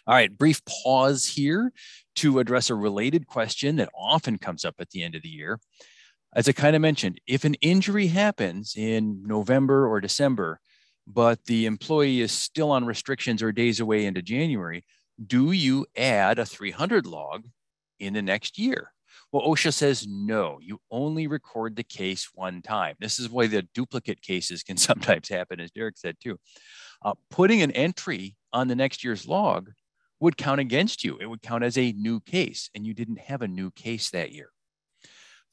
All 0.08 0.14
right, 0.14 0.36
brief 0.36 0.62
pause 0.64 1.26
here 1.26 1.70
to 2.16 2.40
address 2.40 2.70
a 2.70 2.74
related 2.74 3.26
question 3.26 3.76
that 3.76 3.90
often 3.94 4.38
comes 4.38 4.64
up 4.64 4.76
at 4.80 4.90
the 4.90 5.02
end 5.04 5.14
of 5.14 5.22
the 5.22 5.28
year 5.28 5.60
as 6.34 6.48
I 6.48 6.52
kind 6.52 6.76
of 6.76 6.82
mentioned, 6.82 7.20
if 7.26 7.44
an 7.44 7.54
injury 7.54 8.08
happens 8.08 8.74
in 8.76 9.22
November 9.24 9.88
or 9.88 10.00
December, 10.00 10.60
but 11.06 11.44
the 11.46 11.66
employee 11.66 12.20
is 12.20 12.32
still 12.32 12.70
on 12.70 12.84
restrictions 12.84 13.42
or 13.42 13.50
days 13.50 13.80
away 13.80 14.04
into 14.04 14.20
January, 14.20 14.84
do 15.24 15.52
you 15.52 15.86
add 15.96 16.38
a 16.38 16.44
300 16.44 17.06
log 17.06 17.46
in 17.98 18.12
the 18.12 18.22
next 18.22 18.58
year? 18.58 18.92
Well, 19.32 19.42
OSHA 19.42 19.72
says 19.72 20.06
no, 20.06 20.58
you 20.60 20.80
only 20.90 21.26
record 21.26 21.76
the 21.76 21.82
case 21.82 22.28
one 22.34 22.62
time. 22.62 22.94
This 23.00 23.18
is 23.18 23.28
why 23.28 23.46
the 23.46 23.62
duplicate 23.74 24.22
cases 24.22 24.62
can 24.62 24.76
sometimes 24.76 25.28
happen, 25.28 25.60
as 25.60 25.70
Derek 25.70 25.96
said 25.96 26.16
too. 26.22 26.38
Uh, 27.02 27.14
putting 27.30 27.62
an 27.62 27.70
entry 27.72 28.36
on 28.52 28.68
the 28.68 28.76
next 28.76 29.02
year's 29.02 29.26
log 29.26 29.70
would 30.20 30.36
count 30.36 30.60
against 30.60 31.04
you. 31.04 31.16
It 31.20 31.26
would 31.26 31.42
count 31.42 31.64
as 31.64 31.78
a 31.78 31.92
new 31.92 32.20
case, 32.20 32.70
and 32.74 32.86
you 32.86 32.94
didn't 32.94 33.20
have 33.20 33.42
a 33.42 33.48
new 33.48 33.70
case 33.70 34.10
that 34.10 34.32
year 34.32 34.50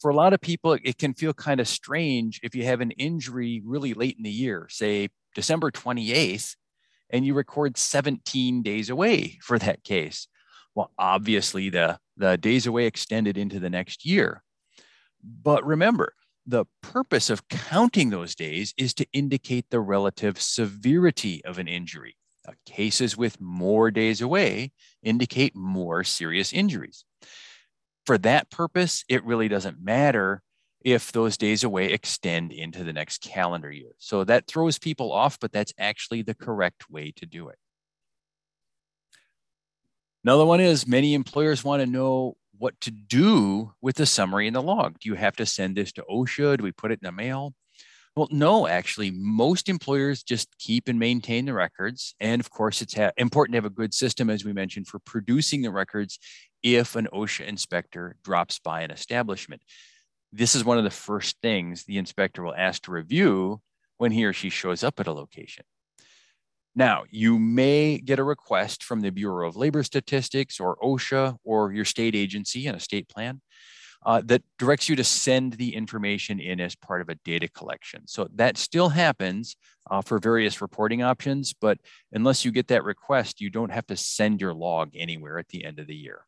for 0.02 0.12
a 0.12 0.16
lot 0.16 0.34
of 0.34 0.42
people, 0.42 0.78
it 0.84 0.98
can 0.98 1.14
feel 1.14 1.34
kind 1.34 1.60
of 1.60 1.68
strange 1.68 2.40
if 2.44 2.56
you 2.56 2.64
have 2.66 2.82
an 2.82 2.92
injury 2.92 3.62
really 3.66 3.94
late 3.94 4.18
in 4.18 4.24
the 4.24 4.30
year, 4.30 4.68
say 4.70 5.10
December 5.34 5.72
28th, 5.72 6.56
and 7.10 7.26
you 7.26 7.34
record 7.34 7.78
17 7.78 8.62
days 8.62 8.90
away 8.90 9.40
for 9.42 9.58
that 9.60 9.84
case. 9.84 10.28
Well, 10.74 10.92
obviously, 10.98 11.70
the, 11.70 12.00
the 12.18 12.38
days 12.38 12.68
away 12.68 12.86
extended 12.86 13.38
into 13.38 13.60
the 13.60 13.70
next 13.70 14.06
year. 14.06 14.44
But 15.24 15.66
remember, 15.66 16.14
the 16.46 16.66
purpose 16.82 17.30
of 17.30 17.48
counting 17.48 18.10
those 18.10 18.36
days 18.36 18.74
is 18.78 18.94
to 18.96 19.08
indicate 19.14 19.66
the 19.70 19.80
relative 19.80 20.40
severity 20.40 21.44
of 21.46 21.58
an 21.58 21.68
injury. 21.68 22.18
Uh, 22.48 22.52
cases 22.66 23.18
with 23.18 23.42
more 23.42 23.90
days 23.90 24.22
away 24.22 24.72
indicate 25.02 25.56
more 25.56 26.04
serious 26.04 26.54
injuries 26.54 27.06
for 28.06 28.18
that 28.20 28.50
purpose, 28.50 29.04
it 29.10 29.26
really 29.26 29.48
doesn't 29.48 29.84
matter 29.84 30.42
if 30.84 31.12
those 31.12 31.38
days 31.38 31.64
away 31.64 31.92
extend 31.92 32.52
into 32.52 32.84
the 32.84 32.94
next 32.94 33.22
calendar 33.22 33.72
year. 33.72 33.92
So 33.98 34.24
that 34.24 34.46
throws 34.48 34.78
people 34.78 35.12
off, 35.12 35.40
but 35.40 35.52
that's 35.52 35.74
actually 35.80 36.22
the 36.22 36.36
correct 36.36 36.90
way 36.90 37.12
to 37.16 37.26
do 37.26 37.50
it. 37.50 37.58
Another 40.24 40.46
one 40.46 40.60
is 40.60 40.88
many 40.88 41.14
employers 41.14 41.64
want 41.64 41.82
to 41.82 41.88
know 41.88 42.38
what 42.58 42.80
to 42.82 42.92
do 42.92 43.74
with 43.82 43.96
the 43.96 44.06
summary 44.06 44.48
in 44.48 44.54
the 44.54 44.62
log. 44.62 45.00
Do 45.00 45.10
you 45.10 45.16
have 45.16 45.36
to 45.38 45.46
send 45.46 45.76
this 45.76 45.92
to 45.94 46.06
OSHA? 46.10 46.58
Do 46.58 46.64
we 46.64 46.72
put 46.72 46.92
it 46.92 47.00
in 47.02 47.06
the 47.06 47.12
mail? 47.12 47.54
Well, 48.16 48.30
no, 48.32 48.66
actually, 48.66 49.12
most 49.12 49.68
employers 49.68 50.24
just 50.24 50.48
keep 50.58 50.88
and 50.88 50.98
maintain 50.98 51.46
the 51.46 51.54
records. 51.54 52.16
And 52.22 52.40
of 52.40 52.50
course, 52.50 52.82
it's 52.82 52.94
ha- 52.94 53.12
important 53.18 53.54
to 53.54 53.58
have 53.58 53.66
a 53.66 53.70
good 53.70 53.94
system, 53.94 54.30
as 54.30 54.46
we 54.46 54.54
mentioned, 54.54 54.88
for 54.88 55.00
producing 55.00 55.62
the 55.62 55.72
records 55.72 56.18
if 56.64 56.96
an 56.96 57.10
OSHA 57.14 57.46
inspector 57.46 58.16
drops 58.24 58.58
by 58.60 58.82
an 58.84 58.92
establishment. 58.92 59.64
This 60.32 60.56
is 60.56 60.64
one 60.64 60.78
of 60.78 60.86
the 60.86 60.90
first 60.90 61.36
things 61.42 61.84
the 61.84 61.98
inspector 61.98 62.42
will 62.42 62.56
ask 62.56 62.84
to 62.84 62.92
review 62.92 63.62
when 63.98 64.12
he 64.12 64.24
or 64.24 64.32
she 64.34 64.50
shows 64.50 64.82
up 64.82 65.00
at 65.02 65.08
a 65.08 65.14
location. 65.14 65.66
Now, 66.74 67.04
you 67.10 67.38
may 67.38 67.98
get 67.98 68.20
a 68.20 68.24
request 68.24 68.84
from 68.84 69.02
the 69.02 69.10
Bureau 69.10 69.48
of 69.48 69.58
Labor 69.58 69.84
Statistics 69.84 70.60
or 70.60 70.78
OSHA 70.78 71.38
or 71.44 71.74
your 71.74 71.86
state 71.86 72.16
agency 72.16 72.68
and 72.68 72.78
a 72.78 72.82
state 72.82 73.10
plan 73.10 73.42
uh, 74.06 74.22
that 74.26 74.44
directs 74.60 74.88
you 74.88 74.96
to 74.96 75.04
send 75.04 75.54
the 75.54 75.76
information 75.76 76.40
in 76.40 76.62
as 76.62 76.76
part 76.76 77.02
of 77.02 77.10
a 77.10 77.16
data 77.26 77.48
collection. 77.48 78.08
So 78.08 78.28
that 78.36 78.58
still 78.58 78.90
happens 78.90 79.56
uh, 79.90 80.02
for 80.02 80.20
various 80.20 80.62
reporting 80.62 81.02
options, 81.02 81.54
but 81.54 81.80
unless 82.12 82.46
you 82.46 82.52
get 82.52 82.68
that 82.68 82.84
request, 82.84 83.42
you 83.42 83.50
don't 83.50 83.72
have 83.72 83.88
to 83.88 83.98
send 83.98 84.42
your 84.42 84.54
log 84.54 84.92
anywhere 84.96 85.40
at 85.40 85.50
the 85.50 85.66
end 85.66 85.80
of 85.80 85.88
the 85.88 85.96
year. 85.96 86.22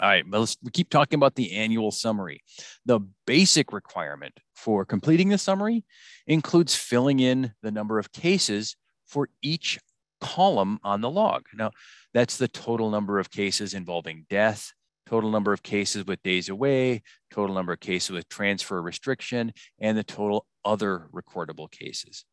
All 0.00 0.08
right, 0.08 0.24
but 0.24 0.38
let's 0.38 0.56
we 0.62 0.70
keep 0.70 0.90
talking 0.90 1.16
about 1.16 1.34
the 1.34 1.56
annual 1.56 1.90
summary. 1.90 2.44
The 2.86 3.00
basic 3.26 3.72
requirement 3.72 4.38
for 4.54 4.84
completing 4.84 5.28
the 5.28 5.38
summary 5.38 5.84
includes 6.24 6.76
filling 6.76 7.18
in 7.18 7.52
the 7.62 7.72
number 7.72 7.98
of 7.98 8.12
cases 8.12 8.76
for 9.06 9.28
each 9.42 9.80
column 10.20 10.78
on 10.84 11.00
the 11.00 11.10
log. 11.10 11.46
Now, 11.52 11.72
that's 12.14 12.36
the 12.36 12.46
total 12.46 12.90
number 12.90 13.18
of 13.18 13.30
cases 13.30 13.74
involving 13.74 14.26
death, 14.30 14.72
total 15.08 15.30
number 15.30 15.54
of 15.54 15.62
cases 15.62 16.04
with 16.04 16.22
days 16.22 16.50
away, 16.50 17.02
total 17.30 17.54
number 17.54 17.72
of 17.72 17.80
cases 17.80 18.10
with 18.10 18.28
transfer 18.28 18.82
restriction, 18.82 19.52
and 19.80 19.96
the 19.96 20.04
total 20.04 20.46
other 20.64 21.08
recordable 21.14 21.70
cases. 21.70 22.24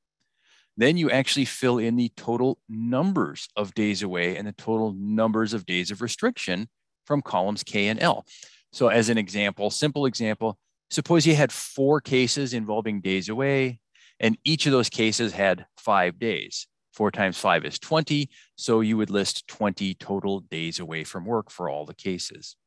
Then 0.76 0.98
you 0.98 1.10
actually 1.10 1.46
fill 1.46 1.78
in 1.78 1.96
the 1.96 2.12
total 2.18 2.60
numbers 2.68 3.48
of 3.56 3.74
days 3.74 4.04
away 4.04 4.36
and 4.36 4.46
the 4.46 4.52
total 4.52 4.94
numbers 4.98 5.54
of 5.54 5.66
days 5.66 5.90
of 5.90 6.02
restriction 6.02 6.68
from 7.06 7.22
columns 7.22 7.64
K 7.64 7.88
and 7.88 8.02
L. 8.02 8.26
So 8.74 8.90
as 8.90 9.08
an 9.08 9.18
example, 9.18 9.70
simple 9.70 10.06
example, 10.06 10.58
suppose 10.90 11.26
you 11.26 11.34
had 11.34 11.54
four 11.54 12.02
cases 12.02 12.54
involving 12.54 13.00
days 13.00 13.30
away, 13.30 13.80
and 14.20 14.38
each 14.44 14.66
of 14.66 14.74
those 14.74 14.90
cases 14.90 15.32
had 15.32 15.66
five 15.78 16.20
days. 16.20 16.68
Four 16.94 17.10
times 17.12 17.38
five 17.38 17.64
is 17.64 17.80
20. 17.80 18.30
So 18.58 18.82
you 18.82 18.98
would 18.98 19.10
list 19.10 19.48
20 19.48 19.94
total 19.96 20.42
days 20.42 20.80
away 20.80 21.06
from 21.06 21.26
work 21.26 21.52
for 21.52 21.70
all 21.70 21.86
the 21.86 21.96
cases. 21.96 22.58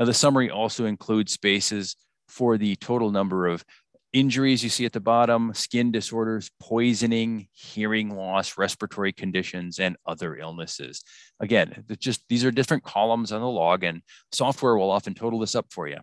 Now, 0.00 0.06
the 0.06 0.14
summary 0.14 0.48
also 0.48 0.86
includes 0.86 1.34
spaces 1.34 1.94
for 2.26 2.56
the 2.56 2.74
total 2.76 3.10
number 3.10 3.46
of 3.46 3.62
injuries 4.14 4.64
you 4.64 4.70
see 4.70 4.86
at 4.86 4.94
the 4.94 5.00
bottom, 5.00 5.52
skin 5.52 5.92
disorders, 5.92 6.50
poisoning, 6.58 7.48
hearing 7.52 8.16
loss, 8.16 8.56
respiratory 8.56 9.12
conditions, 9.12 9.78
and 9.78 9.98
other 10.06 10.36
illnesses. 10.36 11.04
Again, 11.38 11.84
just 11.98 12.24
these 12.30 12.46
are 12.46 12.50
different 12.50 12.82
columns 12.82 13.30
on 13.30 13.42
the 13.42 13.46
log, 13.46 13.84
and 13.84 14.00
software 14.32 14.74
will 14.74 14.90
often 14.90 15.12
total 15.12 15.38
this 15.38 15.54
up 15.54 15.66
for 15.70 15.86
you. 15.86 15.98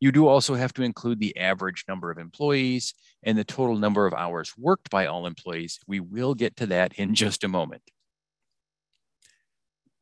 You 0.00 0.10
do 0.10 0.26
also 0.26 0.54
have 0.54 0.72
to 0.74 0.82
include 0.82 1.20
the 1.20 1.36
average 1.36 1.84
number 1.86 2.10
of 2.10 2.16
employees 2.16 2.94
and 3.22 3.36
the 3.36 3.44
total 3.44 3.76
number 3.76 4.06
of 4.06 4.14
hours 4.14 4.54
worked 4.56 4.88
by 4.88 5.04
all 5.04 5.26
employees. 5.26 5.78
We 5.86 6.00
will 6.00 6.34
get 6.34 6.56
to 6.56 6.66
that 6.68 6.94
in 6.94 7.14
just 7.14 7.44
a 7.44 7.48
moment. 7.48 7.82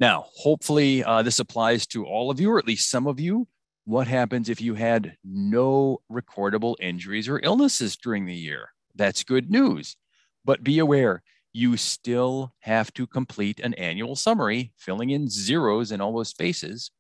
Now, 0.05 0.27
hopefully 0.37 1.03
uh, 1.03 1.23
this 1.23 1.39
applies 1.39 1.87
to 1.87 2.05
all 2.05 2.31
of 2.31 2.39
you, 2.39 2.51
or 2.51 2.59
at 2.59 2.67
least 2.67 2.91
some 2.91 3.07
of 3.07 3.19
you 3.19 3.49
what 3.87 4.07
happens 4.07 4.51
if 4.51 4.61
you 4.61 4.75
had 4.75 5.17
no 5.25 6.03
recordable 6.13 6.75
injuries 6.79 7.27
or 7.27 7.41
illnesses 7.43 7.97
during 7.97 8.27
the 8.27 8.35
year? 8.35 8.69
That's 8.95 9.25
good 9.25 9.51
news. 9.51 9.97
But 10.45 10.63
be 10.63 10.79
aware, 10.79 11.23
you 11.55 11.79
still 11.79 12.53
have 12.59 12.93
to 12.95 13.07
complete 13.07 13.61
an 13.61 13.73
annual 13.75 14.15
summary, 14.15 14.75
filling 14.77 15.09
in 15.09 15.31
zeros 15.31 15.91
in 15.91 16.03
all 16.03 16.15
those 16.15 16.29
spaces. 16.29 16.91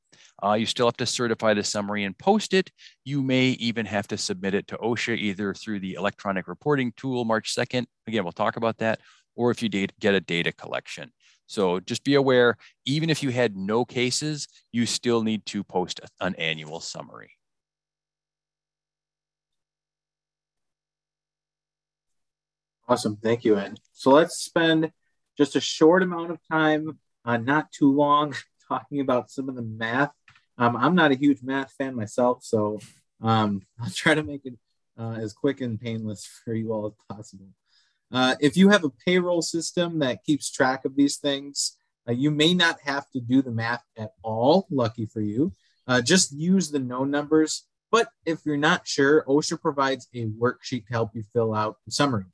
Uh, 0.42 0.54
you 0.54 0.64
still 0.64 0.86
have 0.86 0.96
to 0.96 1.04
certify 1.04 1.52
the 1.52 1.62
summary 1.62 2.04
and 2.04 2.16
post 2.16 2.54
it. 2.54 2.70
You 3.04 3.22
may 3.22 3.48
even 3.48 3.84
have 3.84 4.08
to 4.08 4.16
submit 4.16 4.54
it 4.54 4.66
to 4.68 4.78
OSHA 4.78 5.18
either 5.18 5.52
through 5.52 5.80
the 5.80 5.92
electronic 5.92 6.48
reporting 6.48 6.90
tool 6.96 7.26
March 7.26 7.54
2nd. 7.54 7.84
Again, 8.06 8.24
we'll 8.24 8.32
talk 8.32 8.56
about 8.56 8.78
that, 8.78 9.00
or 9.36 9.50
if 9.50 9.62
you 9.62 9.68
get 9.68 10.14
a 10.14 10.20
data 10.20 10.52
collection. 10.52 11.12
So 11.46 11.80
just 11.80 12.04
be 12.04 12.14
aware, 12.14 12.56
even 12.84 13.10
if 13.10 13.22
you 13.22 13.30
had 13.30 13.56
no 13.56 13.84
cases, 13.84 14.48
you 14.72 14.86
still 14.86 15.22
need 15.22 15.44
to 15.46 15.62
post 15.62 16.00
an 16.20 16.34
annual 16.36 16.80
summary. 16.80 17.32
Awesome. 22.88 23.16
Thank 23.16 23.44
you, 23.44 23.58
Ed. 23.58 23.80
So 23.92 24.10
let's 24.10 24.36
spend 24.36 24.90
just 25.38 25.56
a 25.56 25.60
short 25.60 26.02
amount 26.02 26.30
of 26.30 26.38
time, 26.50 26.98
uh, 27.24 27.38
not 27.38 27.72
too 27.72 27.90
long, 27.92 28.34
talking 28.68 29.00
about 29.00 29.30
some 29.30 29.48
of 29.48 29.54
the 29.54 29.62
math. 29.62 30.12
Um, 30.58 30.76
I'm 30.76 30.94
not 30.94 31.10
a 31.10 31.16
huge 31.16 31.42
math 31.42 31.72
fan 31.72 31.94
myself, 31.94 32.44
so 32.44 32.78
um, 33.20 33.62
I'll 33.80 33.90
try 33.90 34.14
to 34.14 34.22
make 34.22 34.42
it 34.44 34.54
uh, 34.98 35.16
as 35.18 35.32
quick 35.32 35.60
and 35.60 35.80
painless 35.80 36.26
for 36.44 36.54
you 36.54 36.72
all 36.72 36.86
as 36.86 37.16
possible. 37.16 37.48
Uh, 38.14 38.36
if 38.40 38.56
you 38.56 38.68
have 38.68 38.84
a 38.84 38.92
payroll 39.04 39.42
system 39.42 39.98
that 39.98 40.22
keeps 40.24 40.48
track 40.48 40.84
of 40.84 40.94
these 40.94 41.16
things, 41.16 41.76
uh, 42.08 42.12
you 42.12 42.30
may 42.30 42.54
not 42.54 42.78
have 42.84 43.10
to 43.10 43.20
do 43.20 43.42
the 43.42 43.50
math 43.50 43.82
at 43.98 44.12
all. 44.22 44.68
Lucky 44.70 45.04
for 45.04 45.20
you. 45.20 45.52
Uh, 45.88 46.00
just 46.00 46.32
use 46.32 46.70
the 46.70 46.78
known 46.78 47.10
numbers. 47.10 47.64
But 47.90 48.08
if 48.24 48.46
you're 48.46 48.56
not 48.56 48.86
sure, 48.86 49.24
OSHA 49.26 49.60
provides 49.60 50.08
a 50.14 50.26
worksheet 50.26 50.86
to 50.86 50.92
help 50.92 51.10
you 51.14 51.24
fill 51.32 51.54
out 51.54 51.78
the 51.84 51.92
summary. 51.92 52.26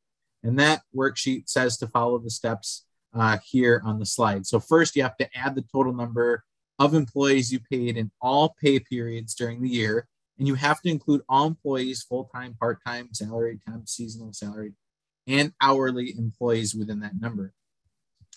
And 0.42 0.58
that 0.58 0.82
worksheet 0.94 1.48
says 1.48 1.78
to 1.78 1.86
follow 1.86 2.18
the 2.18 2.30
steps 2.30 2.84
uh, 3.14 3.38
here 3.44 3.82
on 3.84 3.98
the 3.98 4.06
slide. 4.06 4.46
So, 4.46 4.60
first, 4.60 4.96
you 4.96 5.02
have 5.02 5.16
to 5.16 5.28
add 5.34 5.54
the 5.54 5.64
total 5.72 5.92
number 5.92 6.44
of 6.78 6.94
employees 6.94 7.52
you 7.52 7.60
paid 7.60 7.96
in 7.96 8.10
all 8.20 8.54
pay 8.62 8.80
periods 8.80 9.34
during 9.34 9.62
the 9.62 9.68
year. 9.68 10.08
And 10.38 10.48
you 10.48 10.54
have 10.54 10.80
to 10.82 10.88
include 10.88 11.20
all 11.28 11.46
employees, 11.46 12.02
full 12.02 12.30
time, 12.34 12.54
part 12.58 12.78
time, 12.86 13.10
salaried, 13.12 13.60
temp, 13.66 13.86
seasonal, 13.88 14.32
salaried, 14.32 14.72
and 15.30 15.52
hourly 15.60 16.12
employees 16.18 16.74
within 16.74 17.00
that 17.00 17.20
number. 17.20 17.54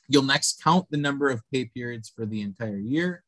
You'll 0.07 0.23
next 0.23 0.61
count 0.63 0.85
the 0.91 0.97
number 0.97 1.29
of 1.29 1.41
pay 1.51 1.65
periods 1.65 2.11
for 2.15 2.25
the 2.25 2.41
entire 2.41 2.77
year. 2.77 3.23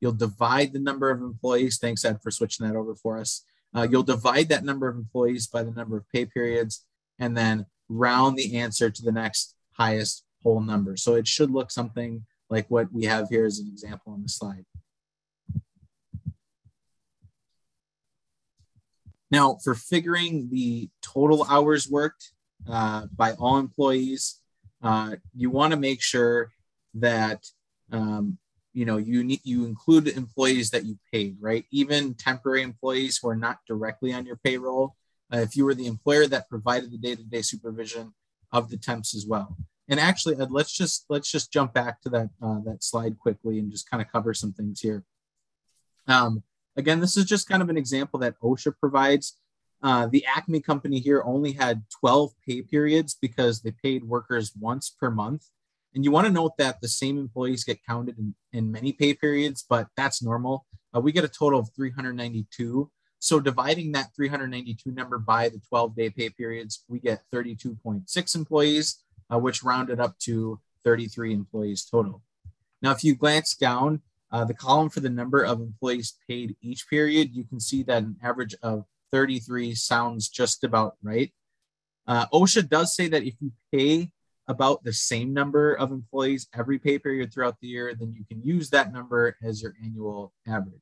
You'll 0.00 0.12
divide 0.12 0.72
the 0.72 0.78
number 0.78 1.10
of 1.10 1.20
employees. 1.20 1.78
Thanks, 1.78 2.04
Ed, 2.04 2.20
for 2.22 2.30
switching 2.30 2.66
that 2.66 2.76
over 2.76 2.94
for 2.94 3.18
us. 3.18 3.44
Uh, 3.74 3.88
you'll 3.90 4.02
divide 4.02 4.48
that 4.50 4.64
number 4.64 4.88
of 4.88 4.96
employees 4.96 5.46
by 5.46 5.62
the 5.62 5.70
number 5.72 5.96
of 5.96 6.04
pay 6.12 6.26
periods 6.26 6.84
and 7.18 7.36
then 7.36 7.66
round 7.88 8.36
the 8.36 8.56
answer 8.56 8.90
to 8.90 9.02
the 9.02 9.12
next 9.12 9.54
highest 9.72 10.24
whole 10.42 10.60
number. 10.60 10.96
So 10.96 11.14
it 11.14 11.26
should 11.26 11.50
look 11.50 11.70
something 11.70 12.24
like 12.50 12.70
what 12.70 12.92
we 12.92 13.04
have 13.06 13.28
here 13.30 13.46
as 13.46 13.58
an 13.58 13.66
example 13.66 14.12
on 14.12 14.22
the 14.22 14.28
slide. 14.28 14.64
Now, 19.30 19.56
for 19.64 19.74
figuring 19.74 20.50
the 20.50 20.90
total 21.00 21.46
hours 21.48 21.88
worked, 21.88 22.32
uh, 22.68 23.06
by 23.14 23.32
all 23.32 23.58
employees. 23.58 24.40
Uh, 24.82 25.16
you 25.34 25.50
want 25.50 25.72
to 25.72 25.78
make 25.78 26.02
sure 26.02 26.50
that 26.94 27.44
um, 27.92 28.38
you 28.72 28.84
know 28.84 28.96
you 28.96 29.22
need 29.22 29.40
you 29.44 29.64
include 29.64 30.08
employees 30.08 30.70
that 30.70 30.84
you 30.84 30.98
paid, 31.12 31.36
right? 31.40 31.64
Even 31.70 32.14
temporary 32.14 32.62
employees 32.62 33.18
who 33.18 33.28
are 33.28 33.36
not 33.36 33.58
directly 33.66 34.12
on 34.12 34.26
your 34.26 34.36
payroll. 34.36 34.96
Uh, 35.32 35.38
if 35.38 35.56
you 35.56 35.64
were 35.64 35.74
the 35.74 35.86
employer 35.86 36.26
that 36.26 36.48
provided 36.48 36.92
the 36.92 36.98
day-to-day 36.98 37.40
supervision 37.40 38.12
of 38.52 38.68
the 38.68 38.76
temps 38.76 39.14
as 39.14 39.26
well. 39.26 39.56
And 39.88 39.98
actually, 39.98 40.38
Ed, 40.40 40.50
let's 40.50 40.72
just 40.72 41.06
let's 41.08 41.30
just 41.30 41.52
jump 41.52 41.74
back 41.74 42.00
to 42.02 42.08
that 42.10 42.30
uh, 42.40 42.60
that 42.64 42.84
slide 42.84 43.18
quickly 43.18 43.58
and 43.58 43.70
just 43.70 43.90
kind 43.90 44.02
of 44.02 44.10
cover 44.10 44.32
some 44.34 44.52
things 44.52 44.80
here. 44.80 45.04
Um, 46.06 46.42
again, 46.76 47.00
this 47.00 47.16
is 47.16 47.24
just 47.24 47.48
kind 47.48 47.62
of 47.62 47.68
an 47.68 47.76
example 47.76 48.20
that 48.20 48.38
OSHA 48.40 48.74
provides. 48.78 49.36
Uh, 49.82 50.06
the 50.06 50.24
Acme 50.26 50.60
company 50.60 51.00
here 51.00 51.22
only 51.24 51.52
had 51.52 51.82
12 52.00 52.32
pay 52.46 52.62
periods 52.62 53.16
because 53.20 53.60
they 53.60 53.72
paid 53.72 54.04
workers 54.04 54.52
once 54.58 54.88
per 54.88 55.10
month. 55.10 55.46
And 55.94 56.04
you 56.04 56.10
want 56.10 56.26
to 56.26 56.32
note 56.32 56.56
that 56.58 56.80
the 56.80 56.88
same 56.88 57.18
employees 57.18 57.64
get 57.64 57.84
counted 57.84 58.18
in, 58.18 58.34
in 58.52 58.72
many 58.72 58.92
pay 58.92 59.12
periods, 59.12 59.64
but 59.68 59.88
that's 59.96 60.22
normal. 60.22 60.66
Uh, 60.94 61.00
we 61.00 61.12
get 61.12 61.24
a 61.24 61.28
total 61.28 61.60
of 61.60 61.70
392. 61.74 62.90
So 63.18 63.40
dividing 63.40 63.92
that 63.92 64.14
392 64.16 64.90
number 64.90 65.18
by 65.18 65.48
the 65.48 65.60
12 65.68 65.96
day 65.96 66.10
pay 66.10 66.30
periods, 66.30 66.84
we 66.88 66.98
get 66.98 67.22
32.6 67.32 68.34
employees, 68.34 69.02
uh, 69.32 69.38
which 69.38 69.62
rounded 69.62 70.00
up 70.00 70.18
to 70.20 70.60
33 70.84 71.34
employees 71.34 71.84
total. 71.84 72.22
Now, 72.80 72.92
if 72.92 73.04
you 73.04 73.14
glance 73.14 73.54
down, 73.54 74.02
uh, 74.32 74.44
the 74.44 74.54
column 74.54 74.88
for 74.88 75.00
the 75.00 75.10
number 75.10 75.42
of 75.42 75.60
employees 75.60 76.14
paid 76.26 76.56
each 76.62 76.88
period, 76.88 77.34
you 77.34 77.44
can 77.44 77.60
see 77.60 77.82
that 77.84 78.02
an 78.02 78.16
average 78.22 78.54
of 78.62 78.86
33 79.12 79.74
sounds 79.74 80.28
just 80.28 80.64
about 80.64 80.96
right. 81.02 81.32
Uh, 82.06 82.26
OSHA 82.32 82.68
does 82.68 82.94
say 82.94 83.08
that 83.08 83.22
if 83.22 83.34
you 83.40 83.52
pay 83.72 84.10
about 84.48 84.82
the 84.82 84.92
same 84.92 85.32
number 85.32 85.74
of 85.74 85.92
employees 85.92 86.48
every 86.54 86.78
pay 86.78 86.98
period 86.98 87.32
throughout 87.32 87.56
the 87.60 87.68
year, 87.68 87.94
then 87.94 88.12
you 88.12 88.24
can 88.24 88.42
use 88.42 88.70
that 88.70 88.92
number 88.92 89.36
as 89.42 89.62
your 89.62 89.74
annual 89.82 90.32
average. 90.48 90.80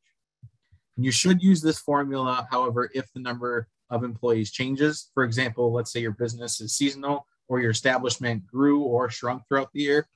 And 0.96 1.04
you 1.04 1.12
should 1.12 1.42
use 1.42 1.60
this 1.60 1.78
formula, 1.78 2.48
however, 2.50 2.90
if 2.94 3.12
the 3.12 3.20
number 3.20 3.68
of 3.90 4.04
employees 4.04 4.50
changes. 4.50 5.10
For 5.14 5.24
example, 5.24 5.72
let's 5.72 5.92
say 5.92 6.00
your 6.00 6.12
business 6.12 6.60
is 6.60 6.76
seasonal 6.76 7.26
or 7.48 7.60
your 7.60 7.70
establishment 7.70 8.46
grew 8.46 8.82
or 8.82 9.10
shrunk 9.10 9.42
throughout 9.48 9.72
the 9.72 9.80
year. 9.80 10.08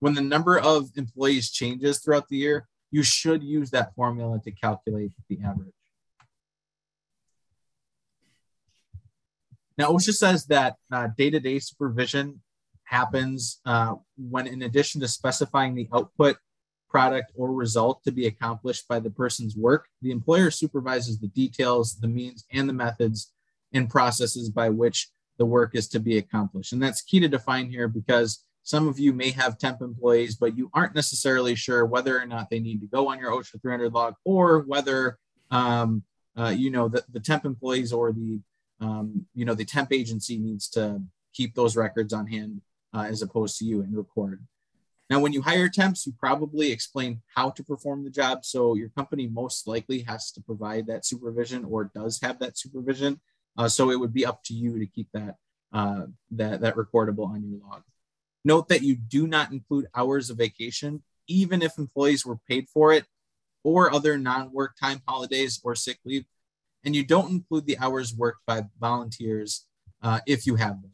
When 0.00 0.14
the 0.14 0.22
number 0.22 0.58
of 0.58 0.90
employees 0.96 1.50
changes 1.50 2.00
throughout 2.00 2.28
the 2.28 2.38
year, 2.38 2.66
you 2.90 3.02
should 3.02 3.42
use 3.42 3.70
that 3.70 3.94
formula 3.94 4.40
to 4.44 4.50
calculate 4.50 5.12
the 5.28 5.40
average. 5.44 5.73
Now, 9.76 9.90
OSHA 9.90 10.14
says 10.14 10.46
that 10.46 10.76
day 11.16 11.30
to 11.30 11.40
day 11.40 11.58
supervision 11.58 12.40
happens 12.84 13.60
uh, 13.66 13.94
when, 14.16 14.46
in 14.46 14.62
addition 14.62 15.00
to 15.00 15.08
specifying 15.08 15.74
the 15.74 15.88
output, 15.92 16.36
product, 16.88 17.32
or 17.34 17.52
result 17.52 18.04
to 18.04 18.12
be 18.12 18.26
accomplished 18.26 18.86
by 18.86 19.00
the 19.00 19.10
person's 19.10 19.56
work, 19.56 19.88
the 20.00 20.12
employer 20.12 20.50
supervises 20.50 21.18
the 21.18 21.26
details, 21.28 21.98
the 21.98 22.06
means, 22.06 22.44
and 22.52 22.68
the 22.68 22.72
methods 22.72 23.32
and 23.72 23.90
processes 23.90 24.48
by 24.48 24.68
which 24.68 25.10
the 25.38 25.44
work 25.44 25.74
is 25.74 25.88
to 25.88 25.98
be 25.98 26.18
accomplished. 26.18 26.72
And 26.72 26.80
that's 26.80 27.02
key 27.02 27.18
to 27.20 27.26
define 27.26 27.68
here 27.68 27.88
because 27.88 28.44
some 28.62 28.86
of 28.86 28.98
you 28.98 29.12
may 29.12 29.30
have 29.32 29.58
temp 29.58 29.82
employees, 29.82 30.36
but 30.36 30.56
you 30.56 30.70
aren't 30.72 30.94
necessarily 30.94 31.56
sure 31.56 31.84
whether 31.84 32.18
or 32.18 32.26
not 32.26 32.48
they 32.48 32.60
need 32.60 32.80
to 32.80 32.86
go 32.86 33.08
on 33.08 33.18
your 33.18 33.32
OSHA 33.32 33.60
300 33.60 33.92
log 33.92 34.14
or 34.24 34.60
whether, 34.60 35.18
um, 35.50 36.04
uh, 36.38 36.54
you 36.56 36.70
know, 36.70 36.88
the, 36.88 37.04
the 37.12 37.20
temp 37.20 37.44
employees 37.44 37.92
or 37.92 38.12
the, 38.12 38.40
um, 38.80 39.26
you 39.34 39.44
know, 39.44 39.54
the 39.54 39.64
temp 39.64 39.92
agency 39.92 40.38
needs 40.38 40.68
to 40.70 41.02
keep 41.32 41.54
those 41.54 41.76
records 41.76 42.12
on 42.12 42.26
hand 42.26 42.60
uh, 42.94 43.06
as 43.08 43.22
opposed 43.22 43.58
to 43.58 43.64
you 43.64 43.82
and 43.82 43.96
record. 43.96 44.44
Now, 45.10 45.20
when 45.20 45.32
you 45.32 45.42
hire 45.42 45.68
temps, 45.68 46.06
you 46.06 46.14
probably 46.18 46.72
explain 46.72 47.20
how 47.34 47.50
to 47.50 47.62
perform 47.62 48.04
the 48.04 48.10
job. 48.10 48.44
So 48.44 48.74
your 48.74 48.88
company 48.88 49.26
most 49.26 49.66
likely 49.66 50.00
has 50.02 50.32
to 50.32 50.40
provide 50.40 50.86
that 50.86 51.04
supervision 51.04 51.64
or 51.64 51.90
does 51.94 52.20
have 52.22 52.38
that 52.38 52.58
supervision. 52.58 53.20
Uh, 53.56 53.68
so 53.68 53.90
it 53.90 54.00
would 54.00 54.14
be 54.14 54.24
up 54.24 54.42
to 54.44 54.54
you 54.54 54.78
to 54.78 54.86
keep 54.86 55.08
that, 55.12 55.36
uh, 55.72 56.06
that, 56.30 56.62
that 56.62 56.76
recordable 56.76 57.28
on 57.28 57.44
your 57.48 57.60
log. 57.68 57.82
Note 58.44 58.68
that 58.68 58.82
you 58.82 58.96
do 58.96 59.26
not 59.26 59.52
include 59.52 59.86
hours 59.94 60.30
of 60.30 60.38
vacation, 60.38 61.02
even 61.28 61.62
if 61.62 61.78
employees 61.78 62.24
were 62.24 62.38
paid 62.48 62.68
for 62.68 62.92
it 62.92 63.04
or 63.62 63.92
other 63.92 64.18
non-work 64.18 64.74
time 64.80 65.02
holidays 65.06 65.60
or 65.64 65.74
sick 65.74 65.98
leave. 66.04 66.24
And 66.84 66.94
you 66.94 67.04
don't 67.04 67.30
include 67.30 67.66
the 67.66 67.78
hours 67.78 68.14
worked 68.14 68.44
by 68.46 68.64
volunteers 68.78 69.66
uh, 70.02 70.20
if 70.26 70.46
you 70.46 70.56
have 70.56 70.80
them. 70.82 70.90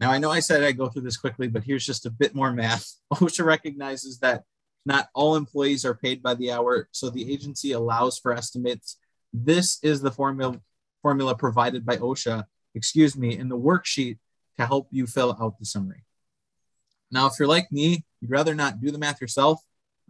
Now, 0.00 0.10
I 0.10 0.18
know 0.18 0.30
I 0.30 0.40
said 0.40 0.62
I'd 0.62 0.76
go 0.76 0.88
through 0.88 1.02
this 1.02 1.16
quickly, 1.16 1.48
but 1.48 1.64
here's 1.64 1.86
just 1.86 2.04
a 2.04 2.10
bit 2.10 2.34
more 2.34 2.52
math. 2.52 2.92
OSHA 3.14 3.44
recognizes 3.44 4.18
that 4.18 4.42
not 4.84 5.08
all 5.14 5.36
employees 5.36 5.84
are 5.84 5.94
paid 5.94 6.22
by 6.22 6.34
the 6.34 6.52
hour, 6.52 6.88
so 6.90 7.08
the 7.08 7.32
agency 7.32 7.72
allows 7.72 8.18
for 8.18 8.32
estimates. 8.32 8.98
This 9.32 9.78
is 9.82 10.00
the 10.02 10.10
formula 10.10 10.60
formula 11.00 11.34
provided 11.34 11.84
by 11.84 11.96
OSHA, 11.96 12.44
excuse 12.74 13.16
me, 13.16 13.36
in 13.38 13.48
the 13.48 13.58
worksheet 13.58 14.18
to 14.58 14.66
help 14.66 14.88
you 14.90 15.06
fill 15.06 15.36
out 15.40 15.58
the 15.58 15.64
summary. 15.64 16.04
Now, 17.10 17.26
if 17.26 17.34
you're 17.38 17.48
like 17.48 17.70
me, 17.70 18.04
you'd 18.20 18.30
rather 18.30 18.54
not 18.54 18.80
do 18.80 18.90
the 18.90 18.98
math 18.98 19.20
yourself. 19.20 19.60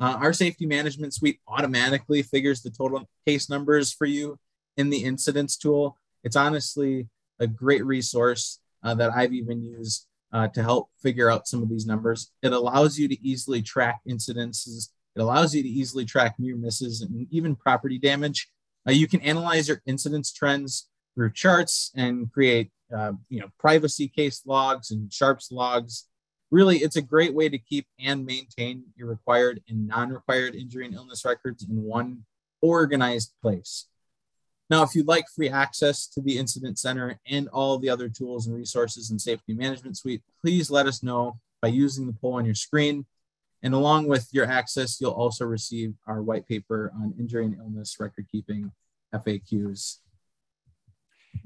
Uh, 0.00 0.16
our 0.20 0.32
safety 0.32 0.66
management 0.66 1.14
suite 1.14 1.40
automatically 1.46 2.22
figures 2.22 2.62
the 2.62 2.70
total 2.70 3.08
case 3.26 3.48
numbers 3.48 3.92
for 3.92 4.06
you 4.06 4.38
in 4.76 4.90
the 4.90 5.04
incidents 5.04 5.56
tool. 5.56 5.96
It's 6.24 6.36
honestly 6.36 7.08
a 7.38 7.46
great 7.46 7.84
resource 7.84 8.60
uh, 8.82 8.94
that 8.94 9.12
I've 9.12 9.32
even 9.32 9.62
used 9.62 10.06
uh, 10.32 10.48
to 10.48 10.62
help 10.62 10.90
figure 11.00 11.30
out 11.30 11.46
some 11.46 11.62
of 11.62 11.68
these 11.68 11.86
numbers. 11.86 12.32
It 12.42 12.52
allows 12.52 12.98
you 12.98 13.08
to 13.08 13.26
easily 13.26 13.62
track 13.62 14.00
incidences. 14.08 14.88
It 15.14 15.20
allows 15.20 15.54
you 15.54 15.62
to 15.62 15.68
easily 15.68 16.04
track 16.04 16.34
near 16.38 16.56
misses 16.56 17.00
and 17.00 17.26
even 17.30 17.54
property 17.54 17.98
damage. 17.98 18.48
Uh, 18.86 18.92
you 18.92 19.06
can 19.06 19.20
analyze 19.20 19.68
your 19.68 19.80
incidence 19.86 20.32
trends 20.32 20.88
through 21.14 21.32
charts 21.32 21.92
and 21.94 22.30
create, 22.32 22.72
uh, 22.94 23.12
you 23.28 23.40
know, 23.40 23.46
privacy 23.58 24.08
case 24.08 24.42
logs 24.44 24.90
and 24.90 25.12
sharps 25.12 25.52
logs. 25.52 26.08
Really, 26.54 26.78
it's 26.78 26.94
a 26.94 27.02
great 27.02 27.34
way 27.34 27.48
to 27.48 27.58
keep 27.58 27.84
and 27.98 28.24
maintain 28.24 28.84
your 28.94 29.08
required 29.08 29.60
and 29.68 29.88
non-required 29.88 30.54
injury 30.54 30.86
and 30.86 30.94
illness 30.94 31.24
records 31.24 31.64
in 31.68 31.82
one 31.82 32.26
organized 32.62 33.32
place. 33.42 33.88
Now, 34.70 34.84
if 34.84 34.94
you'd 34.94 35.08
like 35.08 35.24
free 35.34 35.48
access 35.48 36.06
to 36.10 36.20
the 36.20 36.38
Incident 36.38 36.78
Center 36.78 37.18
and 37.26 37.48
all 37.48 37.78
the 37.78 37.90
other 37.90 38.08
tools 38.08 38.46
and 38.46 38.54
resources 38.54 39.10
in 39.10 39.18
Safety 39.18 39.52
Management 39.52 39.96
Suite, 39.96 40.22
please 40.40 40.70
let 40.70 40.86
us 40.86 41.02
know 41.02 41.40
by 41.60 41.66
using 41.66 42.06
the 42.06 42.12
poll 42.12 42.34
on 42.34 42.44
your 42.44 42.54
screen. 42.54 43.04
And 43.64 43.74
along 43.74 44.06
with 44.06 44.28
your 44.30 44.46
access, 44.46 45.00
you'll 45.00 45.10
also 45.10 45.44
receive 45.44 45.94
our 46.06 46.22
white 46.22 46.46
paper 46.46 46.92
on 46.94 47.14
injury 47.18 47.46
and 47.46 47.58
illness 47.58 47.96
record 47.98 48.26
keeping 48.30 48.70
FAQs. 49.12 49.96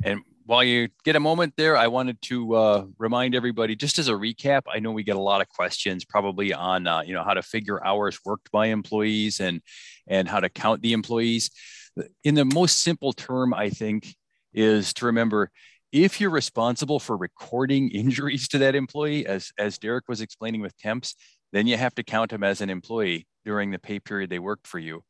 And 0.04 0.20
while 0.48 0.64
you 0.64 0.88
get 1.04 1.14
a 1.14 1.20
moment 1.20 1.52
there, 1.58 1.76
I 1.76 1.88
wanted 1.88 2.22
to 2.22 2.54
uh, 2.54 2.84
remind 2.96 3.34
everybody, 3.34 3.76
just 3.76 3.98
as 3.98 4.08
a 4.08 4.12
recap, 4.12 4.62
I 4.66 4.78
know 4.78 4.92
we 4.92 5.02
get 5.02 5.16
a 5.16 5.20
lot 5.20 5.42
of 5.42 5.48
questions 5.50 6.06
probably 6.06 6.54
on, 6.54 6.86
uh, 6.86 7.02
you 7.02 7.12
know, 7.12 7.22
how 7.22 7.34
to 7.34 7.42
figure 7.42 7.84
hours 7.84 8.18
worked 8.24 8.50
by 8.50 8.68
employees 8.68 9.40
and, 9.40 9.60
and 10.06 10.26
how 10.26 10.40
to 10.40 10.48
count 10.48 10.80
the 10.80 10.94
employees. 10.94 11.50
In 12.24 12.34
the 12.34 12.46
most 12.46 12.80
simple 12.80 13.12
term, 13.12 13.52
I 13.52 13.68
think, 13.68 14.16
is 14.54 14.94
to 14.94 15.04
remember 15.04 15.50
if 15.92 16.18
you're 16.18 16.30
responsible 16.30 16.98
for 16.98 17.18
recording 17.18 17.90
injuries 17.92 18.48
to 18.48 18.58
that 18.58 18.74
employee, 18.74 19.26
as, 19.26 19.52
as 19.58 19.76
Derek 19.76 20.08
was 20.08 20.22
explaining 20.22 20.62
with 20.62 20.74
temps, 20.78 21.14
then 21.52 21.66
you 21.66 21.76
have 21.76 21.94
to 21.96 22.02
count 22.02 22.30
them 22.30 22.42
as 22.42 22.62
an 22.62 22.70
employee 22.70 23.26
during 23.44 23.70
the 23.70 23.78
pay 23.78 24.00
period 24.00 24.30
they 24.30 24.38
worked 24.38 24.66
for 24.66 24.78
you. 24.78 25.04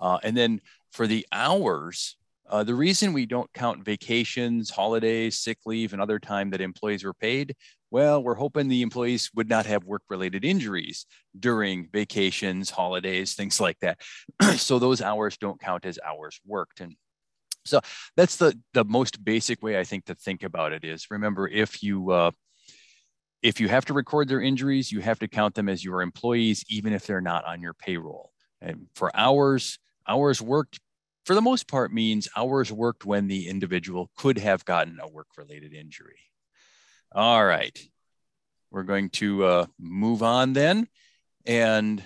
Uh, 0.00 0.18
and 0.22 0.36
then 0.36 0.60
for 0.92 1.08
the 1.08 1.26
hours, 1.32 2.16
uh, 2.48 2.62
the 2.62 2.74
reason 2.74 3.12
we 3.12 3.26
don't 3.26 3.52
count 3.54 3.84
vacations, 3.84 4.70
holidays, 4.70 5.40
sick 5.40 5.58
leave, 5.64 5.92
and 5.92 6.02
other 6.02 6.18
time 6.18 6.50
that 6.50 6.60
employees 6.60 7.04
were 7.04 7.14
paid, 7.14 7.54
well, 7.90 8.22
we're 8.22 8.34
hoping 8.34 8.68
the 8.68 8.82
employees 8.82 9.30
would 9.34 9.48
not 9.48 9.66
have 9.66 9.84
work 9.84 10.02
related 10.10 10.44
injuries 10.44 11.06
during 11.38 11.88
vacations, 11.92 12.70
holidays, 12.70 13.34
things 13.34 13.60
like 13.60 13.78
that. 13.80 13.98
so 14.56 14.78
those 14.78 15.00
hours 15.00 15.36
don't 15.38 15.60
count 15.60 15.86
as 15.86 15.98
hours 16.04 16.40
worked. 16.44 16.80
And 16.80 16.96
so 17.64 17.80
that's 18.16 18.36
the, 18.36 18.58
the 18.74 18.84
most 18.84 19.24
basic 19.24 19.62
way 19.62 19.78
I 19.78 19.84
think 19.84 20.06
to 20.06 20.14
think 20.14 20.42
about 20.42 20.72
it 20.72 20.84
is 20.84 21.10
remember 21.10 21.48
if 21.48 21.82
you, 21.82 22.10
uh, 22.10 22.30
if 23.42 23.60
you 23.60 23.68
have 23.68 23.84
to 23.86 23.94
record 23.94 24.28
their 24.28 24.40
injuries, 24.40 24.90
you 24.90 25.00
have 25.00 25.18
to 25.20 25.28
count 25.28 25.54
them 25.54 25.68
as 25.68 25.84
your 25.84 26.02
employees, 26.02 26.64
even 26.68 26.92
if 26.92 27.06
they're 27.06 27.20
not 27.20 27.44
on 27.44 27.60
your 27.60 27.74
payroll. 27.74 28.32
And 28.60 28.86
for 28.94 29.14
hours, 29.14 29.78
hours 30.08 30.40
worked 30.40 30.80
for 31.24 31.34
the 31.34 31.42
most 31.42 31.68
part 31.68 31.92
means 31.92 32.28
hours 32.36 32.70
worked 32.70 33.04
when 33.04 33.26
the 33.26 33.48
individual 33.48 34.10
could 34.16 34.38
have 34.38 34.64
gotten 34.64 34.98
a 35.00 35.08
work 35.08 35.28
related 35.36 35.72
injury. 35.72 36.18
All 37.12 37.44
right. 37.44 37.78
We're 38.70 38.82
going 38.82 39.10
to 39.10 39.44
uh, 39.44 39.66
move 39.78 40.22
on 40.22 40.52
then 40.52 40.88
and 41.46 42.02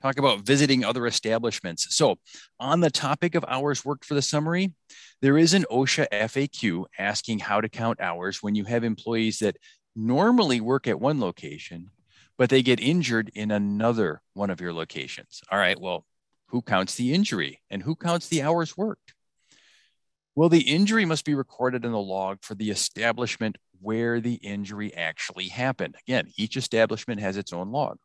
talk 0.00 0.18
about 0.18 0.40
visiting 0.40 0.84
other 0.84 1.06
establishments. 1.06 1.94
So, 1.94 2.18
on 2.58 2.80
the 2.80 2.90
topic 2.90 3.34
of 3.34 3.44
hours 3.48 3.84
worked 3.84 4.04
for 4.04 4.14
the 4.14 4.22
summary, 4.22 4.74
there 5.20 5.38
is 5.38 5.54
an 5.54 5.64
OSHA 5.70 6.08
FAQ 6.10 6.84
asking 6.98 7.38
how 7.40 7.60
to 7.60 7.68
count 7.68 8.00
hours 8.00 8.42
when 8.42 8.54
you 8.54 8.64
have 8.64 8.84
employees 8.84 9.38
that 9.38 9.56
normally 9.94 10.60
work 10.60 10.86
at 10.86 11.00
one 11.00 11.20
location, 11.20 11.90
but 12.36 12.50
they 12.50 12.62
get 12.62 12.80
injured 12.80 13.30
in 13.34 13.50
another 13.50 14.20
one 14.34 14.50
of 14.50 14.60
your 14.60 14.72
locations. 14.72 15.42
All 15.50 15.58
right, 15.58 15.80
well, 15.80 16.04
who 16.52 16.62
counts 16.62 16.94
the 16.94 17.12
injury 17.12 17.60
and 17.70 17.82
who 17.82 17.96
counts 17.96 18.28
the 18.28 18.42
hours 18.42 18.76
worked? 18.76 19.14
Well, 20.34 20.50
the 20.50 20.60
injury 20.60 21.04
must 21.04 21.24
be 21.24 21.34
recorded 21.34 21.84
in 21.84 21.92
the 21.92 21.98
log 21.98 22.38
for 22.42 22.54
the 22.54 22.70
establishment 22.70 23.56
where 23.80 24.20
the 24.20 24.34
injury 24.34 24.94
actually 24.94 25.48
happened. 25.48 25.96
Again, 26.06 26.28
each 26.36 26.56
establishment 26.56 27.20
has 27.20 27.36
its 27.36 27.52
own 27.52 27.72
log. 27.72 27.98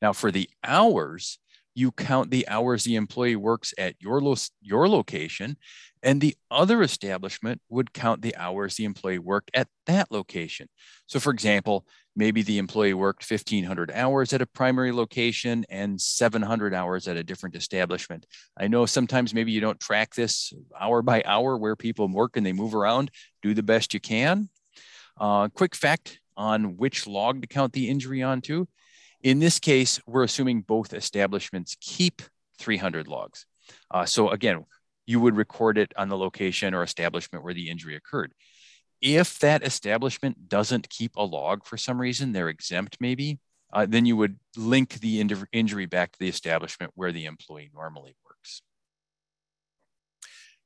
Now, 0.00 0.12
for 0.12 0.30
the 0.32 0.50
hours, 0.64 1.38
you 1.74 1.92
count 1.92 2.30
the 2.30 2.46
hours 2.48 2.84
the 2.84 2.96
employee 2.96 3.36
works 3.36 3.72
at 3.78 3.94
your, 4.00 4.20
lo- 4.20 4.34
your 4.60 4.88
location, 4.88 5.56
and 6.02 6.20
the 6.20 6.36
other 6.50 6.82
establishment 6.82 7.62
would 7.68 7.92
count 7.92 8.22
the 8.22 8.36
hours 8.36 8.74
the 8.74 8.84
employee 8.84 9.20
worked 9.20 9.52
at 9.54 9.68
that 9.86 10.10
location. 10.10 10.68
So, 11.06 11.20
for 11.20 11.32
example, 11.32 11.86
maybe 12.14 12.42
the 12.42 12.58
employee 12.58 12.94
worked 12.94 13.28
1,500 13.28 13.90
hours 13.90 14.32
at 14.32 14.42
a 14.42 14.46
primary 14.46 14.92
location 14.92 15.64
and 15.70 16.00
700 16.00 16.74
hours 16.74 17.08
at 17.08 17.16
a 17.16 17.24
different 17.24 17.56
establishment. 17.56 18.26
I 18.56 18.68
know 18.68 18.86
sometimes 18.86 19.32
maybe 19.32 19.52
you 19.52 19.60
don't 19.60 19.80
track 19.80 20.14
this 20.14 20.52
hour 20.78 21.02
by 21.02 21.22
hour 21.24 21.56
where 21.56 21.76
people 21.76 22.08
work 22.08 22.36
and 22.36 22.44
they 22.44 22.52
move 22.52 22.74
around. 22.74 23.10
Do 23.42 23.54
the 23.54 23.62
best 23.62 23.94
you 23.94 24.00
can. 24.00 24.48
Uh, 25.18 25.48
quick 25.48 25.74
fact 25.74 26.20
on 26.36 26.76
which 26.76 27.06
log 27.06 27.40
to 27.42 27.46
count 27.46 27.72
the 27.72 27.88
injury 27.88 28.22
onto 28.22 28.66
in 29.22 29.38
this 29.38 29.58
case, 29.58 30.00
we're 30.06 30.24
assuming 30.24 30.62
both 30.62 30.92
establishments 30.92 31.76
keep 31.80 32.22
300 32.58 33.06
logs. 33.06 33.46
Uh, 33.90 34.04
so 34.04 34.30
again, 34.30 34.64
you 35.06 35.20
would 35.20 35.36
record 35.36 35.78
it 35.78 35.92
on 35.96 36.08
the 36.08 36.16
location 36.16 36.74
or 36.74 36.82
establishment 36.82 37.44
where 37.44 37.54
the 37.54 37.70
injury 37.70 37.96
occurred. 37.96 38.32
If 39.02 39.40
that 39.40 39.66
establishment 39.66 40.48
doesn't 40.48 40.88
keep 40.88 41.16
a 41.16 41.22
log 41.22 41.66
for 41.66 41.76
some 41.76 42.00
reason, 42.00 42.32
they're 42.32 42.48
exempt 42.48 42.98
maybe, 43.00 43.40
uh, 43.72 43.86
then 43.86 44.06
you 44.06 44.16
would 44.16 44.38
link 44.56 45.00
the 45.00 45.20
injury 45.52 45.86
back 45.86 46.12
to 46.12 46.18
the 46.18 46.28
establishment 46.28 46.92
where 46.94 47.10
the 47.10 47.24
employee 47.24 47.70
normally 47.74 48.14
works. 48.24 48.62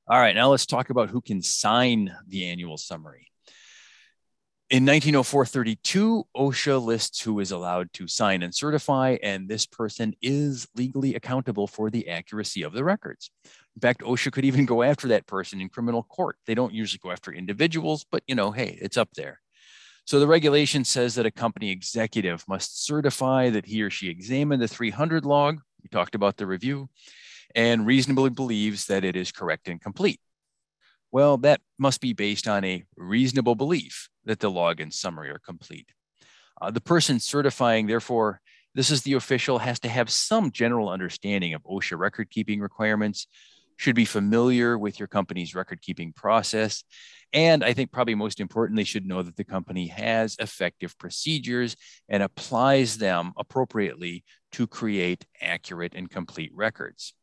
All 0.08 0.18
right, 0.18 0.34
now 0.34 0.50
let's 0.50 0.66
talk 0.66 0.90
about 0.90 1.10
who 1.10 1.20
can 1.20 1.40
sign 1.42 2.14
the 2.28 2.48
annual 2.48 2.76
summary. 2.76 3.28
In 4.68 4.84
1904-32, 4.84 6.24
OSHA 6.36 6.84
lists 6.84 7.20
who 7.20 7.38
is 7.38 7.52
allowed 7.52 7.92
to 7.94 8.08
sign 8.08 8.42
and 8.42 8.52
certify, 8.52 9.16
and 9.22 9.48
this 9.48 9.64
person 9.64 10.14
is 10.20 10.66
legally 10.74 11.14
accountable 11.14 11.68
for 11.68 11.88
the 11.88 12.08
accuracy 12.08 12.62
of 12.62 12.72
the 12.72 12.82
records. 12.82 13.30
In 13.76 13.80
fact, 13.80 14.00
OSHA 14.00 14.32
could 14.32 14.46
even 14.46 14.64
go 14.64 14.82
after 14.82 15.08
that 15.08 15.26
person 15.26 15.60
in 15.60 15.68
criminal 15.68 16.02
court. 16.02 16.36
They 16.46 16.54
don't 16.54 16.72
usually 16.72 17.00
go 17.02 17.10
after 17.10 17.30
individuals, 17.30 18.06
but 18.10 18.22
you 18.26 18.34
know, 18.34 18.50
hey, 18.50 18.78
it's 18.80 18.96
up 18.96 19.10
there. 19.14 19.40
So 20.06 20.18
the 20.18 20.26
regulation 20.26 20.84
says 20.84 21.16
that 21.16 21.26
a 21.26 21.30
company 21.30 21.70
executive 21.70 22.44
must 22.48 22.86
certify 22.86 23.50
that 23.50 23.66
he 23.66 23.82
or 23.82 23.90
she 23.90 24.08
examined 24.08 24.62
the 24.62 24.68
300 24.68 25.26
log. 25.26 25.60
We 25.82 25.88
talked 25.90 26.14
about 26.14 26.36
the 26.36 26.46
review 26.46 26.88
and 27.54 27.86
reasonably 27.86 28.30
believes 28.30 28.86
that 28.86 29.04
it 29.04 29.14
is 29.14 29.30
correct 29.30 29.68
and 29.68 29.80
complete. 29.80 30.20
Well, 31.12 31.36
that 31.38 31.60
must 31.78 32.00
be 32.00 32.12
based 32.12 32.48
on 32.48 32.64
a 32.64 32.84
reasonable 32.96 33.56
belief 33.56 34.08
that 34.24 34.40
the 34.40 34.50
log 34.50 34.80
and 34.80 34.92
summary 34.92 35.30
are 35.30 35.38
complete. 35.38 35.88
Uh, 36.60 36.70
the 36.70 36.80
person 36.80 37.20
certifying, 37.20 37.86
therefore, 37.86 38.40
this 38.74 38.90
is 38.90 39.02
the 39.02 39.14
official, 39.14 39.58
has 39.58 39.80
to 39.80 39.88
have 39.88 40.10
some 40.10 40.50
general 40.50 40.88
understanding 40.88 41.54
of 41.54 41.62
OSHA 41.64 41.98
record 41.98 42.30
keeping 42.30 42.60
requirements, 42.60 43.26
should 43.76 43.94
be 43.94 44.04
familiar 44.04 44.78
with 44.78 44.98
your 44.98 45.08
company's 45.08 45.54
record 45.54 45.82
keeping 45.82 46.12
process. 46.12 46.84
And 47.32 47.64
I 47.64 47.72
think 47.72 47.92
probably 47.92 48.14
most 48.14 48.40
importantly, 48.40 48.84
should 48.84 49.06
know 49.06 49.22
that 49.22 49.36
the 49.36 49.44
company 49.44 49.88
has 49.88 50.36
effective 50.38 50.96
procedures 50.98 51.76
and 52.08 52.22
applies 52.22 52.98
them 52.98 53.32
appropriately 53.36 54.24
to 54.52 54.66
create 54.66 55.26
accurate 55.40 55.94
and 55.94 56.10
complete 56.10 56.52
records. 56.54 57.14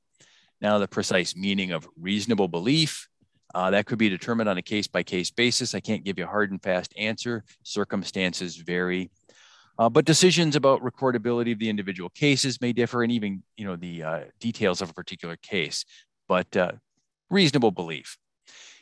Now, 0.62 0.78
the 0.78 0.88
precise 0.88 1.36
meaning 1.36 1.72
of 1.72 1.88
reasonable 2.00 2.48
belief 2.48 3.08
uh, 3.54 3.70
that 3.72 3.86
could 3.86 4.00
be 4.00 4.10
determined 4.10 4.50
on 4.50 4.58
a 4.58 4.62
case 4.62 4.88
by 4.88 5.04
case 5.04 5.30
basis. 5.30 5.76
I 5.76 5.80
can't 5.80 6.04
give 6.04 6.18
you 6.18 6.26
a 6.26 6.28
hard 6.28 6.52
and 6.52 6.62
fast 6.62 6.94
answer. 6.98 7.44
Circumstances 7.64 8.58
vary. 8.58 9.12
Uh, 9.78 9.90
but 9.90 10.06
decisions 10.06 10.56
about 10.56 10.82
recordability 10.82 11.52
of 11.52 11.60
the 11.60 11.70
individual 11.70 12.10
cases 12.10 12.62
may 12.62 12.74
differ, 12.74 13.04
and 13.04 13.12
even 13.12 13.44
you 13.58 13.66
know 13.66 13.76
the 13.76 14.04
uh, 14.04 14.20
details 14.40 14.82
of 14.82 14.90
a 14.90 14.94
particular 14.94 15.36
case. 15.38 15.86
But 16.34 16.58
uh, 16.58 16.72
reasonable 17.30 17.70
belief. 17.70 18.18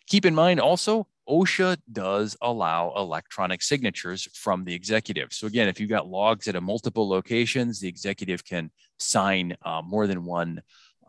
Keep 0.07 0.25
in 0.25 0.33
mind 0.33 0.61
also, 0.61 1.07
OSHA 1.27 1.79
does 1.91 2.37
allow 2.41 2.93
electronic 2.95 3.61
signatures 3.61 4.29
from 4.33 4.63
the 4.63 4.73
executive. 4.73 5.33
So 5.33 5.47
again, 5.47 5.67
if 5.67 5.77
you've 5.77 5.89
got 5.89 6.07
logs 6.07 6.47
at 6.47 6.55
a 6.55 6.61
multiple 6.61 7.09
locations, 7.09 7.81
the 7.81 7.89
executive 7.89 8.45
can 8.45 8.71
sign 8.99 9.57
uh, 9.63 9.81
more 9.81 10.07
than 10.07 10.23
one 10.23 10.61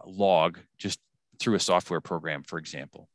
log 0.04 0.58
just 0.78 0.98
through 1.38 1.54
a 1.54 1.60
software 1.60 2.00
program, 2.00 2.42
for 2.42 2.58
example. 2.58 3.08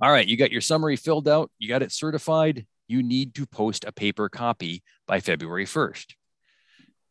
All 0.00 0.12
right, 0.12 0.28
you 0.28 0.36
got 0.36 0.52
your 0.52 0.60
summary 0.60 0.94
filled 0.94 1.26
out, 1.26 1.50
you 1.58 1.68
got 1.68 1.82
it 1.82 1.90
certified, 1.90 2.64
you 2.86 3.02
need 3.02 3.34
to 3.34 3.44
post 3.44 3.84
a 3.84 3.90
paper 3.90 4.28
copy 4.28 4.84
by 5.08 5.18
February 5.18 5.66
1st. 5.66 6.14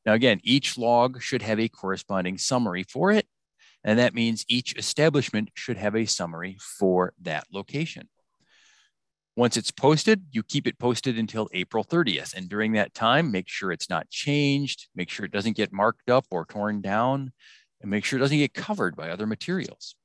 Now, 0.06 0.14
again, 0.14 0.40
each 0.46 0.78
log 0.78 1.22
should 1.22 1.42
have 1.42 1.60
a 1.60 1.68
corresponding 1.68 2.38
summary 2.38 2.84
for 2.84 3.12
it, 3.12 3.28
and 3.84 4.00
that 4.00 4.14
means 4.14 4.46
each 4.48 4.76
establishment 4.78 5.50
should 5.54 5.78
have 5.78 5.96
a 5.96 6.06
summary 6.06 6.58
for 6.60 7.14
that 7.22 7.46
location. 7.52 8.10
Once 9.38 9.56
it's 9.56 9.72
posted, 9.72 10.26
you 10.32 10.44
keep 10.44 10.68
it 10.68 10.78
posted 10.78 11.18
until 11.18 11.48
April 11.54 11.86
30th. 11.86 12.36
And 12.36 12.50
during 12.50 12.74
that 12.74 12.94
time, 12.94 13.32
make 13.32 13.48
sure 13.48 13.72
it's 13.72 13.90
not 13.90 14.10
changed, 14.10 14.88
make 14.94 15.10
sure 15.10 15.26
it 15.26 15.32
doesn't 15.32 15.56
get 15.56 15.72
marked 15.72 16.10
up 16.10 16.26
or 16.32 16.46
torn 16.46 16.82
down, 16.82 17.32
and 17.82 17.90
make 17.90 18.04
sure 18.04 18.20
it 18.20 18.22
doesn't 18.22 18.38
get 18.38 18.54
covered 18.54 18.96
by 18.96 19.10
other 19.10 19.26
materials. 19.26 19.96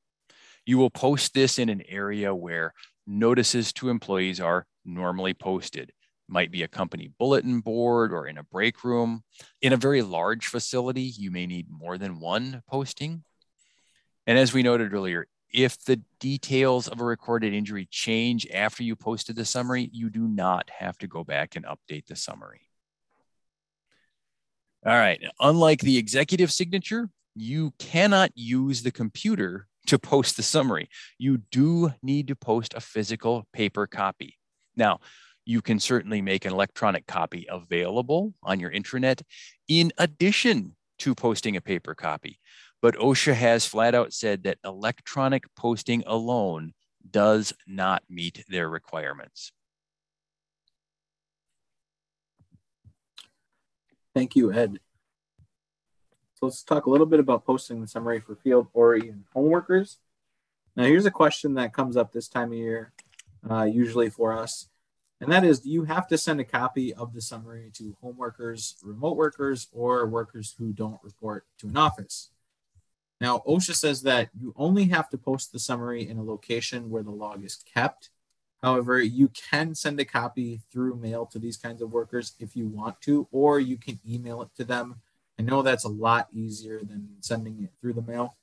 You 0.64 0.78
will 0.78 0.90
post 0.90 1.34
this 1.34 1.58
in 1.58 1.68
an 1.68 1.82
area 1.88 2.34
where 2.34 2.72
notices 3.06 3.72
to 3.74 3.88
employees 3.88 4.40
are 4.40 4.66
normally 4.84 5.34
posted. 5.34 5.92
Might 6.28 6.50
be 6.50 6.62
a 6.62 6.68
company 6.68 7.10
bulletin 7.18 7.60
board 7.60 8.12
or 8.12 8.26
in 8.26 8.38
a 8.38 8.44
break 8.44 8.84
room. 8.84 9.22
In 9.60 9.72
a 9.72 9.76
very 9.76 10.02
large 10.02 10.46
facility, 10.46 11.02
you 11.02 11.30
may 11.30 11.46
need 11.46 11.66
more 11.68 11.98
than 11.98 12.20
one 12.20 12.62
posting. 12.68 13.22
And 14.26 14.38
as 14.38 14.52
we 14.52 14.62
noted 14.62 14.92
earlier, 14.92 15.26
if 15.52 15.82
the 15.84 16.00
details 16.18 16.88
of 16.88 17.00
a 17.00 17.04
recorded 17.04 17.54
injury 17.54 17.86
change 17.90 18.46
after 18.52 18.82
you 18.82 18.96
posted 18.96 19.36
the 19.36 19.44
summary, 19.44 19.88
you 19.92 20.10
do 20.10 20.26
not 20.26 20.68
have 20.70 20.98
to 20.98 21.06
go 21.06 21.24
back 21.24 21.56
and 21.56 21.64
update 21.64 22.06
the 22.06 22.16
summary. 22.16 22.62
All 24.84 24.92
right, 24.92 25.20
unlike 25.40 25.80
the 25.80 25.98
executive 25.98 26.52
signature, 26.52 27.08
you 27.34 27.72
cannot 27.78 28.30
use 28.34 28.82
the 28.82 28.92
computer 28.92 29.66
to 29.86 29.98
post 29.98 30.36
the 30.36 30.42
summary. 30.42 30.88
You 31.18 31.38
do 31.50 31.92
need 32.02 32.28
to 32.28 32.36
post 32.36 32.74
a 32.74 32.80
physical 32.80 33.46
paper 33.52 33.86
copy. 33.86 34.36
Now, 34.76 35.00
you 35.44 35.62
can 35.62 35.78
certainly 35.78 36.20
make 36.20 36.44
an 36.44 36.52
electronic 36.52 37.06
copy 37.06 37.46
available 37.48 38.34
on 38.42 38.58
your 38.58 38.70
intranet 38.70 39.22
in 39.68 39.92
addition 39.96 40.74
to 40.98 41.14
posting 41.14 41.56
a 41.56 41.60
paper 41.60 41.94
copy. 41.94 42.40
But 42.86 42.98
OSHA 42.98 43.34
has 43.34 43.66
flat 43.66 43.96
out 43.96 44.12
said 44.12 44.44
that 44.44 44.58
electronic 44.64 45.52
posting 45.56 46.04
alone 46.06 46.72
does 47.10 47.52
not 47.66 48.04
meet 48.08 48.44
their 48.48 48.68
requirements. 48.68 49.50
Thank 54.14 54.36
you, 54.36 54.52
Ed. 54.52 54.78
So 56.34 56.46
let's 56.46 56.62
talk 56.62 56.86
a 56.86 56.90
little 56.90 57.06
bit 57.06 57.18
about 57.18 57.44
posting 57.44 57.80
the 57.80 57.88
summary 57.88 58.20
for 58.20 58.36
field 58.36 58.68
or 58.72 58.94
even 58.94 59.24
home 59.34 59.50
workers. 59.50 59.98
Now, 60.76 60.84
here's 60.84 61.06
a 61.06 61.10
question 61.10 61.54
that 61.54 61.72
comes 61.72 61.96
up 61.96 62.12
this 62.12 62.28
time 62.28 62.52
of 62.52 62.58
year, 62.58 62.92
uh, 63.50 63.64
usually 63.64 64.10
for 64.10 64.32
us, 64.32 64.68
and 65.20 65.32
that 65.32 65.42
is, 65.42 65.58
do 65.58 65.70
you 65.70 65.82
have 65.86 66.06
to 66.06 66.16
send 66.16 66.38
a 66.38 66.44
copy 66.44 66.94
of 66.94 67.14
the 67.14 67.20
summary 67.20 67.72
to 67.78 67.96
home 68.00 68.16
workers, 68.16 68.76
remote 68.84 69.16
workers, 69.16 69.66
or 69.72 70.06
workers 70.06 70.54
who 70.56 70.72
don't 70.72 71.02
report 71.02 71.46
to 71.58 71.66
an 71.66 71.76
office? 71.76 72.30
Now, 73.20 73.42
OSHA 73.46 73.74
says 73.74 74.02
that 74.02 74.28
you 74.38 74.52
only 74.56 74.84
have 74.84 75.08
to 75.10 75.18
post 75.18 75.52
the 75.52 75.58
summary 75.58 76.08
in 76.08 76.18
a 76.18 76.22
location 76.22 76.90
where 76.90 77.02
the 77.02 77.10
log 77.10 77.44
is 77.44 77.56
kept. 77.56 78.10
However, 78.62 79.00
you 79.00 79.28
can 79.28 79.74
send 79.74 79.98
a 80.00 80.04
copy 80.04 80.60
through 80.70 80.96
mail 80.96 81.26
to 81.26 81.38
these 81.38 81.56
kinds 81.56 81.80
of 81.80 81.92
workers 81.92 82.34
if 82.38 82.56
you 82.56 82.66
want 82.66 83.00
to, 83.02 83.28
or 83.30 83.60
you 83.60 83.76
can 83.76 84.00
email 84.06 84.42
it 84.42 84.48
to 84.56 84.64
them 84.64 84.96
I 85.38 85.42
know 85.42 85.62
that's 85.62 85.84
a 85.84 85.88
lot 85.88 86.28
easier 86.32 86.78
than 86.78 87.08
sending 87.20 87.62
it 87.62 87.70
through 87.80 87.94
the 87.94 88.02
mail. 88.02 88.36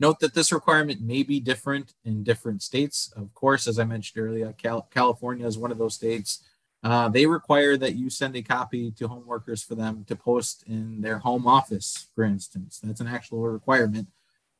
Note 0.00 0.20
that 0.20 0.34
this 0.34 0.52
requirement 0.52 1.00
may 1.00 1.22
be 1.22 1.40
different 1.40 1.94
in 2.04 2.22
different 2.22 2.62
states. 2.62 3.12
Of 3.16 3.34
course, 3.34 3.66
as 3.66 3.78
I 3.78 3.84
mentioned 3.84 4.24
earlier, 4.24 4.52
Cal- 4.52 4.88
California 4.92 5.46
is 5.46 5.58
one 5.58 5.72
of 5.72 5.78
those 5.78 5.94
states. 5.94 6.44
Uh, 6.82 7.08
they 7.08 7.26
require 7.26 7.76
that 7.76 7.96
you 7.96 8.08
send 8.08 8.36
a 8.36 8.42
copy 8.42 8.90
to 8.92 9.08
home 9.08 9.26
workers 9.26 9.62
for 9.62 9.74
them 9.74 10.04
to 10.06 10.14
post 10.14 10.62
in 10.66 11.00
their 11.00 11.18
home 11.18 11.46
office, 11.46 12.06
for 12.14 12.24
instance. 12.24 12.80
That's 12.82 13.00
an 13.00 13.08
actual 13.08 13.40
requirement 13.48 14.08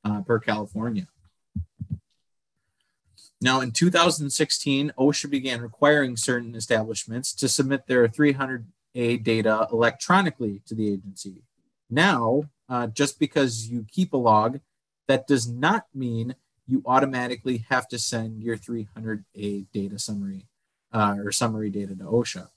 uh, 0.05 0.23
per 0.23 0.39
California. 0.41 1.07
Now, 3.41 3.61
in 3.61 3.71
2016, 3.71 4.93
OSHA 4.99 5.31
began 5.31 5.61
requiring 5.61 6.17
certain 6.17 6.57
establishments 6.57 7.33
to 7.35 7.49
submit 7.49 7.87
their 7.87 8.09
300 8.09 8.67
a 8.95 9.17
data 9.19 9.69
electronically 9.71 10.61
to 10.67 10.75
the 10.75 10.93
agency. 10.93 11.43
Now, 11.89 12.45
uh, 12.69 12.89
just 12.89 13.21
because 13.21 13.69
you 13.69 13.87
keep 13.91 14.13
a 14.13 14.17
log, 14.17 14.59
that 15.07 15.29
does 15.29 15.49
not 15.49 15.87
mean 15.95 16.35
you 16.67 16.83
automatically 16.85 17.65
have 17.69 17.87
to 17.89 17.99
send 17.99 18.43
your 18.43 18.57
300A 18.57 19.67
data 19.73 19.99
summary 19.99 20.47
uh, 20.93 21.17
or 21.23 21.33
summary 21.33 21.71
data 21.71 21.95
to 21.95 22.05
OSHA. 22.05 22.49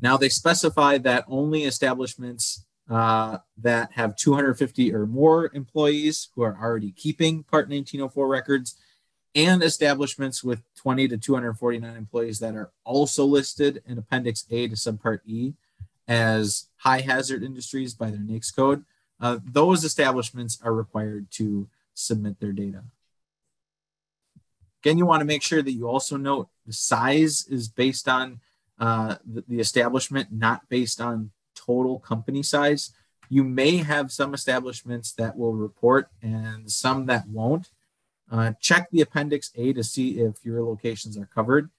Now, 0.00 0.16
they 0.16 0.28
specify 0.28 0.98
that 0.98 1.24
only 1.28 1.64
establishments 1.64 2.64
uh, 2.90 3.38
that 3.56 3.92
have 3.92 4.16
250 4.16 4.94
or 4.94 5.06
more 5.06 5.50
employees 5.54 6.28
who 6.34 6.42
are 6.42 6.58
already 6.60 6.92
keeping 6.92 7.42
Part 7.42 7.68
1904 7.68 8.28
records 8.28 8.76
and 9.34 9.62
establishments 9.62 10.44
with 10.44 10.62
20 10.76 11.08
to 11.08 11.18
249 11.18 11.96
employees 11.96 12.38
that 12.40 12.54
are 12.54 12.70
also 12.84 13.24
listed 13.24 13.82
in 13.86 13.98
Appendix 13.98 14.44
A 14.50 14.68
to 14.68 14.74
Subpart 14.74 15.20
E 15.26 15.54
as 16.06 16.68
high 16.76 17.00
hazard 17.00 17.42
industries 17.42 17.94
by 17.94 18.10
their 18.10 18.20
NAICS 18.20 18.54
code. 18.54 18.84
Uh, 19.20 19.38
those 19.42 19.84
establishments 19.84 20.58
are 20.62 20.74
required 20.74 21.30
to 21.32 21.68
submit 21.94 22.38
their 22.40 22.52
data. 22.52 22.84
Again, 24.84 24.98
you 24.98 25.06
want 25.06 25.22
to 25.22 25.26
make 25.26 25.42
sure 25.42 25.62
that 25.62 25.72
you 25.72 25.88
also 25.88 26.18
note 26.18 26.48
the 26.66 26.72
size 26.74 27.46
is 27.48 27.68
based 27.68 28.06
on 28.06 28.40
uh, 28.78 29.16
the, 29.24 29.42
the 29.48 29.58
establishment, 29.58 30.28
not 30.30 30.68
based 30.68 31.00
on 31.00 31.30
total 31.54 31.98
company 31.98 32.42
size. 32.42 32.92
You 33.30 33.44
may 33.44 33.78
have 33.78 34.12
some 34.12 34.34
establishments 34.34 35.12
that 35.12 35.38
will 35.38 35.54
report 35.54 36.10
and 36.20 36.70
some 36.70 37.06
that 37.06 37.26
won't. 37.26 37.70
Uh, 38.30 38.52
check 38.60 38.90
the 38.90 39.00
Appendix 39.00 39.50
A 39.54 39.72
to 39.72 39.82
see 39.82 40.20
if 40.20 40.44
your 40.44 40.62
locations 40.62 41.16
are 41.16 41.30
covered. 41.34 41.70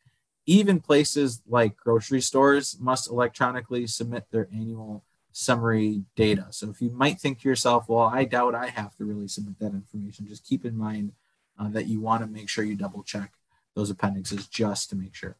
Even 0.47 0.79
places 0.79 1.43
like 1.47 1.77
grocery 1.77 2.21
stores 2.21 2.75
must 2.79 3.07
electronically 3.07 3.85
submit 3.85 4.25
their 4.31 4.47
annual 4.51 5.03
summary 5.31 6.01
data. 6.15 6.47
So 6.49 6.71
if 6.71 6.81
you 6.81 6.89
might 6.89 7.19
think 7.19 7.41
to 7.41 7.49
yourself, 7.49 7.87
well, 7.87 7.99
I 8.11 8.23
doubt 8.23 8.55
I 8.55 8.69
have 8.69 8.95
to 8.95 9.05
really 9.05 9.27
submit 9.27 9.59
that 9.59 9.73
information, 9.73 10.27
just 10.27 10.43
keep 10.43 10.65
in 10.65 10.75
mind 10.75 11.11
uh, 11.59 11.69
that 11.69 11.87
you 11.87 12.01
want 12.01 12.21
to 12.21 12.27
make 12.27 12.49
sure 12.49 12.63
you 12.63 12.75
double 12.75 13.03
check 13.03 13.33
those 13.75 13.89
appendixes 13.89 14.47
just 14.47 14.89
to 14.89 14.95
make 14.95 15.15
sure. 15.15 15.37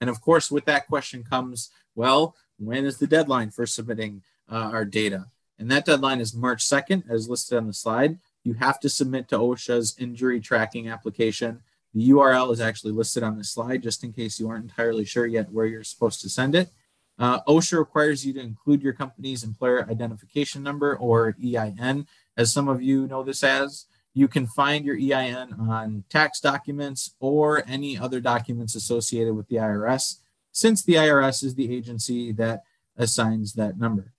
And 0.00 0.10
of 0.10 0.20
course, 0.20 0.50
with 0.50 0.66
that 0.66 0.86
question 0.86 1.22
comes, 1.22 1.70
well, 1.94 2.36
when 2.58 2.84
is 2.84 2.98
the 2.98 3.06
deadline 3.06 3.50
for 3.50 3.66
submitting 3.66 4.22
uh, 4.50 4.70
our 4.72 4.84
data? 4.84 5.26
And 5.58 5.70
that 5.70 5.86
deadline 5.86 6.20
is 6.20 6.34
March 6.34 6.64
2nd, 6.64 7.08
as 7.08 7.28
listed 7.28 7.56
on 7.56 7.66
the 7.66 7.72
slide. 7.72 8.18
You 8.42 8.54
have 8.54 8.78
to 8.80 8.88
submit 8.88 9.28
to 9.28 9.38
OSHA's 9.38 9.96
injury 9.98 10.40
tracking 10.40 10.88
application. 10.88 11.60
The 11.94 12.10
URL 12.10 12.52
is 12.52 12.60
actually 12.60 12.92
listed 12.92 13.22
on 13.22 13.38
the 13.38 13.44
slide, 13.44 13.82
just 13.82 14.02
in 14.02 14.12
case 14.12 14.38
you 14.38 14.48
aren't 14.48 14.64
entirely 14.64 15.04
sure 15.04 15.26
yet 15.26 15.50
where 15.52 15.66
you're 15.66 15.84
supposed 15.84 16.20
to 16.22 16.28
send 16.28 16.54
it. 16.54 16.70
Uh, 17.18 17.40
OSHA 17.42 17.78
requires 17.78 18.26
you 18.26 18.32
to 18.32 18.40
include 18.40 18.82
your 18.82 18.92
company's 18.92 19.44
employer 19.44 19.86
identification 19.88 20.62
number 20.62 20.96
or 20.96 21.36
EIN 21.42 22.06
as 22.36 22.52
some 22.52 22.68
of 22.68 22.82
you 22.82 23.06
know 23.06 23.22
this 23.22 23.44
as. 23.44 23.86
You 24.14 24.28
can 24.28 24.46
find 24.46 24.84
your 24.84 24.96
EIN 24.96 25.54
on 25.54 26.04
tax 26.08 26.40
documents 26.40 27.14
or 27.20 27.64
any 27.66 27.98
other 27.98 28.20
documents 28.20 28.74
associated 28.74 29.34
with 29.34 29.48
the 29.48 29.56
IRS, 29.56 30.20
since 30.52 30.82
the 30.82 30.94
IRS 30.94 31.42
is 31.42 31.54
the 31.54 31.74
agency 31.74 32.32
that 32.32 32.62
assigns 32.96 33.54
that 33.54 33.78
number. 33.78 34.12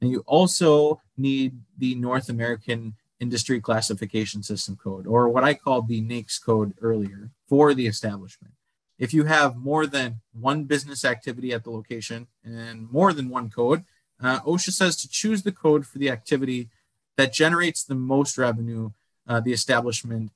And 0.00 0.10
you 0.10 0.22
also 0.26 1.00
need 1.16 1.60
the 1.78 1.94
North 1.94 2.28
American 2.28 2.94
Industry 3.20 3.60
Classification 3.60 4.42
System 4.42 4.76
code, 4.76 5.06
or 5.06 5.30
what 5.30 5.44
I 5.44 5.54
called 5.54 5.88
the 5.88 6.02
NAICS 6.02 6.44
code 6.44 6.74
earlier, 6.82 7.30
for 7.48 7.72
the 7.72 7.86
establishment. 7.86 8.52
If 8.98 9.12
you 9.12 9.24
have 9.24 9.56
more 9.56 9.86
than 9.86 10.20
one 10.32 10.64
business 10.64 11.04
activity 11.04 11.52
at 11.52 11.64
the 11.64 11.70
location 11.70 12.28
and 12.44 12.90
more 12.90 13.12
than 13.12 13.28
one 13.28 13.50
code, 13.50 13.84
uh, 14.22 14.40
OSHA 14.40 14.72
says 14.72 14.96
to 14.96 15.08
choose 15.08 15.42
the 15.42 15.52
code 15.52 15.86
for 15.86 15.98
the 15.98 16.10
activity 16.10 16.68
that 17.16 17.32
generates 17.32 17.84
the 17.84 17.94
most 17.94 18.38
revenue 18.38 18.90
uh, 19.26 19.40
the 19.40 19.52
establishment 19.52 20.30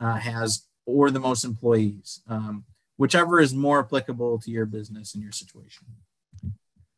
uh, 0.00 0.16
has 0.16 0.66
or 0.86 1.10
the 1.10 1.20
most 1.20 1.44
employees, 1.44 2.22
um, 2.28 2.64
whichever 2.96 3.40
is 3.40 3.54
more 3.54 3.80
applicable 3.80 4.38
to 4.38 4.50
your 4.50 4.66
business 4.66 5.14
and 5.14 5.22
your 5.22 5.32
situation. 5.32 5.86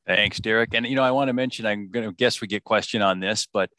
Thanks, 0.07 0.39
Derek. 0.39 0.75
And 0.75 0.87
you 0.87 0.97
know, 0.97 1.03
I 1.03 1.11
want 1.11 1.29
to 1.29 1.33
mention, 1.33 1.67
I'm 1.67 1.91
going 1.91 2.07
to 2.09 2.13
guess 2.13 2.41
we 2.41 2.47
get 2.47 2.65
question 2.65 3.03
on 3.03 3.21
this, 3.21 3.47
but 3.53 3.71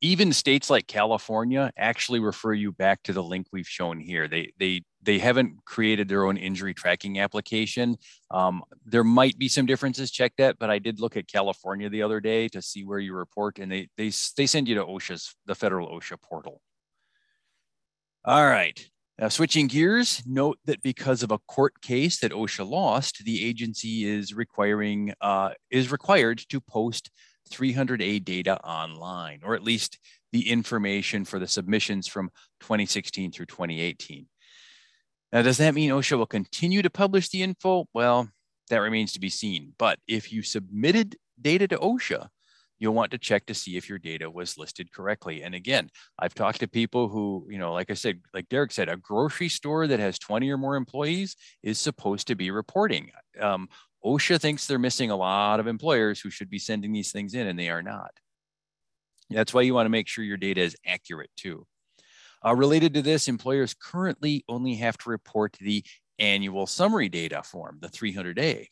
even 0.00 0.32
states 0.32 0.68
like 0.68 0.86
California 0.86 1.70
actually 1.76 2.20
refer 2.20 2.52
you 2.52 2.72
back 2.72 3.02
to 3.04 3.12
the 3.12 3.22
link 3.22 3.46
we've 3.52 3.68
shown 3.68 3.98
here. 3.98 4.28
They 4.28 4.52
they 4.58 4.82
they 5.06 5.18
haven't 5.18 5.64
created 5.64 6.08
their 6.08 6.26
own 6.26 6.36
injury 6.36 6.74
tracking 6.74 7.20
application. 7.20 7.96
Um, 8.30 8.62
there 8.84 9.04
might 9.04 9.38
be 9.38 9.48
some 9.48 9.64
differences. 9.64 10.10
Check 10.10 10.32
that, 10.36 10.58
but 10.58 10.68
I 10.68 10.78
did 10.78 11.00
look 11.00 11.16
at 11.16 11.28
California 11.28 11.88
the 11.88 12.02
other 12.02 12.20
day 12.20 12.48
to 12.48 12.60
see 12.60 12.84
where 12.84 12.98
you 12.98 13.14
report, 13.14 13.58
and 13.58 13.72
they 13.72 13.88
they 13.96 14.10
they 14.36 14.46
send 14.46 14.68
you 14.68 14.74
to 14.74 14.84
OSHA's 14.84 15.34
the 15.46 15.54
federal 15.54 15.88
OSHA 15.88 16.20
portal. 16.20 16.60
All 18.24 18.44
right. 18.44 18.84
Now, 19.18 19.28
switching 19.28 19.66
gears, 19.68 20.22
note 20.26 20.58
that 20.66 20.82
because 20.82 21.22
of 21.22 21.30
a 21.30 21.38
court 21.38 21.80
case 21.80 22.20
that 22.20 22.32
OSHA 22.32 22.68
lost, 22.68 23.24
the 23.24 23.46
agency 23.46 24.04
is 24.04 24.34
requiring 24.34 25.14
uh, 25.22 25.50
is 25.70 25.90
required 25.90 26.38
to 26.50 26.60
post 26.60 27.10
300A 27.50 28.24
data 28.24 28.60
online, 28.62 29.40
or 29.44 29.54
at 29.54 29.62
least 29.62 29.98
the 30.32 30.50
information 30.50 31.24
for 31.24 31.38
the 31.38 31.46
submissions 31.46 32.08
from 32.08 32.30
2016 32.60 33.30
through 33.32 33.46
2018. 33.46 34.26
Now, 35.32 35.42
does 35.42 35.58
that 35.58 35.74
mean 35.74 35.90
OSHA 35.90 36.18
will 36.18 36.26
continue 36.26 36.82
to 36.82 36.90
publish 36.90 37.28
the 37.28 37.42
info? 37.42 37.86
Well, 37.92 38.28
that 38.70 38.78
remains 38.78 39.12
to 39.12 39.20
be 39.20 39.28
seen. 39.28 39.74
But 39.78 39.98
if 40.06 40.32
you 40.32 40.42
submitted 40.42 41.16
data 41.40 41.68
to 41.68 41.78
OSHA, 41.78 42.28
you'll 42.78 42.94
want 42.94 43.10
to 43.10 43.18
check 43.18 43.46
to 43.46 43.54
see 43.54 43.76
if 43.76 43.88
your 43.88 43.98
data 43.98 44.30
was 44.30 44.58
listed 44.58 44.92
correctly. 44.92 45.42
And 45.42 45.54
again, 45.54 45.88
I've 46.18 46.34
talked 46.34 46.60
to 46.60 46.68
people 46.68 47.08
who, 47.08 47.46
you 47.48 47.58
know, 47.58 47.72
like 47.72 47.90
I 47.90 47.94
said, 47.94 48.20
like 48.34 48.48
Derek 48.48 48.72
said, 48.72 48.88
a 48.88 48.96
grocery 48.96 49.48
store 49.48 49.86
that 49.86 50.00
has 50.00 50.18
20 50.18 50.50
or 50.50 50.58
more 50.58 50.76
employees 50.76 51.36
is 51.62 51.78
supposed 51.78 52.26
to 52.28 52.34
be 52.34 52.50
reporting. 52.50 53.10
Um, 53.40 53.68
OSHA 54.04 54.40
thinks 54.40 54.66
they're 54.66 54.78
missing 54.78 55.10
a 55.10 55.16
lot 55.16 55.58
of 55.58 55.66
employers 55.66 56.20
who 56.20 56.30
should 56.30 56.50
be 56.50 56.58
sending 56.58 56.92
these 56.92 57.12
things 57.12 57.34
in, 57.34 57.46
and 57.46 57.58
they 57.58 57.70
are 57.70 57.82
not. 57.82 58.10
That's 59.30 59.52
why 59.52 59.62
you 59.62 59.74
want 59.74 59.86
to 59.86 59.90
make 59.90 60.06
sure 60.06 60.22
your 60.22 60.36
data 60.36 60.60
is 60.60 60.76
accurate 60.86 61.30
too. 61.36 61.66
Uh, 62.44 62.54
related 62.54 62.94
to 62.94 63.02
this, 63.02 63.28
employers 63.28 63.74
currently 63.74 64.44
only 64.48 64.74
have 64.76 64.96
to 64.98 65.10
report 65.10 65.56
the 65.60 65.84
annual 66.18 66.66
summary 66.66 67.08
data 67.08 67.42
form, 67.42 67.78
the 67.80 67.88
300A. 67.88 68.68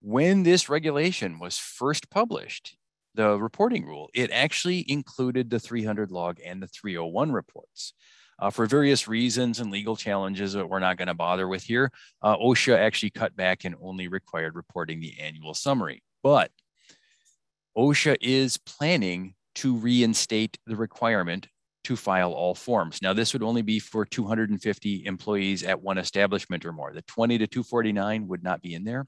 When 0.00 0.42
this 0.42 0.68
regulation 0.68 1.38
was 1.38 1.58
first 1.58 2.10
published, 2.10 2.76
the 3.14 3.38
reporting 3.38 3.84
rule, 3.84 4.10
it 4.14 4.30
actually 4.30 4.84
included 4.90 5.50
the 5.50 5.58
300 5.58 6.10
log 6.10 6.38
and 6.44 6.62
the 6.62 6.66
301 6.68 7.32
reports. 7.32 7.94
Uh, 8.38 8.50
for 8.50 8.66
various 8.66 9.08
reasons 9.08 9.60
and 9.60 9.70
legal 9.70 9.96
challenges 9.96 10.52
that 10.52 10.68
we're 10.68 10.78
not 10.78 10.98
going 10.98 11.08
to 11.08 11.14
bother 11.14 11.48
with 11.48 11.62
here, 11.62 11.90
uh, 12.20 12.36
OSHA 12.36 12.76
actually 12.76 13.10
cut 13.10 13.34
back 13.34 13.64
and 13.64 13.74
only 13.80 14.08
required 14.08 14.54
reporting 14.54 15.00
the 15.00 15.18
annual 15.18 15.54
summary. 15.54 16.02
But 16.22 16.50
OSHA 17.76 18.18
is 18.20 18.58
planning 18.58 19.34
to 19.56 19.74
reinstate 19.74 20.58
the 20.66 20.76
requirement 20.76 21.48
to 21.86 21.94
file 21.94 22.32
all 22.32 22.56
forms. 22.56 23.00
Now, 23.00 23.12
this 23.12 23.32
would 23.32 23.44
only 23.44 23.62
be 23.62 23.78
for 23.78 24.04
250 24.04 25.06
employees 25.06 25.62
at 25.62 25.80
one 25.80 25.98
establishment 25.98 26.66
or 26.66 26.72
more. 26.72 26.92
The 26.92 27.02
20 27.02 27.38
to 27.38 27.46
249 27.46 28.26
would 28.26 28.42
not 28.42 28.60
be 28.60 28.74
in 28.74 28.82
there. 28.82 29.06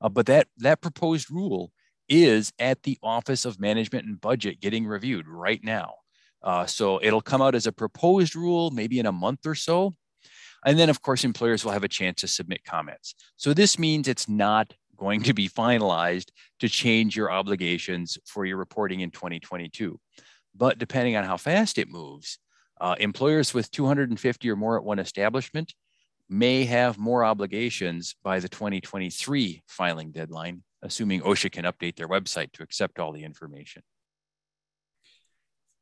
Uh, 0.00 0.08
but 0.08 0.26
that, 0.26 0.48
that 0.56 0.80
proposed 0.80 1.30
rule 1.30 1.70
is 2.08 2.52
at 2.58 2.82
the 2.82 2.98
Office 3.04 3.44
of 3.44 3.60
Management 3.60 4.06
and 4.06 4.20
Budget 4.20 4.60
getting 4.60 4.84
reviewed 4.84 5.28
right 5.28 5.62
now. 5.62 5.94
Uh, 6.42 6.66
so 6.66 6.98
it'll 7.00 7.20
come 7.20 7.40
out 7.40 7.54
as 7.54 7.68
a 7.68 7.72
proposed 7.72 8.34
rule 8.34 8.72
maybe 8.72 8.98
in 8.98 9.06
a 9.06 9.12
month 9.12 9.46
or 9.46 9.54
so. 9.54 9.94
And 10.66 10.76
then, 10.76 10.90
of 10.90 11.00
course, 11.00 11.22
employers 11.22 11.64
will 11.64 11.70
have 11.70 11.84
a 11.84 11.88
chance 11.88 12.20
to 12.22 12.26
submit 12.26 12.64
comments. 12.64 13.14
So 13.36 13.54
this 13.54 13.78
means 13.78 14.08
it's 14.08 14.28
not 14.28 14.74
going 14.96 15.22
to 15.22 15.34
be 15.34 15.48
finalized 15.48 16.30
to 16.58 16.68
change 16.68 17.16
your 17.16 17.30
obligations 17.30 18.18
for 18.26 18.44
your 18.44 18.56
reporting 18.56 19.00
in 19.00 19.12
2022. 19.12 20.00
But 20.58 20.78
depending 20.78 21.16
on 21.16 21.24
how 21.24 21.36
fast 21.36 21.78
it 21.78 21.88
moves, 21.88 22.38
uh, 22.80 22.96
employers 22.98 23.54
with 23.54 23.70
250 23.70 24.50
or 24.50 24.56
more 24.56 24.76
at 24.76 24.84
one 24.84 24.98
establishment 24.98 25.72
may 26.28 26.64
have 26.64 26.98
more 26.98 27.24
obligations 27.24 28.16
by 28.22 28.40
the 28.40 28.48
2023 28.48 29.62
filing 29.66 30.10
deadline, 30.10 30.62
assuming 30.82 31.22
OSHA 31.22 31.52
can 31.52 31.64
update 31.64 31.96
their 31.96 32.08
website 32.08 32.52
to 32.52 32.62
accept 32.62 32.98
all 32.98 33.12
the 33.12 33.24
information. 33.24 33.82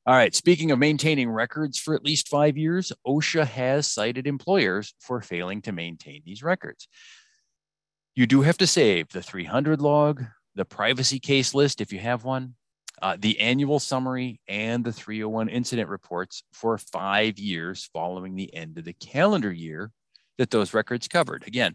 All 0.07 0.15
right, 0.15 0.35
speaking 0.35 0.71
of 0.71 0.79
maintaining 0.79 1.29
records 1.29 1.79
for 1.79 1.95
at 1.95 2.05
least 2.05 2.29
five 2.29 2.57
years, 2.57 2.93
OSHA 3.05 3.47
has 3.49 3.91
cited 3.91 4.27
employers 4.29 4.95
for 5.01 5.21
failing 5.21 5.63
to 5.63 5.73
maintain 5.73 6.23
these 6.25 6.45
records. 6.45 6.87
You 8.15 8.27
do 8.27 8.43
have 8.43 8.57
to 8.59 8.69
save 8.69 9.09
the 9.09 9.23
300 9.23 9.81
log, 9.81 10.23
the 10.55 10.65
privacy 10.65 11.19
case 11.19 11.55
list 11.55 11.81
if 11.81 11.93
you 11.93 11.99
have 11.99 12.23
one, 12.23 12.55
uh, 13.03 13.17
the 13.19 13.39
annual 13.41 13.79
summary, 13.79 14.41
and 14.49 14.85
the 14.85 14.93
301 14.93 15.49
incident 15.49 15.89
reports 15.89 16.43
for 16.53 16.79
five 16.79 17.39
years 17.39 17.89
following 17.93 18.35
the 18.35 18.55
end 18.55 18.79
of 18.79 18.85
the 18.85 18.95
calendar 18.95 19.53
year 19.53 19.91
that 20.39 20.51
those 20.51 20.75
records 20.75 21.09
covered. 21.09 21.45
Again, 21.47 21.75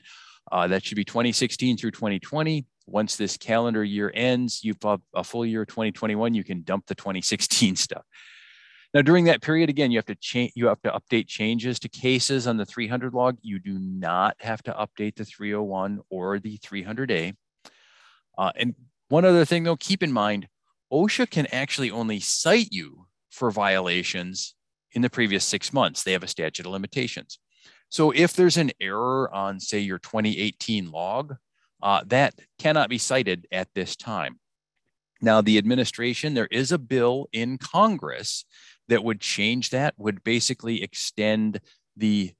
uh, 0.52 0.68
that 0.68 0.84
should 0.84 0.96
be 0.96 1.06
2016 1.06 1.78
through 1.78 1.92
2020 1.92 2.66
once 2.92 3.16
this 3.16 3.38
calendar 3.38 3.84
year 3.84 4.12
ends, 4.14 4.64
you've 4.64 4.80
got 4.80 5.02
a 5.16 5.24
full 5.24 5.46
year 5.46 5.66
2021, 5.66 6.34
you 6.34 6.44
can 6.44 6.62
dump 6.64 6.86
the 6.88 6.96
2016 6.96 7.76
stuff. 7.78 8.06
Now, 8.94 9.02
during 9.02 9.26
that 9.26 9.42
period, 9.42 9.70
again, 9.70 9.90
you 9.90 9.98
have 9.98 10.06
to 10.08 10.16
change, 10.16 10.52
you 10.56 10.68
have 10.68 10.82
to 10.82 10.92
update 10.92 11.28
changes 11.28 11.80
to 11.80 11.90
cases 11.90 12.46
on 12.46 12.58
the 12.58 12.66
300 12.66 13.14
log. 13.14 13.38
You 13.42 13.58
do 13.58 13.80
not 13.80 14.36
have 14.42 14.62
to 14.64 14.74
update 14.74 15.16
the 15.16 15.24
301 15.24 16.02
or 16.10 16.40
the 16.40 16.58
300A. 16.58 17.34
Uh, 18.38 18.52
and 18.58 18.76
one 19.08 19.24
other 19.24 19.46
thing, 19.46 19.64
though, 19.64 19.78
keep 19.78 20.04
in 20.04 20.12
mind, 20.12 20.48
OSHA 20.92 21.30
can 21.30 21.48
actually 21.48 21.92
only 21.92 22.20
cite 22.20 22.70
you 22.72 23.08
for 23.30 23.52
violations 23.52 24.56
in 24.94 25.02
the 25.02 25.10
previous 25.10 25.46
six 25.46 25.72
months. 25.72 26.04
They 26.04 26.12
have 26.12 26.24
a 26.24 26.28
statute 26.28 26.66
of 26.66 26.72
limitations. 26.72 27.40
So 27.90 28.12
if 28.12 28.34
there's 28.34 28.58
an 28.58 28.72
error 28.80 29.34
on, 29.34 29.60
say, 29.60 29.80
your 29.80 30.00
2018 30.00 30.92
log, 30.92 31.36
uh, 31.82 32.04
that 32.08 32.36
cannot 32.60 32.90
be 32.90 32.98
cited 32.98 33.48
at 33.52 33.70
this 33.74 33.96
time. 33.96 34.40
Now, 35.22 35.42
the 35.42 35.58
administration, 35.58 36.34
there 36.34 36.48
is 36.48 36.72
a 36.72 36.78
bill 36.78 37.28
in 37.32 37.58
Congress 37.58 38.46
that 38.88 39.04
would 39.04 39.22
change 39.22 39.70
that, 39.70 39.94
would 39.98 40.24
basically 40.24 40.82
extend 40.84 41.60
the 41.96 42.32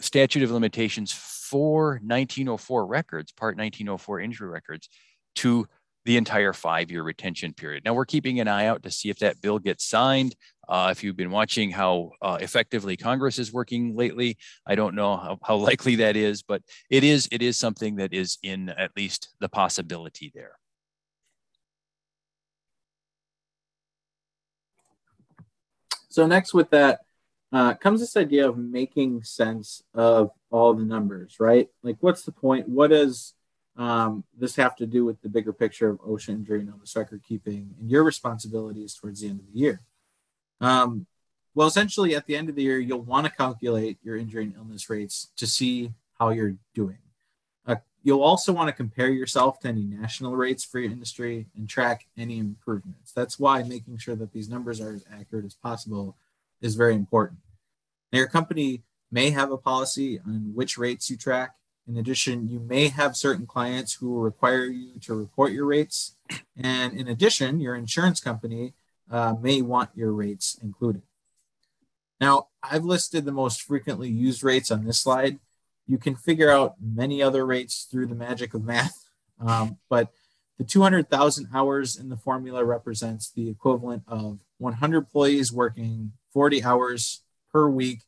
statute 0.00 0.42
of 0.42 0.50
limitations 0.50 1.12
for 1.12 2.00
1904 2.04 2.86
records, 2.86 3.32
Part 3.32 3.56
1904 3.56 4.20
injury 4.20 4.48
records, 4.48 4.88
to 5.36 5.66
the 6.08 6.16
entire 6.16 6.54
five 6.54 6.90
year 6.90 7.02
retention 7.02 7.52
period. 7.52 7.84
Now, 7.84 7.92
we're 7.92 8.06
keeping 8.06 8.40
an 8.40 8.48
eye 8.48 8.64
out 8.64 8.82
to 8.84 8.90
see 8.90 9.10
if 9.10 9.18
that 9.18 9.42
bill 9.42 9.58
gets 9.58 9.84
signed. 9.84 10.34
Uh, 10.66 10.88
if 10.90 11.04
you've 11.04 11.18
been 11.18 11.30
watching 11.30 11.70
how 11.70 12.12
uh, 12.22 12.38
effectively 12.40 12.96
Congress 12.96 13.38
is 13.38 13.52
working 13.52 13.94
lately, 13.94 14.38
I 14.66 14.74
don't 14.74 14.94
know 14.94 15.18
how, 15.18 15.38
how 15.44 15.56
likely 15.56 15.96
that 15.96 16.16
is, 16.16 16.42
but 16.42 16.62
it 16.88 17.04
is 17.04 17.28
it 17.30 17.42
is 17.42 17.58
something 17.58 17.96
that 17.96 18.14
is 18.14 18.38
in 18.42 18.70
at 18.70 18.96
least 18.96 19.28
the 19.40 19.50
possibility 19.50 20.32
there. 20.34 20.52
So 26.08 26.26
next 26.26 26.54
with 26.54 26.70
that 26.70 27.00
uh, 27.52 27.74
comes 27.74 28.00
this 28.00 28.16
idea 28.16 28.48
of 28.48 28.56
making 28.56 29.24
sense 29.24 29.82
of 29.92 30.30
all 30.50 30.72
the 30.72 30.86
numbers, 30.86 31.36
right? 31.38 31.68
Like, 31.82 31.98
what's 32.00 32.22
the 32.22 32.32
point? 32.32 32.66
What 32.66 32.88
does 32.88 33.34
um, 33.78 34.24
this 34.36 34.56
have 34.56 34.74
to 34.76 34.86
do 34.86 35.04
with 35.04 35.22
the 35.22 35.28
bigger 35.28 35.52
picture 35.52 35.88
of 35.88 36.00
OSHA 36.00 36.30
injury 36.30 36.60
and 36.60 36.68
illness 36.68 36.96
record 36.96 37.22
keeping 37.26 37.74
and 37.80 37.90
your 37.90 38.02
responsibilities 38.02 38.94
towards 38.94 39.20
the 39.20 39.28
end 39.28 39.40
of 39.40 39.46
the 39.52 39.58
year? 39.58 39.80
Um, 40.60 41.06
well, 41.54 41.68
essentially, 41.68 42.14
at 42.14 42.26
the 42.26 42.36
end 42.36 42.48
of 42.48 42.56
the 42.56 42.62
year, 42.62 42.78
you'll 42.78 43.02
want 43.02 43.26
to 43.26 43.32
calculate 43.32 43.98
your 44.02 44.16
injury 44.16 44.44
and 44.44 44.56
illness 44.56 44.90
rates 44.90 45.28
to 45.36 45.46
see 45.46 45.92
how 46.18 46.30
you're 46.30 46.56
doing. 46.74 46.98
A 47.66 47.78
You'll 48.02 48.22
also 48.22 48.52
want 48.52 48.68
to 48.68 48.72
compare 48.72 49.10
yourself 49.10 49.60
to 49.60 49.68
any 49.68 49.84
national 49.84 50.36
rates 50.36 50.64
for 50.64 50.80
your 50.80 50.90
industry 50.90 51.46
and 51.56 51.68
track 51.68 52.06
any 52.16 52.38
improvements. 52.38 53.12
That's 53.12 53.38
why 53.38 53.62
making 53.62 53.98
sure 53.98 54.16
that 54.16 54.32
these 54.32 54.48
numbers 54.48 54.80
are 54.80 54.92
as 54.92 55.04
accurate 55.12 55.44
as 55.44 55.54
possible 55.54 56.16
is 56.60 56.74
very 56.74 56.94
important. 56.94 57.38
Now, 58.12 58.18
your 58.18 58.28
company 58.28 58.82
may 59.10 59.30
have 59.30 59.52
a 59.52 59.56
policy 59.56 60.20
on 60.26 60.52
which 60.54 60.78
rates 60.78 61.10
you 61.10 61.16
track. 61.16 61.54
In 61.88 61.96
addition, 61.96 62.48
you 62.48 62.60
may 62.60 62.88
have 62.88 63.16
certain 63.16 63.46
clients 63.46 63.94
who 63.94 64.10
will 64.10 64.20
require 64.20 64.66
you 64.66 65.00
to 65.00 65.14
report 65.14 65.52
your 65.52 65.64
rates. 65.64 66.16
And 66.54 66.92
in 66.92 67.08
addition, 67.08 67.60
your 67.60 67.74
insurance 67.74 68.20
company 68.20 68.74
uh, 69.10 69.36
may 69.40 69.62
want 69.62 69.90
your 69.94 70.12
rates 70.12 70.58
included. 70.62 71.00
Now, 72.20 72.48
I've 72.62 72.84
listed 72.84 73.24
the 73.24 73.32
most 73.32 73.62
frequently 73.62 74.10
used 74.10 74.44
rates 74.44 74.70
on 74.70 74.84
this 74.84 75.00
slide. 75.00 75.38
You 75.86 75.96
can 75.96 76.14
figure 76.14 76.50
out 76.50 76.74
many 76.78 77.22
other 77.22 77.46
rates 77.46 77.86
through 77.90 78.08
the 78.08 78.14
magic 78.14 78.52
of 78.52 78.64
math, 78.64 79.08
um, 79.40 79.78
but 79.88 80.12
the 80.58 80.64
200,000 80.64 81.48
hours 81.54 81.96
in 81.96 82.10
the 82.10 82.16
formula 82.18 82.64
represents 82.66 83.30
the 83.30 83.48
equivalent 83.48 84.02
of 84.06 84.40
100 84.58 84.98
employees 84.98 85.52
working 85.52 86.12
40 86.34 86.64
hours 86.64 87.22
per 87.50 87.66
week, 87.66 88.00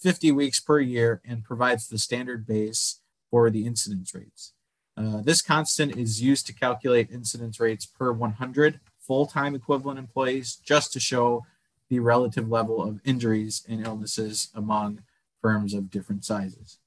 50 0.00 0.32
weeks 0.32 0.58
per 0.58 0.80
year, 0.80 1.20
and 1.24 1.44
provides 1.44 1.86
the 1.86 1.98
standard 1.98 2.44
base 2.44 2.98
for 3.34 3.50
the 3.50 3.66
incidence 3.66 4.14
rates. 4.14 4.52
Uh, 4.96 5.20
this 5.20 5.42
constant 5.42 5.96
is 5.96 6.22
used 6.22 6.46
to 6.46 6.52
calculate 6.54 7.10
incidence 7.10 7.58
rates 7.58 7.84
per 7.84 8.12
100 8.12 8.78
full-time 9.00 9.56
equivalent 9.56 9.98
employees 9.98 10.54
just 10.54 10.92
to 10.92 11.00
show 11.00 11.44
the 11.90 11.98
relative 11.98 12.48
level 12.48 12.80
of 12.80 13.00
injuries 13.04 13.66
and 13.68 13.84
illnesses 13.84 14.50
among 14.54 15.00
firms 15.42 15.74
of 15.74 15.90
different 15.90 16.24
sizes. 16.24 16.78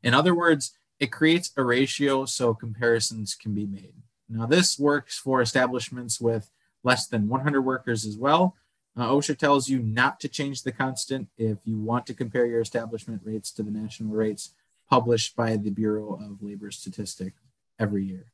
In 0.00 0.14
other 0.14 0.32
words, 0.32 0.78
it 1.00 1.10
creates 1.10 1.50
a 1.56 1.64
ratio 1.64 2.24
so 2.24 2.54
comparisons 2.54 3.34
can 3.34 3.52
be 3.52 3.66
made. 3.66 3.94
Now, 4.28 4.46
this 4.46 4.78
works 4.78 5.18
for 5.18 5.40
establishments 5.40 6.20
with 6.20 6.52
less 6.84 7.08
than 7.08 7.28
100 7.28 7.62
workers 7.62 8.06
as 8.06 8.16
well. 8.16 8.54
Uh, 8.96 9.08
OSHA 9.08 9.38
tells 9.38 9.68
you 9.68 9.80
not 9.80 10.20
to 10.20 10.28
change 10.28 10.62
the 10.62 10.70
constant 10.70 11.30
if 11.36 11.58
you 11.64 11.80
want 11.80 12.06
to 12.06 12.14
compare 12.14 12.46
your 12.46 12.60
establishment 12.60 13.22
rates 13.24 13.50
to 13.50 13.64
the 13.64 13.72
national 13.72 14.14
rates 14.14 14.54
published 14.94 15.34
by 15.34 15.56
the 15.56 15.70
Bureau 15.70 16.14
of 16.22 16.40
Labor 16.40 16.70
Statistics 16.70 17.40
every 17.80 18.04
year. 18.04 18.26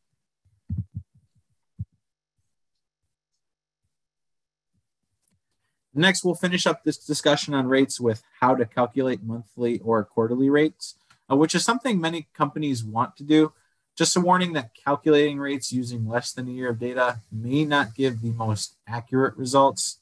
Next, 5.95 6.23
we'll 6.23 6.35
finish 6.35 6.67
up 6.67 6.85
this 6.85 6.99
discussion 6.99 7.55
on 7.55 7.67
rates 7.67 7.99
with 7.99 8.23
how 8.41 8.55
to 8.57 8.67
calculate 8.67 9.23
monthly 9.23 9.79
or 9.79 10.05
quarterly 10.05 10.51
rates, 10.51 10.97
uh, 11.31 11.37
which 11.37 11.55
is 11.55 11.65
something 11.65 11.99
many 11.99 12.29
companies 12.35 12.85
want 12.85 13.17
to 13.17 13.25
do. 13.25 13.55
Just 13.97 14.15
a 14.19 14.21
warning 14.21 14.53
that 14.53 14.75
calculating 14.75 15.39
rates 15.39 15.73
using 15.73 16.07
less 16.07 16.31
than 16.31 16.47
a 16.47 16.53
year 16.53 16.69
of 16.69 16.79
data 16.79 17.23
may 17.33 17.65
not 17.65 17.95
give 17.95 18.21
the 18.21 18.33
most 18.33 18.77
accurate 18.87 19.35
results. 19.39 20.01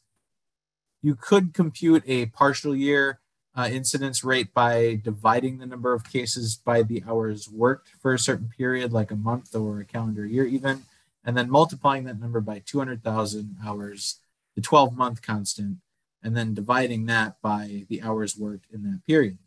You 1.03 1.15
could 1.15 1.55
compute 1.55 2.03
a 2.05 2.27
partial 2.27 2.75
year 2.75 3.21
uh, 3.59 3.67
incidence 3.67 4.23
rate 4.23 4.55
by 4.55 5.01
dividing 5.03 5.59
the 5.59 5.67
number 5.67 5.93
of 5.93 6.09
cases 6.09 6.61
by 6.65 6.81
the 6.81 7.03
hours 7.09 7.49
worked 7.49 7.89
for 8.01 8.15
a 8.15 8.19
certain 8.19 8.49
period, 8.57 8.93
like 8.93 9.11
a 9.11 9.17
month 9.17 9.53
or 9.53 9.81
a 9.81 9.85
calendar 9.85 10.25
year, 10.25 10.45
even, 10.45 10.85
and 11.25 11.37
then 11.37 11.51
multiplying 11.51 12.05
that 12.05 12.21
number 12.21 12.41
by 12.41 12.63
200,000 12.65 13.57
hours 13.67 14.21
the 14.55 14.61
12 14.61 14.97
month 14.97 15.23
constant, 15.23 15.79
and 16.23 16.37
then 16.37 16.55
dividing 16.55 17.07
that 17.07 17.43
by 17.43 17.85
the 17.89 18.01
hours 18.01 18.39
worked 18.39 18.67
in 18.73 18.85
that 18.85 19.05
period. 19.05 19.39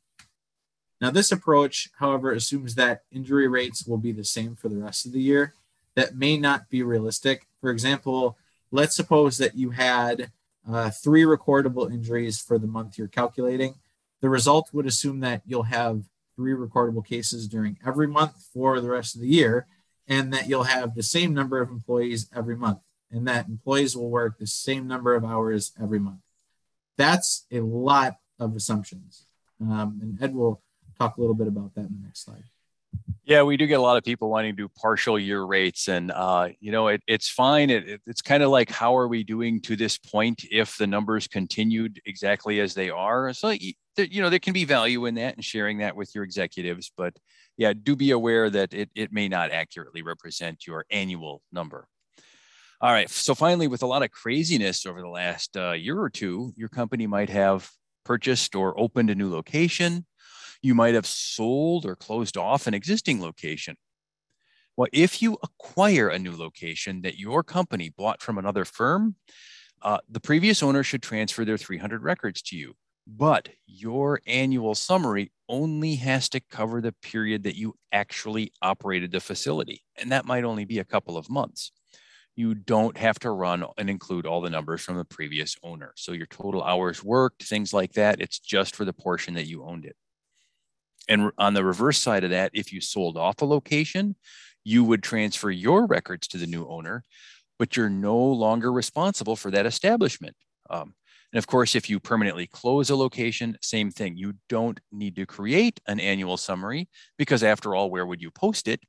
Now, 1.00 1.10
this 1.10 1.32
approach, 1.32 1.90
however, 1.98 2.34
assumes 2.34 2.76
that 2.76 3.04
injury 3.14 3.48
rates 3.48 3.88
will 3.88 3.98
be 3.98 4.12
the 4.12 4.26
same 4.26 4.56
for 4.58 4.68
the 4.68 4.78
rest 4.78 5.06
of 5.06 5.14
the 5.14 5.22
year. 5.22 5.54
That 5.96 6.18
may 6.18 6.38
not 6.38 6.70
be 6.70 6.84
realistic. 6.84 7.48
For 7.62 7.70
example, 7.70 8.38
let's 8.72 8.96
suppose 8.96 9.38
that 9.38 9.56
you 9.56 9.70
had 9.70 10.32
uh, 10.70 10.90
three 10.90 11.24
recordable 11.24 11.90
injuries 11.90 12.42
for 12.42 12.60
the 12.60 12.68
month 12.68 12.98
you're 12.98 13.08
calculating. 13.08 13.76
The 14.22 14.30
result 14.30 14.70
would 14.74 14.86
assume 14.86 15.20
that 15.22 15.42
you'll 15.46 15.64
have 15.64 16.04
three 16.36 16.54
recordable 16.54 17.06
cases 17.06 17.48
during 17.48 17.78
every 17.86 18.08
month 18.08 18.48
for 18.54 18.80
the 18.80 18.90
rest 18.90 19.16
of 19.16 19.22
the 19.22 19.28
year, 19.28 19.68
and 20.08 20.34
that 20.34 20.48
you'll 20.48 20.64
have 20.64 20.96
the 20.96 21.04
same 21.04 21.34
number 21.34 21.62
of 21.62 21.70
employees 21.70 22.30
every 22.36 22.56
month 22.56 22.80
and 23.12 23.28
that 23.28 23.48
employees 23.48 23.96
will 23.96 24.10
work 24.10 24.38
the 24.38 24.48
same 24.48 24.88
number 24.88 25.14
of 25.14 25.26
hours 25.26 25.74
every 25.82 26.00
month. 26.00 26.22
That's 26.98 27.46
a 27.52 27.60
lot 27.60 28.18
of 28.40 28.56
assumptions. 28.56 29.26
Um, 29.60 30.00
and 30.02 30.22
Ed 30.22 30.34
will 30.34 30.62
talk 30.98 31.18
a 31.18 31.22
little 31.22 31.36
bit 31.36 31.48
about 31.48 31.76
that 31.76 31.82
in 31.82 31.98
the 32.00 32.06
next 32.06 32.26
slide. 32.26 32.44
Yeah, 33.24 33.44
we 33.44 33.56
do 33.56 33.68
get 33.68 33.80
a 33.80 33.82
lot 33.82 33.98
of 33.98 34.04
people 34.04 34.30
wanting 34.30 34.56
to 34.56 34.64
do 34.64 34.68
partial 34.68 35.18
year 35.18 35.44
rates, 35.44 35.88
and 35.88 36.12
uh, 36.12 36.50
you 36.60 36.72
know 36.72 36.88
it, 36.88 37.02
it's 37.08 37.30
fine. 37.30 37.70
It, 37.70 37.88
it, 37.88 38.02
it's 38.06 38.22
kind 38.22 38.44
of 38.44 38.50
like 38.50 38.70
how 38.70 38.98
are 38.98 39.08
we 39.08 39.24
doing 39.24 39.62
to 39.62 39.76
this 39.78 39.98
point 39.98 40.44
if 40.52 40.78
the 40.78 40.88
numbers 40.88 41.28
continued 41.28 42.02
exactly 42.06 42.60
as 42.60 42.74
they 42.74 42.90
are? 42.90 43.32
So 43.34 43.56
know 43.98 44.30
there 44.30 44.40
can 44.40 44.54
be 44.54 44.66
value 44.66 45.06
in 45.06 45.16
that 45.16 45.36
and 45.36 45.44
sharing 45.44 45.80
that 45.80 45.96
with 45.96 46.14
your 46.16 46.24
executives, 46.24 46.92
but 46.96 47.14
yeah, 47.58 47.74
do 47.74 47.96
be 47.96 48.12
aware 48.12 48.50
that 48.50 48.74
it, 48.74 48.90
it 48.96 49.12
may 49.12 49.28
not 49.28 49.52
accurately 49.52 50.02
represent 50.02 50.66
your 50.66 50.86
annual 50.90 51.42
number. 51.52 51.88
All 52.80 52.92
right. 52.92 53.10
So 53.10 53.36
finally, 53.36 53.68
with 53.68 53.84
a 53.84 53.88
lot 53.88 54.02
of 54.02 54.10
craziness 54.10 54.88
over 54.88 55.02
the 55.02 55.08
last 55.08 55.56
uh, 55.56 55.74
year 55.74 56.00
or 56.00 56.10
two, 56.10 56.52
your 56.56 56.70
company 56.70 57.06
might 57.06 57.30
have 57.30 57.70
purchased 58.04 58.56
or 58.56 58.80
opened 58.80 59.12
a 59.12 59.16
new 59.16 59.30
location. 59.30 60.08
You 60.64 60.74
might 60.74 60.96
have 60.96 61.06
sold 61.06 61.86
or 61.86 61.96
closed 61.96 62.38
off 62.38 62.66
an 62.66 62.74
existing 62.74 63.22
location. 63.22 63.76
Well, 64.76 64.88
if 64.94 65.22
you 65.22 65.38
acquire 65.44 66.08
a 66.08 66.18
new 66.18 66.36
location 66.36 67.02
that 67.04 67.20
your 67.20 67.44
company 67.44 67.94
bought 67.96 68.22
from 68.22 68.38
another 68.40 68.66
firm, 68.66 69.16
uh, 69.84 70.00
the 70.10 70.20
previous 70.20 70.64
owner 70.64 70.82
should 70.82 71.04
transfer 71.04 71.46
their 71.46 71.58
300 71.58 72.02
records 72.04 72.42
to 72.44 72.58
you. 72.58 72.74
But 73.14 73.50
your 73.68 74.22
annual 74.26 74.74
summary 74.74 75.32
only 75.50 75.96
has 75.96 76.30
to 76.30 76.40
cover 76.40 76.82
the 76.82 76.94
period 76.94 77.44
that 77.44 77.58
you 77.58 77.76
actually 77.92 78.54
operated 78.62 79.12
the 79.12 79.20
facility. 79.20 79.84
And 79.98 80.12
that 80.12 80.26
might 80.26 80.46
only 80.46 80.66
be 80.66 80.80
a 80.80 80.86
couple 80.86 81.18
of 81.18 81.30
months 81.30 81.72
you 82.36 82.56
don't 82.56 82.98
have 82.98 83.20
to 83.20 83.32
run 83.32 83.66
and 83.78 83.90
include 83.90 84.26
all 84.26 84.42
the 84.42 84.50
numbers 84.50 84.82
from 84.82 84.98
the 84.98 85.06
previous 85.06 85.56
owner. 85.64 85.94
So 85.98 86.14
your 86.14 86.28
total 86.28 86.64
hours 86.64 87.04
worked, 87.04 87.44
things 87.44 87.74
like 87.74 87.94
that, 87.94 88.22
it's 88.22 88.40
just 88.40 88.76
for 88.76 88.86
the 88.86 88.94
portion 88.94 89.36
that 89.36 89.48
you 89.48 89.64
owned 89.66 89.86
it. 89.86 89.96
And 91.08 91.32
on 91.38 91.54
the 91.54 91.66
reverse 91.66 92.00
side 92.00 92.24
of 92.24 92.30
that, 92.30 92.52
if 92.54 92.72
you 92.72 92.80
sold 92.82 93.18
off 93.18 93.42
a 93.42 93.46
location, 93.46 94.16
you 94.64 94.84
would 94.84 95.04
transfer 95.04 95.50
your 95.50 95.86
records 95.88 96.28
to 96.30 96.38
the 96.38 96.48
new 96.48 96.68
owner, 96.68 97.04
but 97.60 97.78
you're 97.78 97.90
no 97.90 98.18
longer 98.18 98.72
responsible 98.72 99.36
for 99.36 99.52
that 99.52 99.66
establishment. 99.66 100.36
Um, 100.70 100.96
and 101.34 101.38
of 101.38 101.48
course, 101.48 101.76
if 101.76 101.90
you 101.90 102.00
permanently 102.00 102.48
close 102.48 102.90
a 102.90 102.96
location, 102.96 103.58
same 103.62 103.90
thing. 103.90 104.18
You 104.18 104.34
don't 104.50 104.80
need 104.92 105.16
to 105.16 105.26
create 105.26 105.80
an 105.88 106.00
annual 106.00 106.38
summary 106.38 106.90
because, 107.18 107.44
after 107.44 107.74
all, 107.74 107.90
where 107.90 108.06
would 108.06 108.22
you 108.22 108.32
post 108.32 108.68
it? 108.68 108.82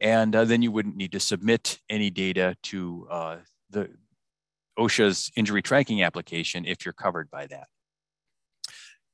And 0.00 0.34
uh, 0.34 0.44
then 0.44 0.62
you 0.62 0.70
wouldn't 0.70 0.96
need 0.96 1.12
to 1.12 1.20
submit 1.20 1.78
any 1.90 2.10
data 2.10 2.56
to 2.64 3.06
uh, 3.10 3.36
the 3.70 3.90
OSHA's 4.78 5.30
injury 5.36 5.62
tracking 5.62 6.02
application 6.02 6.64
if 6.64 6.84
you're 6.84 6.94
covered 6.94 7.30
by 7.30 7.46
that. 7.48 7.66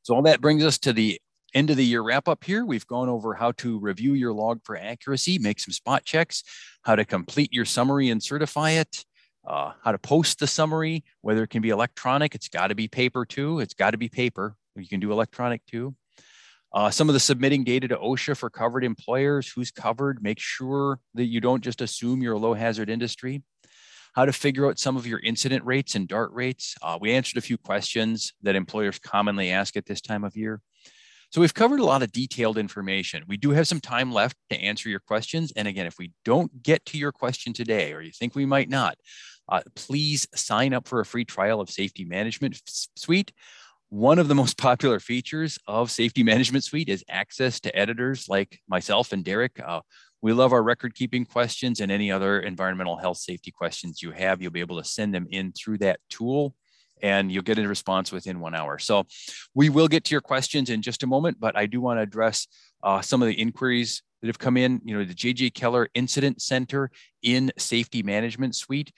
So 0.02 0.14
all 0.14 0.22
that 0.22 0.40
brings 0.40 0.64
us 0.64 0.78
to 0.80 0.92
the 0.92 1.20
end 1.54 1.70
of 1.70 1.76
the 1.76 1.84
year 1.84 2.02
wrap 2.02 2.28
up 2.28 2.44
here. 2.44 2.64
We've 2.64 2.86
gone 2.86 3.08
over 3.08 3.34
how 3.34 3.52
to 3.52 3.80
review 3.80 4.12
your 4.12 4.32
log 4.32 4.60
for 4.62 4.76
accuracy, 4.76 5.38
make 5.38 5.58
some 5.58 5.72
spot 5.72 6.04
checks, 6.04 6.44
how 6.82 6.94
to 6.94 7.04
complete 7.04 7.52
your 7.52 7.64
summary 7.64 8.10
and 8.10 8.22
certify 8.22 8.72
it, 8.72 9.04
uh, 9.46 9.72
how 9.82 9.92
to 9.92 9.98
post 9.98 10.38
the 10.40 10.46
summary, 10.46 11.04
whether 11.20 11.42
it 11.42 11.50
can 11.50 11.62
be 11.62 11.70
electronic, 11.70 12.34
it's 12.34 12.48
got 12.48 12.68
to 12.68 12.74
be 12.74 12.88
paper 12.88 13.24
too. 13.24 13.60
It's 13.60 13.74
got 13.74 13.92
to 13.92 13.98
be 13.98 14.08
paper. 14.08 14.56
You 14.74 14.88
can 14.88 15.00
do 15.00 15.12
electronic 15.12 15.64
too. 15.66 15.94
Uh, 16.72 16.90
some 16.90 17.08
of 17.08 17.14
the 17.14 17.20
submitting 17.20 17.64
data 17.64 17.88
to 17.88 17.96
OSHA 17.96 18.36
for 18.36 18.50
covered 18.50 18.84
employers, 18.84 19.50
who's 19.50 19.70
covered, 19.70 20.22
make 20.22 20.38
sure 20.38 20.98
that 21.14 21.24
you 21.24 21.40
don't 21.40 21.62
just 21.62 21.80
assume 21.80 22.22
you're 22.22 22.34
a 22.34 22.38
low 22.38 22.54
hazard 22.54 22.90
industry. 22.90 23.42
How 24.14 24.24
to 24.24 24.32
figure 24.32 24.66
out 24.66 24.78
some 24.78 24.96
of 24.96 25.06
your 25.06 25.20
incident 25.20 25.64
rates 25.64 25.94
and 25.94 26.08
DART 26.08 26.32
rates. 26.32 26.74
Uh, 26.82 26.98
we 27.00 27.12
answered 27.12 27.38
a 27.38 27.42
few 27.42 27.56
questions 27.56 28.32
that 28.42 28.56
employers 28.56 28.98
commonly 28.98 29.50
ask 29.50 29.76
at 29.76 29.86
this 29.86 30.00
time 30.00 30.24
of 30.24 30.36
year. 30.36 30.60
So 31.30 31.40
we've 31.40 31.54
covered 31.54 31.80
a 31.80 31.84
lot 31.84 32.02
of 32.02 32.12
detailed 32.12 32.56
information. 32.56 33.24
We 33.26 33.36
do 33.36 33.50
have 33.50 33.68
some 33.68 33.80
time 33.80 34.12
left 34.12 34.36
to 34.50 34.56
answer 34.56 34.88
your 34.88 35.00
questions. 35.00 35.52
And 35.56 35.66
again, 35.66 35.86
if 35.86 35.98
we 35.98 36.12
don't 36.24 36.62
get 36.62 36.84
to 36.86 36.98
your 36.98 37.12
question 37.12 37.52
today, 37.52 37.92
or 37.92 38.00
you 38.00 38.12
think 38.12 38.34
we 38.34 38.46
might 38.46 38.68
not, 38.68 38.96
uh, 39.48 39.60
please 39.74 40.26
sign 40.34 40.72
up 40.74 40.86
for 40.88 41.00
a 41.00 41.06
free 41.06 41.24
trial 41.24 41.60
of 41.60 41.70
Safety 41.70 42.04
Management 42.04 42.60
Suite. 42.96 43.32
One 43.88 44.18
of 44.18 44.28
the 44.28 44.34
most 44.34 44.58
popular 44.58 45.00
features 45.00 45.58
of 45.66 45.90
Safety 45.90 46.22
Management 46.22 46.64
Suite 46.64 46.88
is 46.88 47.04
access 47.08 47.60
to 47.60 47.76
editors 47.76 48.28
like 48.28 48.60
myself 48.68 49.12
and 49.12 49.24
Derek. 49.24 49.60
Uh, 49.64 49.80
we 50.22 50.32
love 50.32 50.52
our 50.52 50.62
record 50.62 50.94
keeping 50.94 51.24
questions 51.24 51.80
and 51.80 51.92
any 51.92 52.10
other 52.10 52.40
environmental 52.40 52.96
health 52.96 53.18
safety 53.18 53.50
questions 53.50 54.02
you 54.02 54.10
have. 54.12 54.40
You'll 54.40 54.50
be 54.50 54.60
able 54.60 54.78
to 54.78 54.88
send 54.88 55.14
them 55.14 55.26
in 55.30 55.52
through 55.52 55.78
that 55.78 56.00
tool 56.10 56.54
and 57.02 57.30
you'll 57.30 57.42
get 57.42 57.58
a 57.58 57.68
response 57.68 58.10
within 58.10 58.40
one 58.40 58.54
hour. 58.54 58.78
So 58.78 59.04
we 59.54 59.68
will 59.68 59.88
get 59.88 60.04
to 60.04 60.14
your 60.14 60.20
questions 60.20 60.70
in 60.70 60.82
just 60.82 61.02
a 61.02 61.06
moment, 61.06 61.38
but 61.38 61.56
I 61.56 61.66
do 61.66 61.80
want 61.80 61.98
to 61.98 62.02
address 62.02 62.46
uh, 62.82 63.02
some 63.02 63.22
of 63.22 63.28
the 63.28 63.38
inquiries 63.38 64.02
that 64.20 64.28
have 64.28 64.38
come 64.38 64.56
in. 64.56 64.80
You 64.84 64.98
know, 64.98 65.04
the 65.04 65.14
JJ 65.14 65.54
Keller 65.54 65.88
Incident 65.94 66.40
Center 66.40 66.90
in 67.22 67.52
Safety 67.58 68.02
Management 68.02 68.54
Suite 68.54 68.92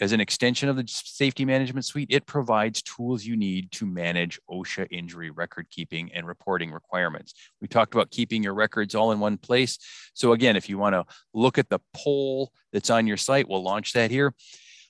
as 0.00 0.12
an 0.12 0.20
extension 0.20 0.68
of 0.68 0.76
the 0.76 0.84
safety 0.86 1.44
management 1.44 1.84
suite, 1.84 2.08
it 2.10 2.26
provides 2.26 2.82
tools 2.82 3.24
you 3.24 3.36
need 3.36 3.70
to 3.72 3.86
manage 3.86 4.38
OSHA 4.50 4.88
injury 4.90 5.30
record 5.30 5.68
keeping 5.70 6.10
and 6.12 6.26
reporting 6.26 6.72
requirements. 6.72 7.34
We 7.60 7.68
talked 7.68 7.94
about 7.94 8.10
keeping 8.10 8.42
your 8.42 8.54
records 8.54 8.94
all 8.94 9.12
in 9.12 9.20
one 9.20 9.38
place. 9.38 9.78
So 10.14 10.32
again, 10.32 10.56
if 10.56 10.68
you 10.68 10.78
want 10.78 10.94
to 10.94 11.04
look 11.32 11.58
at 11.58 11.68
the 11.68 11.80
poll 11.94 12.52
that's 12.72 12.90
on 12.90 13.06
your 13.06 13.16
site, 13.16 13.48
we'll 13.48 13.62
launch 13.62 13.92
that 13.92 14.10
here. 14.10 14.34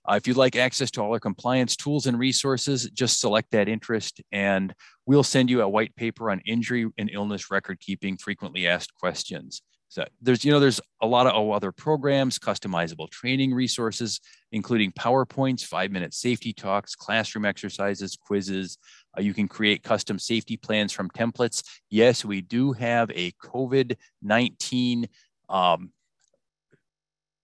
Uh, 0.08 0.14
if 0.14 0.26
you'd 0.26 0.38
like 0.38 0.56
access 0.56 0.90
to 0.90 1.02
all 1.02 1.12
our 1.12 1.20
compliance 1.20 1.76
tools 1.76 2.06
and 2.06 2.18
resources, 2.18 2.88
just 2.90 3.20
select 3.20 3.50
that 3.50 3.68
interest 3.68 4.22
and 4.32 4.74
we'll 5.04 5.22
send 5.22 5.50
you 5.50 5.60
a 5.60 5.68
white 5.68 5.94
paper 5.96 6.30
on 6.30 6.40
injury 6.46 6.86
and 6.96 7.10
illness 7.12 7.50
record 7.50 7.78
keeping 7.80 8.16
frequently 8.16 8.66
asked 8.66 8.94
questions. 8.94 9.60
So 9.88 10.04
there's, 10.20 10.44
you 10.44 10.52
know, 10.52 10.60
there's 10.60 10.80
a 11.00 11.06
lot 11.06 11.26
of 11.26 11.50
other 11.50 11.72
programs, 11.72 12.38
customizable 12.38 13.10
training 13.10 13.54
resources, 13.54 14.20
including 14.52 14.92
PowerPoints, 14.92 15.64
five 15.64 15.90
minute 15.90 16.12
safety 16.12 16.52
talks, 16.52 16.94
classroom 16.94 17.46
exercises, 17.46 18.16
quizzes. 18.16 18.76
Uh, 19.16 19.22
you 19.22 19.32
can 19.32 19.48
create 19.48 19.82
custom 19.82 20.18
safety 20.18 20.58
plans 20.58 20.92
from 20.92 21.08
templates. 21.10 21.64
Yes, 21.88 22.22
we 22.22 22.42
do 22.42 22.72
have 22.72 23.10
a 23.14 23.32
COVID 23.42 23.96
19 24.22 25.08
um, 25.48 25.90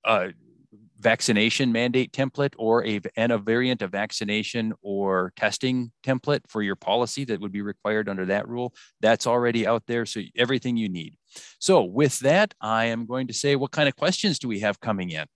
uh, 0.05 0.29
vaccination 1.05 1.71
mandate 1.71 2.13
template 2.13 2.55
or 2.57 2.85
a 2.87 2.99
and 3.15 3.31
a 3.31 3.37
variant 3.37 3.83
of 3.83 3.93
vaccination 3.93 4.73
or 4.81 5.35
testing 5.37 5.93
template 6.03 6.41
for 6.49 6.63
your 6.63 6.77
policy 6.77 7.27
that 7.27 7.41
would 7.41 7.53
be 7.53 7.61
required 7.61 8.09
under 8.09 8.25
that 8.25 8.49
rule 8.49 8.75
that's 9.01 9.27
already 9.27 9.67
out 9.67 9.83
there 9.87 10.07
so 10.07 10.23
everything 10.35 10.79
you 10.79 10.89
need. 10.89 11.15
So 11.61 11.85
with 11.85 12.19
that 12.21 12.55
i 12.61 12.87
am 12.87 13.05
going 13.05 13.27
to 13.27 13.35
say 13.35 13.55
what 13.55 13.71
kind 13.71 13.89
of 13.89 13.95
questions 13.95 14.39
do 14.39 14.49
we 14.49 14.61
have 14.61 14.81
coming 14.81 15.11
in? 15.11 15.27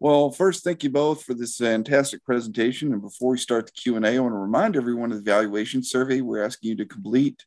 Well 0.00 0.32
first 0.32 0.64
thank 0.64 0.82
you 0.82 0.90
both 0.90 1.22
for 1.22 1.34
this 1.34 1.56
fantastic 1.58 2.24
presentation. 2.24 2.92
And 2.92 3.00
before 3.00 3.30
we 3.30 3.38
start 3.38 3.66
the 3.66 3.72
q&a 3.72 4.00
i 4.00 4.18
want 4.18 4.32
to 4.32 4.38
remind 4.38 4.76
everyone 4.76 5.12
of 5.12 5.24
the 5.24 5.30
evaluation 5.30 5.84
survey. 5.84 6.20
We're 6.20 6.44
asking 6.44 6.70
you 6.70 6.76
to 6.78 6.86
complete. 6.86 7.44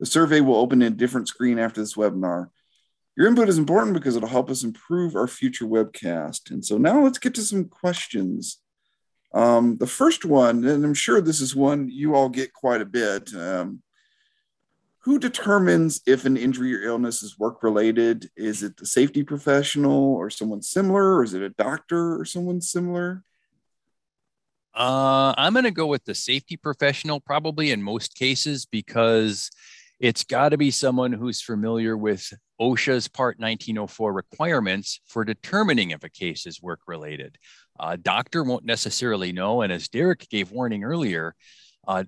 The 0.00 0.06
survey 0.06 0.40
will 0.40 0.56
open 0.56 0.80
in 0.80 0.94
a 0.94 0.96
different 0.96 1.28
screen 1.28 1.58
after 1.58 1.82
this 1.82 1.96
webinar 1.96 2.48
your 3.16 3.28
input 3.28 3.48
is 3.48 3.58
important 3.58 3.94
because 3.94 4.16
it'll 4.16 4.28
help 4.28 4.50
us 4.50 4.64
improve 4.64 5.14
our 5.14 5.28
future 5.28 5.66
webcast. 5.66 6.50
And 6.50 6.64
so 6.64 6.78
now 6.78 7.02
let's 7.02 7.18
get 7.18 7.34
to 7.34 7.42
some 7.42 7.66
questions. 7.66 8.60
Um, 9.32 9.76
the 9.78 9.86
first 9.86 10.24
one, 10.24 10.64
and 10.64 10.84
I'm 10.84 10.94
sure 10.94 11.20
this 11.20 11.40
is 11.40 11.56
one 11.56 11.88
you 11.88 12.14
all 12.14 12.28
get 12.28 12.52
quite 12.52 12.80
a 12.80 12.86
bit. 12.86 13.34
Um, 13.34 13.82
who 15.00 15.18
determines 15.18 16.00
if 16.06 16.24
an 16.24 16.36
injury 16.36 16.74
or 16.74 16.82
illness 16.82 17.22
is 17.22 17.38
work 17.38 17.62
related? 17.62 18.30
Is 18.36 18.62
it 18.62 18.76
the 18.76 18.86
safety 18.86 19.22
professional 19.22 20.14
or 20.14 20.30
someone 20.30 20.62
similar, 20.62 21.16
or 21.16 21.24
is 21.24 21.34
it 21.34 21.42
a 21.42 21.50
doctor 21.50 22.18
or 22.18 22.24
someone 22.24 22.60
similar? 22.60 23.22
Uh, 24.74 25.34
I'm 25.36 25.52
going 25.52 25.64
to 25.64 25.70
go 25.70 25.86
with 25.86 26.04
the 26.04 26.14
safety 26.14 26.56
professional, 26.56 27.20
probably 27.20 27.70
in 27.70 27.82
most 27.82 28.14
cases, 28.16 28.66
because 28.66 29.50
it's 30.00 30.24
got 30.24 30.48
to 30.48 30.58
be 30.58 30.70
someone 30.70 31.12
who's 31.12 31.42
familiar 31.42 31.96
with 31.96 32.32
OSHA's 32.60 33.08
Part 33.08 33.38
1904 33.38 34.12
requirements 34.12 35.00
for 35.06 35.24
determining 35.24 35.90
if 35.90 36.04
a 36.04 36.08
case 36.08 36.46
is 36.46 36.62
work 36.62 36.80
related. 36.86 37.36
A 37.80 37.96
doctor 37.96 38.44
won't 38.44 38.64
necessarily 38.64 39.32
know. 39.32 39.62
And 39.62 39.72
as 39.72 39.88
Derek 39.88 40.28
gave 40.28 40.52
warning 40.52 40.84
earlier, 40.84 41.34
uh, 41.86 42.04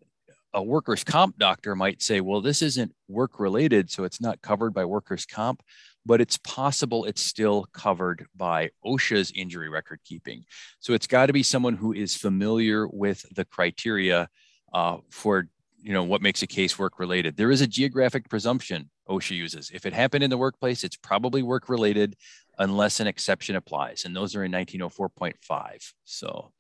a 0.55 0.63
workers' 0.63 1.05
comp 1.05 1.37
doctor 1.39 1.75
might 1.75 2.01
say, 2.01 2.21
well, 2.21 2.41
this 2.41 2.63
isn't 2.63 2.95
work 3.09 3.39
related, 3.41 3.91
so 3.91 4.05
it's 4.05 4.21
not 4.21 4.41
covered 4.41 4.73
by 4.73 4.85
workers' 4.85 5.27
comp, 5.27 5.63
but 6.07 6.21
it's 6.21 6.39
possible 6.39 7.05
it's 7.05 7.21
still 7.21 7.67
covered 7.73 8.27
by 8.35 8.71
OSHA's 8.85 9.33
injury 9.35 9.69
record 9.69 10.01
keeping. 10.05 10.45
So 10.81 10.95
it's 10.95 11.09
got 11.09 11.27
to 11.27 11.33
be 11.33 11.43
someone 11.43 11.77
who 11.77 11.93
is 11.93 12.17
familiar 12.17 12.87
with 12.89 13.25
the 13.35 13.45
criteria 13.45 14.29
uh, 14.73 14.99
for 15.11 15.49
you 15.83 15.93
know 15.93 16.03
what 16.03 16.23
makes 16.23 16.43
a 16.43 16.47
case 16.49 16.79
work 16.79 16.99
related 16.99 17.37
there 17.37 17.51
is 17.51 17.61
a 17.61 17.67
geographic 17.67 18.29
presumption 18.29 18.91
osha 19.09 19.37
uses 19.37 19.71
if 19.73 19.87
it 19.87 19.93
happened 19.93 20.25
in 20.25 20.31
the 20.31 20.39
workplace 20.39 20.85
it's 20.85 20.97
probably 20.97 21.43
work 21.43 21.69
related 21.69 22.17
unless 22.59 23.01
an 23.01 23.07
exception 23.07 23.57
applies 23.57 24.05
and 24.05 24.17
those 24.17 24.35
are 24.35 24.45
in 24.45 24.53
1904.5 24.53 25.93
so 26.05 26.53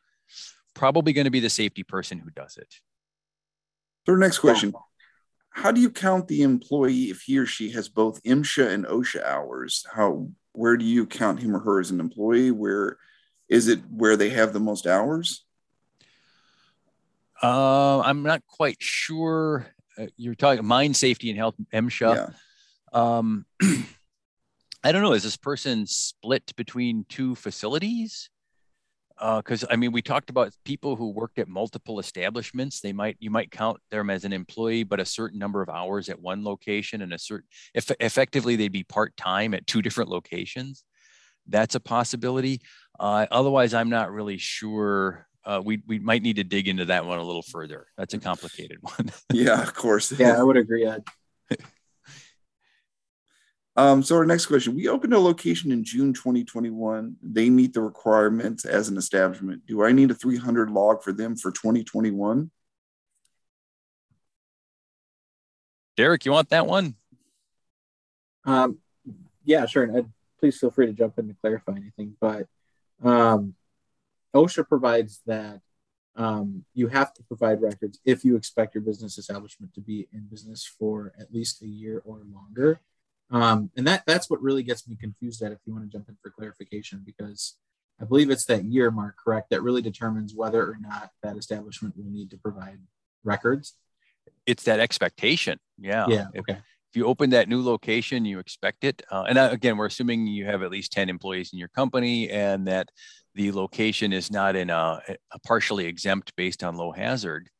probably 0.75 1.13
going 1.13 1.25
to 1.25 1.31
be 1.31 1.41
the 1.41 1.51
safety 1.51 1.83
person 1.83 2.19
who 2.19 2.31
does 2.31 2.57
it 2.57 2.75
so 4.07 4.15
next 4.15 4.39
question 4.39 4.73
how 5.57 5.73
do 5.73 5.81
you 5.81 5.89
count 5.89 6.29
the 6.29 6.43
employee 6.43 7.05
if 7.05 7.23
he 7.23 7.39
or 7.39 7.47
she 7.47 7.71
has 7.71 7.89
both 7.89 8.23
MSHA 8.25 8.69
and 8.69 8.85
OSHA 8.85 9.25
hours? 9.25 9.87
How 9.91 10.29
where 10.53 10.77
do 10.77 10.85
you 10.85 11.07
count 11.07 11.41
him 11.41 11.57
or 11.57 11.61
her 11.61 11.81
as 11.81 11.91
an 11.91 11.99
employee? 11.99 12.51
Where 12.51 12.99
is 13.49 13.67
it 13.67 13.81
where 13.91 14.19
they 14.19 14.29
have 14.31 14.53
the 14.53 14.61
most 14.61 14.87
hours? 14.87 15.47
Uh, 17.43 18.01
I'm 18.01 18.23
not 18.23 18.43
quite 18.47 18.77
sure. 18.81 19.67
Uh, 19.99 20.07
you're 20.17 20.35
talking 20.35 20.65
mine 20.65 20.95
safety 20.95 21.31
and 21.31 21.39
health, 21.39 21.55
MSHA. 21.73 22.17
Yeah. 22.17 22.29
Um, 22.93 23.47
I 24.85 24.93
don't 24.93 25.03
know. 25.03 25.13
Is 25.13 25.25
this 25.25 25.37
person 25.37 25.87
split 25.87 26.55
between 26.57 27.07
two 27.09 27.35
facilities? 27.35 28.31
Because 29.19 29.65
uh, 29.65 29.69
I 29.71 29.77
mean, 29.77 29.93
we 29.93 30.03
talked 30.03 30.29
about 30.29 30.53
people 30.65 30.95
who 30.95 31.11
worked 31.11 31.39
at 31.39 31.49
multiple 31.49 31.99
establishments. 31.99 32.81
They 32.81 32.93
might 32.93 33.17
you 33.19 33.31
might 33.31 33.51
count 33.51 33.81
them 33.91 34.11
as 34.11 34.25
an 34.25 34.33
employee, 34.33 34.85
but 34.85 35.01
a 35.01 35.07
certain 35.07 35.39
number 35.39 35.63
of 35.63 35.69
hours 35.69 36.09
at 36.09 36.21
one 36.21 36.45
location 36.45 37.03
and 37.03 37.13
a 37.13 37.19
certain 37.19 37.49
if 37.75 37.91
effectively 37.99 38.57
they'd 38.57 38.69
be 38.69 38.85
part 38.85 39.17
time 39.17 39.55
at 39.55 39.67
two 39.67 39.83
different 39.83 40.11
locations. 40.11 40.85
That's 41.49 41.75
a 41.75 41.81
possibility. 41.81 42.61
Uh, 42.99 43.27
otherwise, 43.31 43.73
I'm 43.73 43.89
not 43.89 44.13
really 44.13 44.37
sure 44.37 45.27
uh, 45.47 45.63
we 45.65 45.81
we 45.87 45.99
might 46.01 46.23
need 46.23 46.37
to 46.37 46.45
dig 46.45 46.67
into 46.67 46.85
that 46.87 47.07
one 47.07 47.19
a 47.19 47.23
little 47.23 47.43
further. 47.43 47.87
That's 47.97 48.13
a 48.15 48.19
complicated 48.19 48.79
one. 48.81 49.13
yeah, 49.33 49.63
of 49.63 49.75
course. 49.75 50.11
Yeah, 50.13 50.39
I 50.39 50.43
would 50.43 50.57
agree. 50.57 50.87
um, 53.77 54.03
so 54.03 54.17
our 54.17 54.27
next 54.27 54.47
question: 54.47 54.75
We 54.75 54.89
opened 54.89 55.15
a 55.15 55.21
location 55.21 55.71
in 55.71 55.85
June 55.85 56.13
2021. 56.13 57.17
They 57.23 57.49
meet 57.49 57.75
the 57.75 57.81
requirements 57.81 58.65
as 58.65 58.89
an 58.89 58.97
establishment. 58.97 59.65
Do 59.67 59.85
I 59.85 59.93
need 59.93 60.11
a 60.11 60.15
300 60.15 60.69
log 60.69 61.05
for 61.05 61.13
them 61.13 61.37
for 61.37 61.53
2021? 61.53 62.51
Derek, 65.97 66.27
you 66.27 66.33
want 66.33 66.51
that 66.51 66.67
one? 66.67 66.97
Um, 68.45 68.79
yeah, 69.45 69.65
sure. 69.67 69.85
And 69.85 70.13
please 70.41 70.59
feel 70.59 70.71
free 70.71 70.87
to 70.87 70.93
jump 70.93 71.19
in 71.19 71.29
to 71.29 71.35
clarify 71.41 71.73
anything. 71.73 72.17
But 72.21 72.47
um, 73.03 73.55
OSHA 74.37 74.69
provides 74.69 75.21
that 75.27 75.61
um, 76.17 76.65
you 76.75 76.89
have 76.89 77.13
to 77.15 77.23
provide 77.25 77.61
records 77.61 78.01
if 78.05 78.25
you 78.25 78.37
expect 78.37 78.75
your 78.75 78.83
business 78.83 79.19
establishment 79.19 79.75
to 79.75 79.81
be 79.81 80.09
in 80.13 80.27
business 80.31 80.65
for 80.79 81.13
at 81.19 81.33
least 81.33 81.63
a 81.63 81.67
year 81.67 82.03
or 82.05 82.23
longer. 82.33 82.81
Um, 83.31 83.71
and 83.77 83.87
that 83.87 84.05
that's 84.07 84.31
what 84.31 84.41
really 84.41 84.63
gets 84.63 84.89
me 84.89 84.97
confused 84.97 85.43
at 85.43 85.53
if 85.53 85.59
you 85.67 85.73
want 85.73 85.85
to 85.85 85.91
jump 85.91 86.09
in 86.09 86.17
for 86.23 86.31
clarification, 86.31 87.03
because 87.05 87.57
I 88.01 88.05
believe 88.05 88.31
it's 88.31 88.45
that 88.47 88.65
year 88.65 88.91
mark, 88.91 89.17
correct, 89.23 89.51
that 89.51 89.63
really 89.63 89.83
determines 89.83 90.35
whether 90.35 90.63
or 90.63 90.77
not 90.81 91.11
that 91.23 91.37
establishment 91.37 91.97
will 91.97 92.11
need 92.11 92.31
to 92.31 92.37
provide 92.37 92.79
records. 93.25 93.75
It's 94.47 94.63
that 94.65 94.81
expectation. 94.81 95.59
Yeah. 95.79 96.07
Yeah. 96.09 96.27
Okay. 96.39 96.53
If, 96.53 96.59
if 96.59 96.97
you 96.97 97.07
open 97.07 97.31
that 97.31 97.49
new 97.49 97.63
location, 97.63 98.25
you 98.25 98.39
expect 98.39 98.85
it. 98.85 99.03
Uh, 99.11 99.25
and 99.29 99.39
uh, 99.39 99.49
again, 99.51 99.77
we're 99.77 99.87
assuming 99.87 100.27
you 100.27 100.47
have 100.47 100.63
at 100.63 100.71
least 100.71 100.93
10 100.93 101.09
employees 101.09 101.51
in 101.53 101.59
your 101.59 101.69
company 101.69 102.31
and 102.31 102.69
that 102.69 102.91
the 103.37 103.53
location 103.53 104.13
is 104.13 104.31
not 104.31 104.57
in 104.57 104.71
a, 104.71 105.01
a 105.31 105.39
partially 105.41 105.85
exempt 105.85 106.35
based 106.37 106.65
on 106.65 106.77
low 106.77 106.91
hazard. 106.91 107.51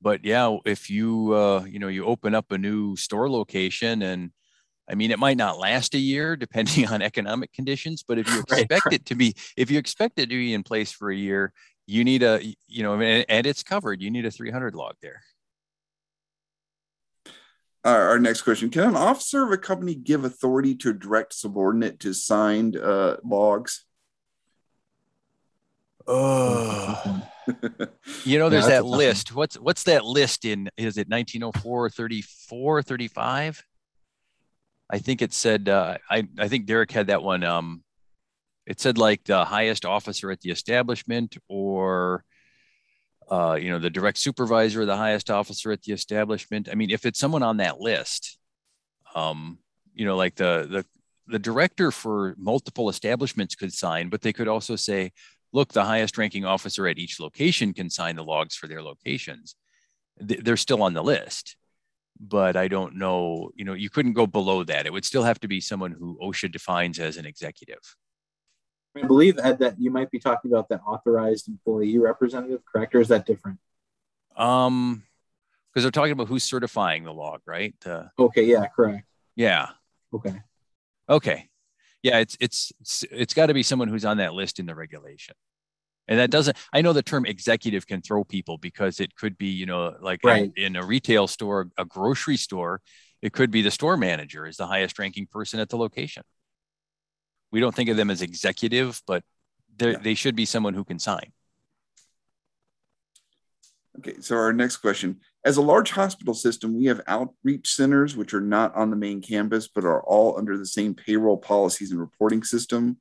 But 0.00 0.24
yeah, 0.24 0.56
if 0.64 0.90
you 0.90 1.32
uh, 1.32 1.64
you 1.64 1.78
know 1.78 1.88
you 1.88 2.06
open 2.06 2.34
up 2.34 2.50
a 2.50 2.58
new 2.58 2.96
store 2.96 3.30
location 3.30 4.02
and 4.02 4.32
I 4.90 4.96
mean, 4.96 5.12
it 5.12 5.18
might 5.18 5.36
not 5.36 5.58
last 5.58 5.94
a 5.94 5.98
year 5.98 6.34
depending 6.46 6.88
on 6.88 7.02
economic 7.02 7.52
conditions, 7.52 8.02
but 8.06 8.18
if 8.18 8.28
you 8.28 8.40
expect 8.48 8.86
right. 8.86 8.94
it 8.94 9.06
to 9.06 9.14
be, 9.14 9.34
if 9.56 9.70
you 9.70 9.78
expect 9.78 10.18
it 10.18 10.28
to 10.30 10.36
be 10.36 10.54
in 10.54 10.64
place 10.64 10.90
for 10.90 11.10
a 11.10 11.16
year, 11.16 11.52
you 11.86 12.04
need 12.04 12.22
a, 12.22 12.40
you 12.66 12.82
know, 12.82 12.94
and, 12.94 13.24
and 13.28 13.46
it's 13.46 13.62
covered, 13.62 14.00
you 14.00 14.10
need 14.10 14.26
a 14.26 14.30
300 14.30 14.74
log 14.74 14.94
there. 15.02 15.22
our 17.84 18.18
next 18.18 18.42
question 18.42 18.70
Can 18.70 18.82
an 18.82 18.96
officer 18.96 19.44
of 19.44 19.52
a 19.52 19.58
company 19.58 19.94
give 19.94 20.24
authority 20.24 20.74
to 20.76 20.90
a 20.90 20.94
direct 20.94 21.32
subordinate 21.34 22.00
to 22.00 22.12
signed 22.12 22.76
uh, 22.76 23.18
logs? 23.24 23.84
Oh, 26.06 27.22
you 28.24 28.38
know, 28.38 28.48
there's 28.48 28.68
yeah, 28.68 28.76
that 28.76 28.84
list. 28.86 29.34
What's 29.34 29.58
what's 29.58 29.84
that 29.84 30.04
list 30.04 30.44
in? 30.44 30.70
Is 30.76 30.96
it 30.96 31.08
1904, 31.08 31.90
34, 31.90 32.82
35? 32.82 33.64
I 34.90 34.98
think 34.98 35.22
it 35.22 35.32
said. 35.32 35.68
Uh, 35.68 35.98
I 36.10 36.28
I 36.38 36.48
think 36.48 36.66
Derek 36.66 36.90
had 36.92 37.08
that 37.08 37.22
one. 37.22 37.44
Um, 37.44 37.82
it 38.66 38.80
said 38.80 38.98
like 38.98 39.24
the 39.24 39.44
highest 39.44 39.84
officer 39.84 40.30
at 40.30 40.40
the 40.40 40.50
establishment, 40.50 41.36
or 41.48 42.24
uh, 43.30 43.58
you 43.60 43.70
know, 43.70 43.78
the 43.78 43.90
direct 43.90 44.18
supervisor, 44.18 44.84
the 44.84 44.96
highest 44.96 45.30
officer 45.30 45.72
at 45.72 45.82
the 45.82 45.92
establishment. 45.92 46.68
I 46.70 46.74
mean, 46.74 46.90
if 46.90 47.06
it's 47.06 47.18
someone 47.18 47.42
on 47.42 47.58
that 47.58 47.80
list, 47.80 48.38
Um, 49.14 49.58
you 49.94 50.04
know, 50.06 50.16
like 50.16 50.36
the 50.36 50.66
the 50.70 50.86
the 51.28 51.38
director 51.38 51.90
for 51.92 52.34
multiple 52.38 52.88
establishments 52.90 53.54
could 53.54 53.72
sign, 53.72 54.08
but 54.10 54.22
they 54.22 54.32
could 54.32 54.48
also 54.48 54.76
say, 54.76 55.12
look, 55.52 55.72
the 55.72 55.84
highest 55.84 56.18
ranking 56.18 56.44
officer 56.44 56.86
at 56.86 56.98
each 56.98 57.20
location 57.20 57.72
can 57.72 57.90
sign 57.90 58.16
the 58.16 58.24
logs 58.24 58.54
for 58.54 58.66
their 58.66 58.82
locations. 58.82 59.54
They're 60.18 60.56
still 60.56 60.82
on 60.82 60.94
the 60.94 61.02
list, 61.02 61.56
but 62.20 62.56
I 62.56 62.68
don't 62.68 62.96
know, 62.96 63.50
you 63.54 63.64
know, 63.64 63.74
you 63.74 63.90
couldn't 63.90 64.12
go 64.12 64.26
below 64.26 64.64
that. 64.64 64.86
It 64.86 64.92
would 64.92 65.04
still 65.04 65.22
have 65.24 65.40
to 65.40 65.48
be 65.48 65.60
someone 65.60 65.92
who 65.92 66.18
OSHA 66.22 66.52
defines 66.52 66.98
as 66.98 67.16
an 67.16 67.26
executive. 67.26 67.96
I 68.94 69.06
believe, 69.06 69.38
Ed, 69.42 69.58
that 69.60 69.80
you 69.80 69.90
might 69.90 70.10
be 70.10 70.18
talking 70.18 70.52
about 70.52 70.68
the 70.68 70.78
authorized 70.80 71.48
employee 71.48 71.98
representative, 71.98 72.60
correct? 72.70 72.94
Or 72.94 73.00
is 73.00 73.08
that 73.08 73.24
different? 73.24 73.58
Um, 74.36 75.04
because 75.72 75.84
they're 75.84 75.90
talking 75.90 76.12
about 76.12 76.28
who's 76.28 76.44
certifying 76.44 77.04
the 77.04 77.12
log, 77.12 77.40
right? 77.46 77.74
Uh, 77.86 78.04
okay, 78.18 78.44
yeah, 78.44 78.66
correct. 78.66 79.06
Yeah. 79.34 79.70
Okay. 80.12 80.34
Okay. 81.08 81.48
Yeah, 82.02 82.18
it's 82.18 82.36
it's 82.40 82.72
it's, 82.80 83.04
it's 83.10 83.34
got 83.34 83.46
to 83.46 83.54
be 83.54 83.62
someone 83.62 83.88
who's 83.88 84.04
on 84.04 84.16
that 84.18 84.34
list 84.34 84.58
in 84.58 84.66
the 84.66 84.74
regulation. 84.74 85.34
And 86.08 86.18
that 86.18 86.30
doesn't 86.30 86.56
I 86.72 86.82
know 86.82 86.92
the 86.92 87.02
term 87.02 87.26
executive 87.26 87.86
can 87.86 88.02
throw 88.02 88.24
people 88.24 88.58
because 88.58 89.00
it 89.00 89.14
could 89.14 89.38
be, 89.38 89.46
you 89.46 89.66
know, 89.66 89.94
like 90.00 90.20
right. 90.24 90.52
in, 90.56 90.64
in 90.64 90.76
a 90.76 90.84
retail 90.84 91.28
store, 91.28 91.68
a 91.78 91.84
grocery 91.84 92.36
store, 92.36 92.80
it 93.22 93.32
could 93.32 93.50
be 93.50 93.62
the 93.62 93.70
store 93.70 93.96
manager 93.96 94.46
is 94.46 94.56
the 94.56 94.66
highest 94.66 94.98
ranking 94.98 95.26
person 95.26 95.60
at 95.60 95.68
the 95.68 95.76
location. 95.76 96.24
We 97.52 97.60
don't 97.60 97.74
think 97.74 97.88
of 97.88 97.96
them 97.96 98.10
as 98.10 98.20
executive, 98.20 99.00
but 99.06 99.22
yeah. 99.78 99.98
they 100.02 100.14
should 100.14 100.34
be 100.34 100.44
someone 100.44 100.74
who 100.74 100.84
can 100.84 100.98
sign. 100.98 101.32
Okay, 103.98 104.20
so 104.20 104.36
our 104.36 104.52
next 104.52 104.78
question. 104.78 105.20
As 105.44 105.56
a 105.56 105.62
large 105.62 105.90
hospital 105.90 106.34
system, 106.34 106.76
we 106.76 106.86
have 106.86 107.00
outreach 107.06 107.74
centers 107.74 108.16
which 108.16 108.32
are 108.32 108.40
not 108.40 108.74
on 108.74 108.90
the 108.90 108.96
main 108.96 109.20
campus, 109.20 109.68
but 109.68 109.84
are 109.84 110.02
all 110.02 110.38
under 110.38 110.56
the 110.56 110.66
same 110.66 110.94
payroll 110.94 111.36
policies 111.36 111.90
and 111.90 112.00
reporting 112.00 112.42
system. 112.42 112.98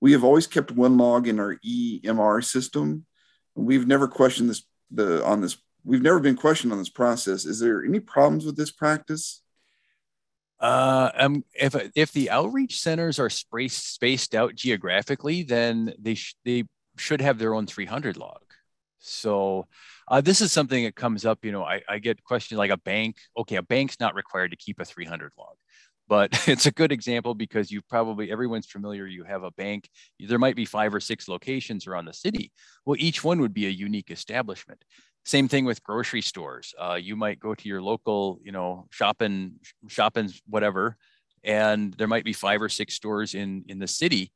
We 0.00 0.12
have 0.12 0.24
always 0.24 0.46
kept 0.46 0.72
one 0.72 0.96
log 0.96 1.28
in 1.28 1.38
our 1.38 1.58
EMR 1.64 2.44
system. 2.44 3.06
We've 3.54 3.86
never 3.86 4.08
questioned 4.08 4.50
this 4.50 4.64
the 4.90 5.24
on 5.24 5.40
this. 5.40 5.56
We've 5.84 6.02
never 6.02 6.18
been 6.18 6.36
questioned 6.36 6.72
on 6.72 6.78
this 6.78 6.88
process. 6.88 7.44
Is 7.44 7.60
there 7.60 7.84
any 7.84 8.00
problems 8.00 8.44
with 8.44 8.56
this 8.56 8.72
practice? 8.72 9.42
Uh, 10.58 11.10
um, 11.14 11.44
if 11.54 11.74
if 11.94 12.12
the 12.12 12.30
outreach 12.30 12.80
centers 12.80 13.18
are 13.18 13.30
spaced 13.30 13.94
spaced 13.94 14.34
out 14.34 14.54
geographically, 14.54 15.42
then 15.42 15.92
they 15.98 16.14
sh- 16.14 16.36
they 16.44 16.64
should 16.96 17.20
have 17.20 17.38
their 17.38 17.54
own 17.54 17.66
300 17.66 18.16
log. 18.16 18.41
So 19.02 19.66
uh, 20.08 20.20
this 20.20 20.40
is 20.40 20.52
something 20.52 20.84
that 20.84 20.94
comes 20.94 21.26
up. 21.26 21.44
You 21.44 21.52
know, 21.52 21.64
I, 21.64 21.82
I 21.88 21.98
get 21.98 22.22
questions 22.24 22.56
like 22.58 22.70
a 22.70 22.76
bank. 22.78 23.16
Okay, 23.36 23.56
a 23.56 23.62
bank's 23.62 24.00
not 24.00 24.14
required 24.14 24.52
to 24.52 24.56
keep 24.56 24.80
a 24.80 24.84
300 24.84 25.32
log, 25.36 25.56
but 26.08 26.30
it's 26.48 26.66
a 26.66 26.70
good 26.70 26.92
example 26.92 27.34
because 27.34 27.70
you 27.70 27.82
probably 27.82 28.30
everyone's 28.30 28.66
familiar. 28.66 29.06
You 29.06 29.24
have 29.24 29.42
a 29.42 29.50
bank. 29.50 29.88
There 30.20 30.38
might 30.38 30.56
be 30.56 30.64
five 30.64 30.94
or 30.94 31.00
six 31.00 31.28
locations 31.28 31.86
around 31.86 32.06
the 32.06 32.12
city. 32.14 32.52
Well, 32.86 32.96
each 32.98 33.24
one 33.24 33.40
would 33.40 33.52
be 33.52 33.66
a 33.66 33.70
unique 33.70 34.10
establishment. 34.10 34.84
Same 35.24 35.48
thing 35.48 35.64
with 35.64 35.82
grocery 35.82 36.22
stores. 36.22 36.72
Uh, 36.78 36.98
you 37.00 37.16
might 37.16 37.38
go 37.38 37.54
to 37.54 37.68
your 37.68 37.82
local, 37.82 38.40
you 38.42 38.52
know, 38.52 38.86
shopping, 38.90 39.54
shopping, 39.88 40.30
whatever, 40.48 40.96
and 41.44 41.92
there 41.94 42.08
might 42.08 42.24
be 42.24 42.32
five 42.32 42.62
or 42.62 42.68
six 42.68 42.94
stores 42.94 43.34
in 43.34 43.64
in 43.68 43.80
the 43.80 43.88
city 43.88 44.32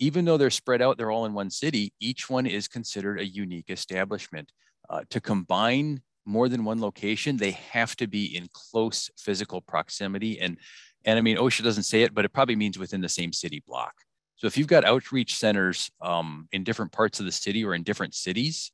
even 0.00 0.24
though 0.24 0.36
they're 0.36 0.50
spread 0.50 0.82
out, 0.82 0.98
they're 0.98 1.10
all 1.10 1.26
in 1.26 1.34
one 1.34 1.50
city, 1.50 1.92
each 2.00 2.28
one 2.28 2.46
is 2.46 2.66
considered 2.66 3.20
a 3.20 3.26
unique 3.26 3.70
establishment 3.70 4.50
uh, 4.88 5.02
to 5.10 5.20
combine 5.20 6.02
more 6.26 6.48
than 6.48 6.64
one 6.64 6.80
location, 6.80 7.36
they 7.36 7.52
have 7.52 7.96
to 7.96 8.06
be 8.06 8.36
in 8.36 8.48
close 8.52 9.10
physical 9.18 9.60
proximity. 9.60 10.40
And, 10.40 10.58
and 11.04 11.18
I 11.18 11.22
mean, 11.22 11.36
OSHA 11.36 11.64
doesn't 11.64 11.84
say 11.84 12.02
it, 12.02 12.14
but 12.14 12.24
it 12.24 12.32
probably 12.32 12.56
means 12.56 12.78
within 12.78 13.00
the 13.00 13.08
same 13.08 13.32
city 13.32 13.62
block. 13.66 13.92
So 14.36 14.46
if 14.46 14.56
you've 14.56 14.66
got 14.66 14.84
outreach 14.84 15.36
centers 15.36 15.90
um, 16.00 16.48
in 16.52 16.64
different 16.64 16.92
parts 16.92 17.20
of 17.20 17.26
the 17.26 17.32
city 17.32 17.64
or 17.64 17.74
in 17.74 17.82
different 17.82 18.14
cities, 18.14 18.72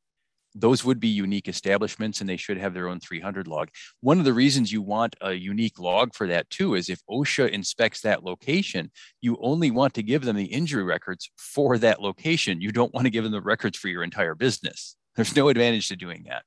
those 0.59 0.85
would 0.85 0.99
be 0.99 1.09
unique 1.09 1.49
establishments 1.49 2.21
and 2.21 2.29
they 2.29 2.37
should 2.37 2.57
have 2.57 2.75
their 2.75 2.89
own 2.89 2.99
300 2.99 3.47
log. 3.47 3.69
One 4.01 4.19
of 4.19 4.25
the 4.25 4.33
reasons 4.33 4.73
you 4.73 4.83
want 4.83 5.15
a 5.21 5.33
unique 5.33 5.79
log 5.79 6.15
for 6.15 6.27
that 6.29 6.49
too 6.51 6.75
is 6.75 6.89
if 6.89 7.01
OSHA 7.11 7.51
inspects 7.51 8.01
that 8.01 8.25
location, 8.25 8.91
you 9.21 9.37
only 9.41 9.71
want 9.71 9.95
to 9.95 10.03
give 10.03 10.25
them 10.25 10.37
the 10.37 10.47
injury 10.47 10.83
records 10.83 11.31
for 11.37 11.79
that 11.79 12.01
location. 12.01 12.61
You 12.61 12.73
don't 12.73 12.95
want 12.95 13.05
to 13.05 13.11
give 13.11 13.25
them 13.25 13.33
the 13.33 13.41
records 13.41 13.77
for 13.77 13.89
your 13.89 14.03
entire 14.03 14.35
business. 14.35 14.97
There's 15.15 15.37
no 15.37 15.49
advantage 15.49 15.89
to 15.89 15.97
doing 15.97 16.25
that. 16.29 16.43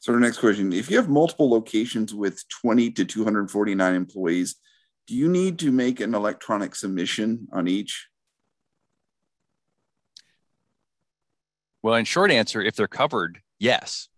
So 0.00 0.12
our 0.12 0.20
next 0.20 0.38
question, 0.38 0.72
if 0.72 0.90
you 0.90 0.96
have 0.96 1.08
multiple 1.08 1.50
locations 1.50 2.14
with 2.14 2.42
20 2.62 2.92
to 2.92 3.04
249 3.04 3.94
employees, 3.94 4.56
do 5.06 5.14
you 5.14 5.28
need 5.28 5.58
to 5.60 5.72
make 5.72 6.00
an 6.00 6.14
electronic 6.14 6.74
submission 6.74 7.48
on 7.52 7.66
each? 7.66 8.06
Well, 11.82 11.94
in 11.94 12.04
short 12.04 12.30
answer, 12.30 12.60
if 12.60 12.74
they're 12.74 12.88
covered, 12.88 13.40
yes. 13.58 14.08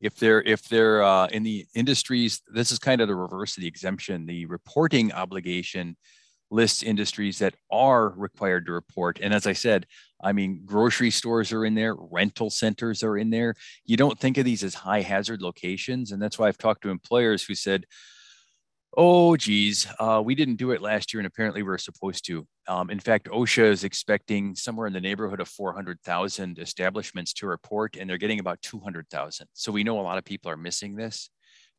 If 0.00 0.16
they're 0.16 0.42
if 0.42 0.68
they're 0.68 1.02
uh, 1.02 1.26
in 1.26 1.42
the 1.42 1.66
industries, 1.74 2.42
this 2.52 2.72
is 2.72 2.78
kind 2.78 3.00
of 3.00 3.08
the 3.08 3.14
reverse 3.14 3.56
of 3.56 3.60
the 3.60 3.68
exemption. 3.68 4.26
The 4.26 4.46
reporting 4.46 5.12
obligation 5.12 5.96
lists 6.50 6.82
industries 6.82 7.38
that 7.38 7.54
are 7.70 8.08
required 8.10 8.66
to 8.66 8.72
report. 8.72 9.20
And 9.22 9.32
as 9.32 9.46
I 9.46 9.52
said, 9.52 9.86
I 10.22 10.32
mean, 10.32 10.62
grocery 10.64 11.10
stores 11.10 11.52
are 11.52 11.64
in 11.64 11.74
there, 11.74 11.94
rental 11.94 12.50
centers 12.50 13.02
are 13.02 13.16
in 13.16 13.30
there. 13.30 13.54
You 13.84 13.96
don't 13.96 14.18
think 14.18 14.36
of 14.36 14.44
these 14.44 14.64
as 14.64 14.74
high 14.74 15.02
hazard 15.02 15.42
locations. 15.42 16.12
And 16.12 16.20
that's 16.20 16.38
why 16.38 16.48
I've 16.48 16.58
talked 16.58 16.82
to 16.82 16.90
employers 16.90 17.44
who 17.44 17.54
said, 17.54 17.86
oh, 18.96 19.36
geez, 19.36 19.86
uh, 19.98 20.22
we 20.24 20.34
didn't 20.34 20.56
do 20.56 20.72
it 20.72 20.82
last 20.82 21.12
year, 21.12 21.20
and 21.20 21.26
apparently 21.26 21.62
we're 21.62 21.78
supposed 21.78 22.24
to. 22.26 22.46
Um, 22.68 22.90
in 22.90 23.00
fact, 23.00 23.28
OSHA 23.28 23.70
is 23.70 23.84
expecting 23.84 24.54
somewhere 24.54 24.86
in 24.86 24.92
the 24.92 25.00
neighborhood 25.00 25.40
of 25.40 25.48
400,000 25.48 26.58
establishments 26.58 27.32
to 27.34 27.46
report, 27.46 27.96
and 27.96 28.08
they're 28.08 28.18
getting 28.18 28.40
about 28.40 28.60
200,000. 28.62 29.46
So 29.54 29.72
we 29.72 29.84
know 29.84 30.00
a 30.00 30.02
lot 30.02 30.18
of 30.18 30.24
people 30.24 30.50
are 30.50 30.56
missing 30.56 30.96
this. 30.96 31.30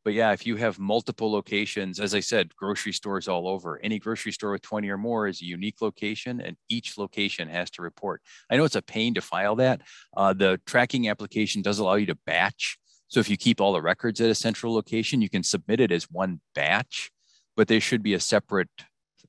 But 0.04 0.14
yeah, 0.14 0.32
if 0.32 0.46
you 0.46 0.56
have 0.56 0.78
multiple 0.78 1.30
locations, 1.30 2.00
as 2.00 2.14
I 2.14 2.20
said, 2.20 2.54
grocery 2.56 2.92
stores 2.92 3.28
all 3.28 3.46
over, 3.46 3.78
any 3.82 3.98
grocery 3.98 4.32
store 4.32 4.50
with 4.50 4.62
20 4.62 4.88
or 4.88 4.98
more 4.98 5.28
is 5.28 5.40
a 5.40 5.44
unique 5.44 5.80
location 5.80 6.40
and 6.40 6.56
each 6.68 6.98
location 6.98 7.48
has 7.48 7.70
to 7.72 7.82
report. 7.82 8.20
I 8.50 8.56
know 8.56 8.64
it's 8.64 8.74
a 8.74 8.82
pain 8.82 9.14
to 9.14 9.20
file 9.20 9.56
that. 9.56 9.82
Uh, 10.16 10.32
the 10.32 10.60
tracking 10.66 11.08
application 11.08 11.62
does 11.62 11.78
allow 11.78 11.94
you 11.94 12.06
to 12.06 12.18
batch. 12.26 12.78
So 13.12 13.20
if 13.20 13.28
you 13.28 13.36
keep 13.36 13.60
all 13.60 13.74
the 13.74 13.82
records 13.82 14.22
at 14.22 14.30
a 14.30 14.34
central 14.34 14.72
location, 14.72 15.20
you 15.20 15.28
can 15.28 15.42
submit 15.42 15.80
it 15.80 15.92
as 15.92 16.10
one 16.10 16.40
batch, 16.54 17.10
but 17.54 17.68
there 17.68 17.78
should 17.78 18.02
be 18.02 18.14
a 18.14 18.20
separate 18.20 18.70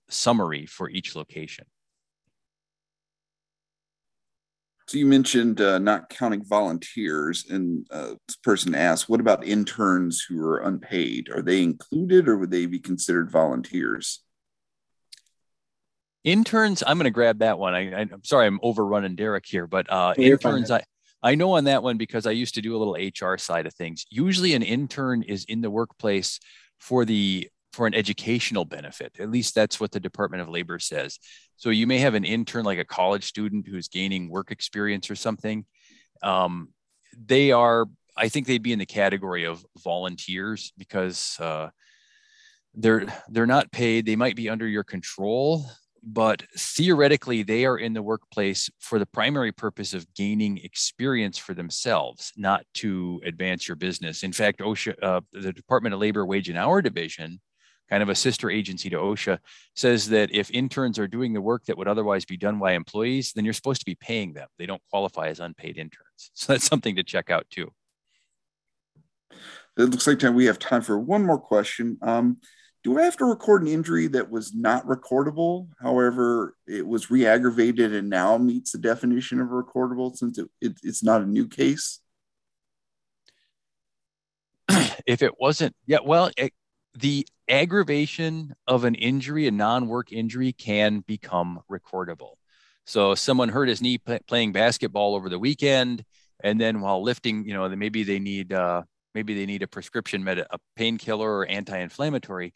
summary 0.07 0.65
for 0.65 0.89
each 0.89 1.17
location. 1.17 1.65
So 4.88 4.97
you 4.97 5.05
mentioned 5.05 5.59
uh, 5.59 5.79
not 5.79 6.07
counting 6.07 6.45
volunteers, 6.45 7.45
and 7.49 7.86
uh, 7.91 8.13
this 8.25 8.38
person 8.38 8.73
asked, 8.73 9.09
"What 9.09 9.19
about 9.19 9.45
interns 9.45 10.25
who 10.29 10.41
are 10.45 10.59
unpaid? 10.59 11.27
Are 11.36 11.41
they 11.41 11.61
included, 11.61 12.29
or 12.29 12.38
would 12.38 12.51
they 12.51 12.67
be 12.67 12.79
considered 12.79 13.29
volunteers?" 13.29 14.23
Interns, 16.23 16.84
I'm 16.88 16.97
going 16.97 17.03
to 17.03 17.11
grab 17.11 17.39
that 17.39 17.59
one. 17.59 17.73
I, 17.73 18.03
am 18.03 18.23
sorry, 18.23 18.47
I'm 18.47 18.61
overrunning 18.63 19.15
Derek 19.15 19.45
here, 19.45 19.67
but 19.67 19.91
uh, 19.91 20.13
interns, 20.15 20.71
I, 20.71 20.84
I 21.24 21.36
know 21.36 21.53
on 21.53 21.63
that 21.63 21.84
one 21.84 21.97
because 21.97 22.28
I 22.28 22.32
used 22.32 22.55
to 22.55 22.61
do 22.61 22.76
a 22.76 22.78
little 22.78 22.95
HR 22.95 23.38
side 23.38 23.65
of 23.65 23.74
things. 23.74 24.05
Usually, 24.09 24.53
an 24.53 24.61
intern 24.61 25.24
is 25.24 25.45
in 25.45 25.61
the 25.61 25.71
workplace 25.71 26.39
for 26.80 27.05
the 27.05 27.49
for 27.71 27.88
an 27.88 27.95
educational 27.95 28.65
benefit. 28.65 29.15
At 29.19 29.32
least 29.32 29.55
that's 29.55 29.80
what 29.80 29.91
the 29.91 29.99
Department 29.99 30.41
of 30.41 30.49
Labor 30.49 30.78
says. 30.78 31.17
So 31.57 31.71
you 31.71 31.88
may 31.88 31.97
have 31.99 32.13
an 32.13 32.24
intern, 32.24 32.65
like 32.65 32.78
a 32.78 32.86
college 32.86 33.24
student 33.24 33.67
who's 33.67 33.88
gaining 33.88 34.30
work 34.30 34.51
experience 34.51 35.09
or 35.09 35.15
something. 35.15 35.65
Um, 36.21 36.69
they 37.17 37.51
are, 37.51 37.88
I 38.15 38.30
think 38.30 38.45
they'd 38.45 38.61
be 38.61 38.74
in 38.74 38.80
the 38.80 38.86
category 38.86 39.45
of 39.45 39.65
volunteers 39.84 40.71
because 40.78 41.38
uh, 41.39 41.69
they're 42.76 43.07
they're 43.30 43.47
not 43.47 43.71
paid. 43.71 44.05
They 44.05 44.15
might 44.15 44.36
be 44.36 44.49
under 44.49 44.67
your 44.67 44.84
control, 44.84 45.65
but 46.05 46.43
theoretically 46.57 47.43
they 47.43 47.65
are 47.65 47.77
in 47.77 47.93
the 47.93 48.03
workplace 48.03 48.69
for 48.79 48.99
the 48.99 49.05
primary 49.05 49.51
purpose 49.51 49.93
of 49.93 50.11
gaining 50.13 50.57
experience 50.59 51.37
for 51.37 51.53
themselves, 51.53 52.31
not 52.35 52.65
to 52.75 53.21
advance 53.25 53.67
your 53.67 53.75
business. 53.75 54.23
In 54.23 54.33
fact, 54.33 54.59
OSHA, 54.59 54.95
uh, 55.01 55.21
the 55.31 55.53
Department 55.53 55.93
of 55.93 56.01
Labor 56.01 56.25
Wage 56.25 56.49
and 56.49 56.57
Hour 56.57 56.81
Division 56.81 57.39
kind 57.89 58.01
of 58.01 58.09
a 58.09 58.15
sister 58.15 58.49
agency 58.49 58.89
to 58.89 58.97
OSHA, 58.97 59.37
says 59.75 60.09
that 60.09 60.33
if 60.33 60.49
interns 60.51 60.97
are 60.97 61.07
doing 61.07 61.33
the 61.33 61.41
work 61.41 61.65
that 61.65 61.77
would 61.77 61.87
otherwise 61.87 62.25
be 62.25 62.37
done 62.37 62.57
by 62.57 62.73
employees, 62.73 63.33
then 63.33 63.45
you're 63.45 63.53
supposed 63.53 63.81
to 63.81 63.85
be 63.85 63.95
paying 63.95 64.33
them. 64.33 64.47
They 64.57 64.65
don't 64.65 64.81
qualify 64.89 65.27
as 65.27 65.39
unpaid 65.39 65.77
interns. 65.77 66.01
So 66.33 66.53
that's 66.53 66.65
something 66.65 66.95
to 66.95 67.03
check 67.03 67.29
out 67.29 67.45
too. 67.49 67.71
It 69.77 69.83
looks 69.83 70.07
like 70.07 70.21
we 70.21 70.45
have 70.45 70.59
time 70.59 70.81
for 70.81 70.97
one 70.97 71.25
more 71.25 71.39
question. 71.39 71.97
Um, 72.01 72.37
do 72.84 72.99
I 72.99 73.03
have 73.03 73.17
to 73.17 73.25
record 73.25 73.61
an 73.61 73.69
injury 73.69 74.07
that 74.07 74.29
was 74.29 74.53
not 74.53 74.86
recordable? 74.86 75.69
However, 75.81 76.55
it 76.67 76.86
was 76.86 77.09
re-aggravated 77.09 77.93
and 77.93 78.09
now 78.09 78.38
meets 78.38 78.73
the 78.73 78.77
definition 78.77 79.39
of 79.39 79.47
recordable 79.47 80.15
since 80.15 80.38
it, 80.38 80.49
it, 80.59 80.73
it's 80.84 81.01
not 81.01 81.21
a 81.21 81.25
new 81.25 81.47
case? 81.47 82.01
if 85.07 85.21
it 85.21 85.39
wasn't, 85.39 85.73
yeah, 85.86 85.99
well, 86.03 86.29
it, 86.38 86.53
the 86.93 87.25
aggravation 87.47 88.53
of 88.67 88.84
an 88.84 88.95
injury, 88.95 89.47
a 89.47 89.51
non-work 89.51 90.11
injury, 90.11 90.51
can 90.51 90.99
become 90.99 91.61
recordable. 91.71 92.34
So 92.86 93.15
someone 93.15 93.47
hurt 93.47 93.69
his 93.69 93.81
knee 93.81 93.97
playing 94.27 94.51
basketball 94.51 95.15
over 95.15 95.29
the 95.29 95.39
weekend, 95.39 96.03
and 96.43 96.59
then 96.59 96.81
while 96.81 97.01
lifting, 97.01 97.47
you 97.47 97.53
know, 97.53 97.69
maybe 97.69 98.03
they 98.03 98.19
need 98.19 98.51
uh, 98.51 98.84
maybe 99.14 99.34
they 99.34 99.45
need 99.45 99.64
a 99.64 99.68
prescription 99.68 100.24
med, 100.24 100.39
a 100.39 100.59
painkiller 100.76 101.30
or 101.30 101.45
anti-inflammatory. 101.47 102.53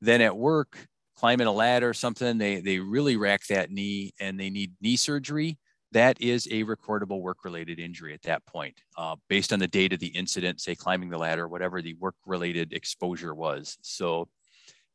Then 0.00 0.20
at 0.20 0.36
work, 0.36 0.86
climbing 1.16 1.46
a 1.46 1.52
ladder 1.52 1.90
or 1.90 1.94
something, 1.94 2.38
they 2.38 2.60
they 2.60 2.78
really 2.78 3.16
rack 3.16 3.46
that 3.48 3.70
knee 3.70 4.12
and 4.20 4.38
they 4.38 4.50
need 4.50 4.72
knee 4.80 4.96
surgery. 4.96 5.58
That 5.92 6.20
is 6.20 6.48
a 6.50 6.64
recordable 6.64 7.20
work-related 7.20 7.78
injury 7.78 8.14
at 8.14 8.22
that 8.22 8.44
point, 8.46 8.80
uh, 8.98 9.14
based 9.28 9.52
on 9.52 9.60
the 9.60 9.68
date 9.68 9.92
of 9.92 10.00
the 10.00 10.08
incident, 10.08 10.60
say 10.60 10.74
climbing 10.74 11.08
the 11.08 11.18
ladder, 11.18 11.46
whatever 11.46 11.80
the 11.80 11.94
work-related 11.94 12.72
exposure 12.72 13.32
was. 13.32 13.78
So 13.82 14.28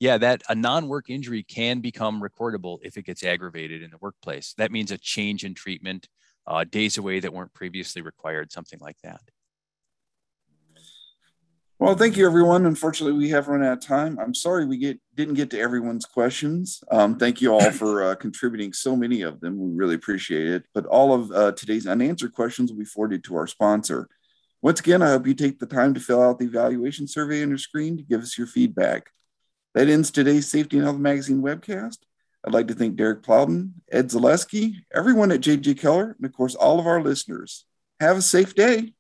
yeah, 0.02 0.18
that 0.18 0.42
a 0.50 0.56
non-work 0.56 1.10
injury 1.10 1.44
can 1.44 1.80
become 1.80 2.22
recordable 2.22 2.80
if 2.84 2.98
it 2.98 3.06
gets 3.06 3.24
aggravated 3.24 3.82
in 3.82 3.92
the 3.92 3.98
workplace. 4.02 4.54
That 4.58 4.72
means 4.72 4.92
a 4.92 4.98
change 4.98 5.44
in 5.46 5.54
treatment, 5.54 6.08
uh, 6.48 6.66
days 6.66 6.98
away 6.98 7.20
that 7.20 7.34
weren't 7.34 7.54
previously 7.54 8.02
required, 8.02 8.52
something 8.52 8.80
like 8.80 8.98
that. 9.04 9.22
Well, 11.80 11.96
thank 11.96 12.18
you, 12.18 12.26
everyone. 12.26 12.66
Unfortunately, 12.66 13.18
we 13.18 13.30
have 13.30 13.48
run 13.48 13.64
out 13.64 13.78
of 13.78 13.80
time. 13.80 14.20
I'm 14.20 14.34
sorry 14.34 14.66
we 14.66 14.78
get 14.78 15.00
didn't 15.16 15.36
get 15.36 15.50
to 15.52 15.60
everyone's 15.62 16.04
questions. 16.06 16.84
Um, 16.92 17.18
thank 17.18 17.40
you 17.40 17.54
all 17.54 17.72
for 17.72 18.04
uh, 18.04 18.16
contributing 18.16 18.74
so 18.74 18.98
many 18.98 19.22
of 19.22 19.40
them. 19.40 19.58
We 19.58 19.78
really 19.78 19.96
appreciate 19.96 20.46
it. 20.46 20.66
But 20.74 20.86
all 20.88 21.14
of 21.14 21.32
uh, 21.32 21.54
today's 21.54 21.88
unanswered 21.88 22.34
questions 22.34 22.70
will 22.70 22.80
be 22.80 22.86
forwarded 22.86 23.24
to 23.24 23.38
our 23.38 23.48
sponsor. 23.48 24.10
Once 24.62 24.82
again, 24.82 25.02
I 25.02 25.08
hope 25.08 25.26
you 25.26 25.34
take 25.34 25.58
the 25.58 25.66
time 25.66 25.94
to 25.94 26.02
fill 26.02 26.22
out 26.22 26.38
the 26.38 26.48
evaluation 26.48 27.08
survey 27.08 27.42
on 27.44 27.48
your 27.48 27.58
screen 27.58 27.96
to 27.96 28.04
give 28.04 28.22
us 28.22 28.38
your 28.38 28.48
feedback. 28.48 29.10
That 29.74 29.88
ends 29.88 30.12
today's 30.12 30.50
Safety 30.50 30.76
and 30.76 30.86
Health 30.86 31.00
Magazine 31.00 31.42
webcast. 31.42 32.00
I'd 32.46 32.54
like 32.54 32.68
to 32.68 32.74
thank 32.74 32.98
Derek 32.98 33.24
Plowden, 33.24 33.76
Ed 33.90 34.10
Zaleski, 34.10 34.74
everyone 34.94 35.32
at 35.32 35.40
JJ 35.40 35.80
Keller, 35.80 36.14
and 36.18 36.26
of 36.26 36.34
course, 36.34 36.56
all 36.56 36.78
of 36.78 36.88
our 36.88 37.02
listeners. 37.02 37.64
Have 38.02 38.18
a 38.18 38.22
safe 38.22 38.54
day. 38.54 38.96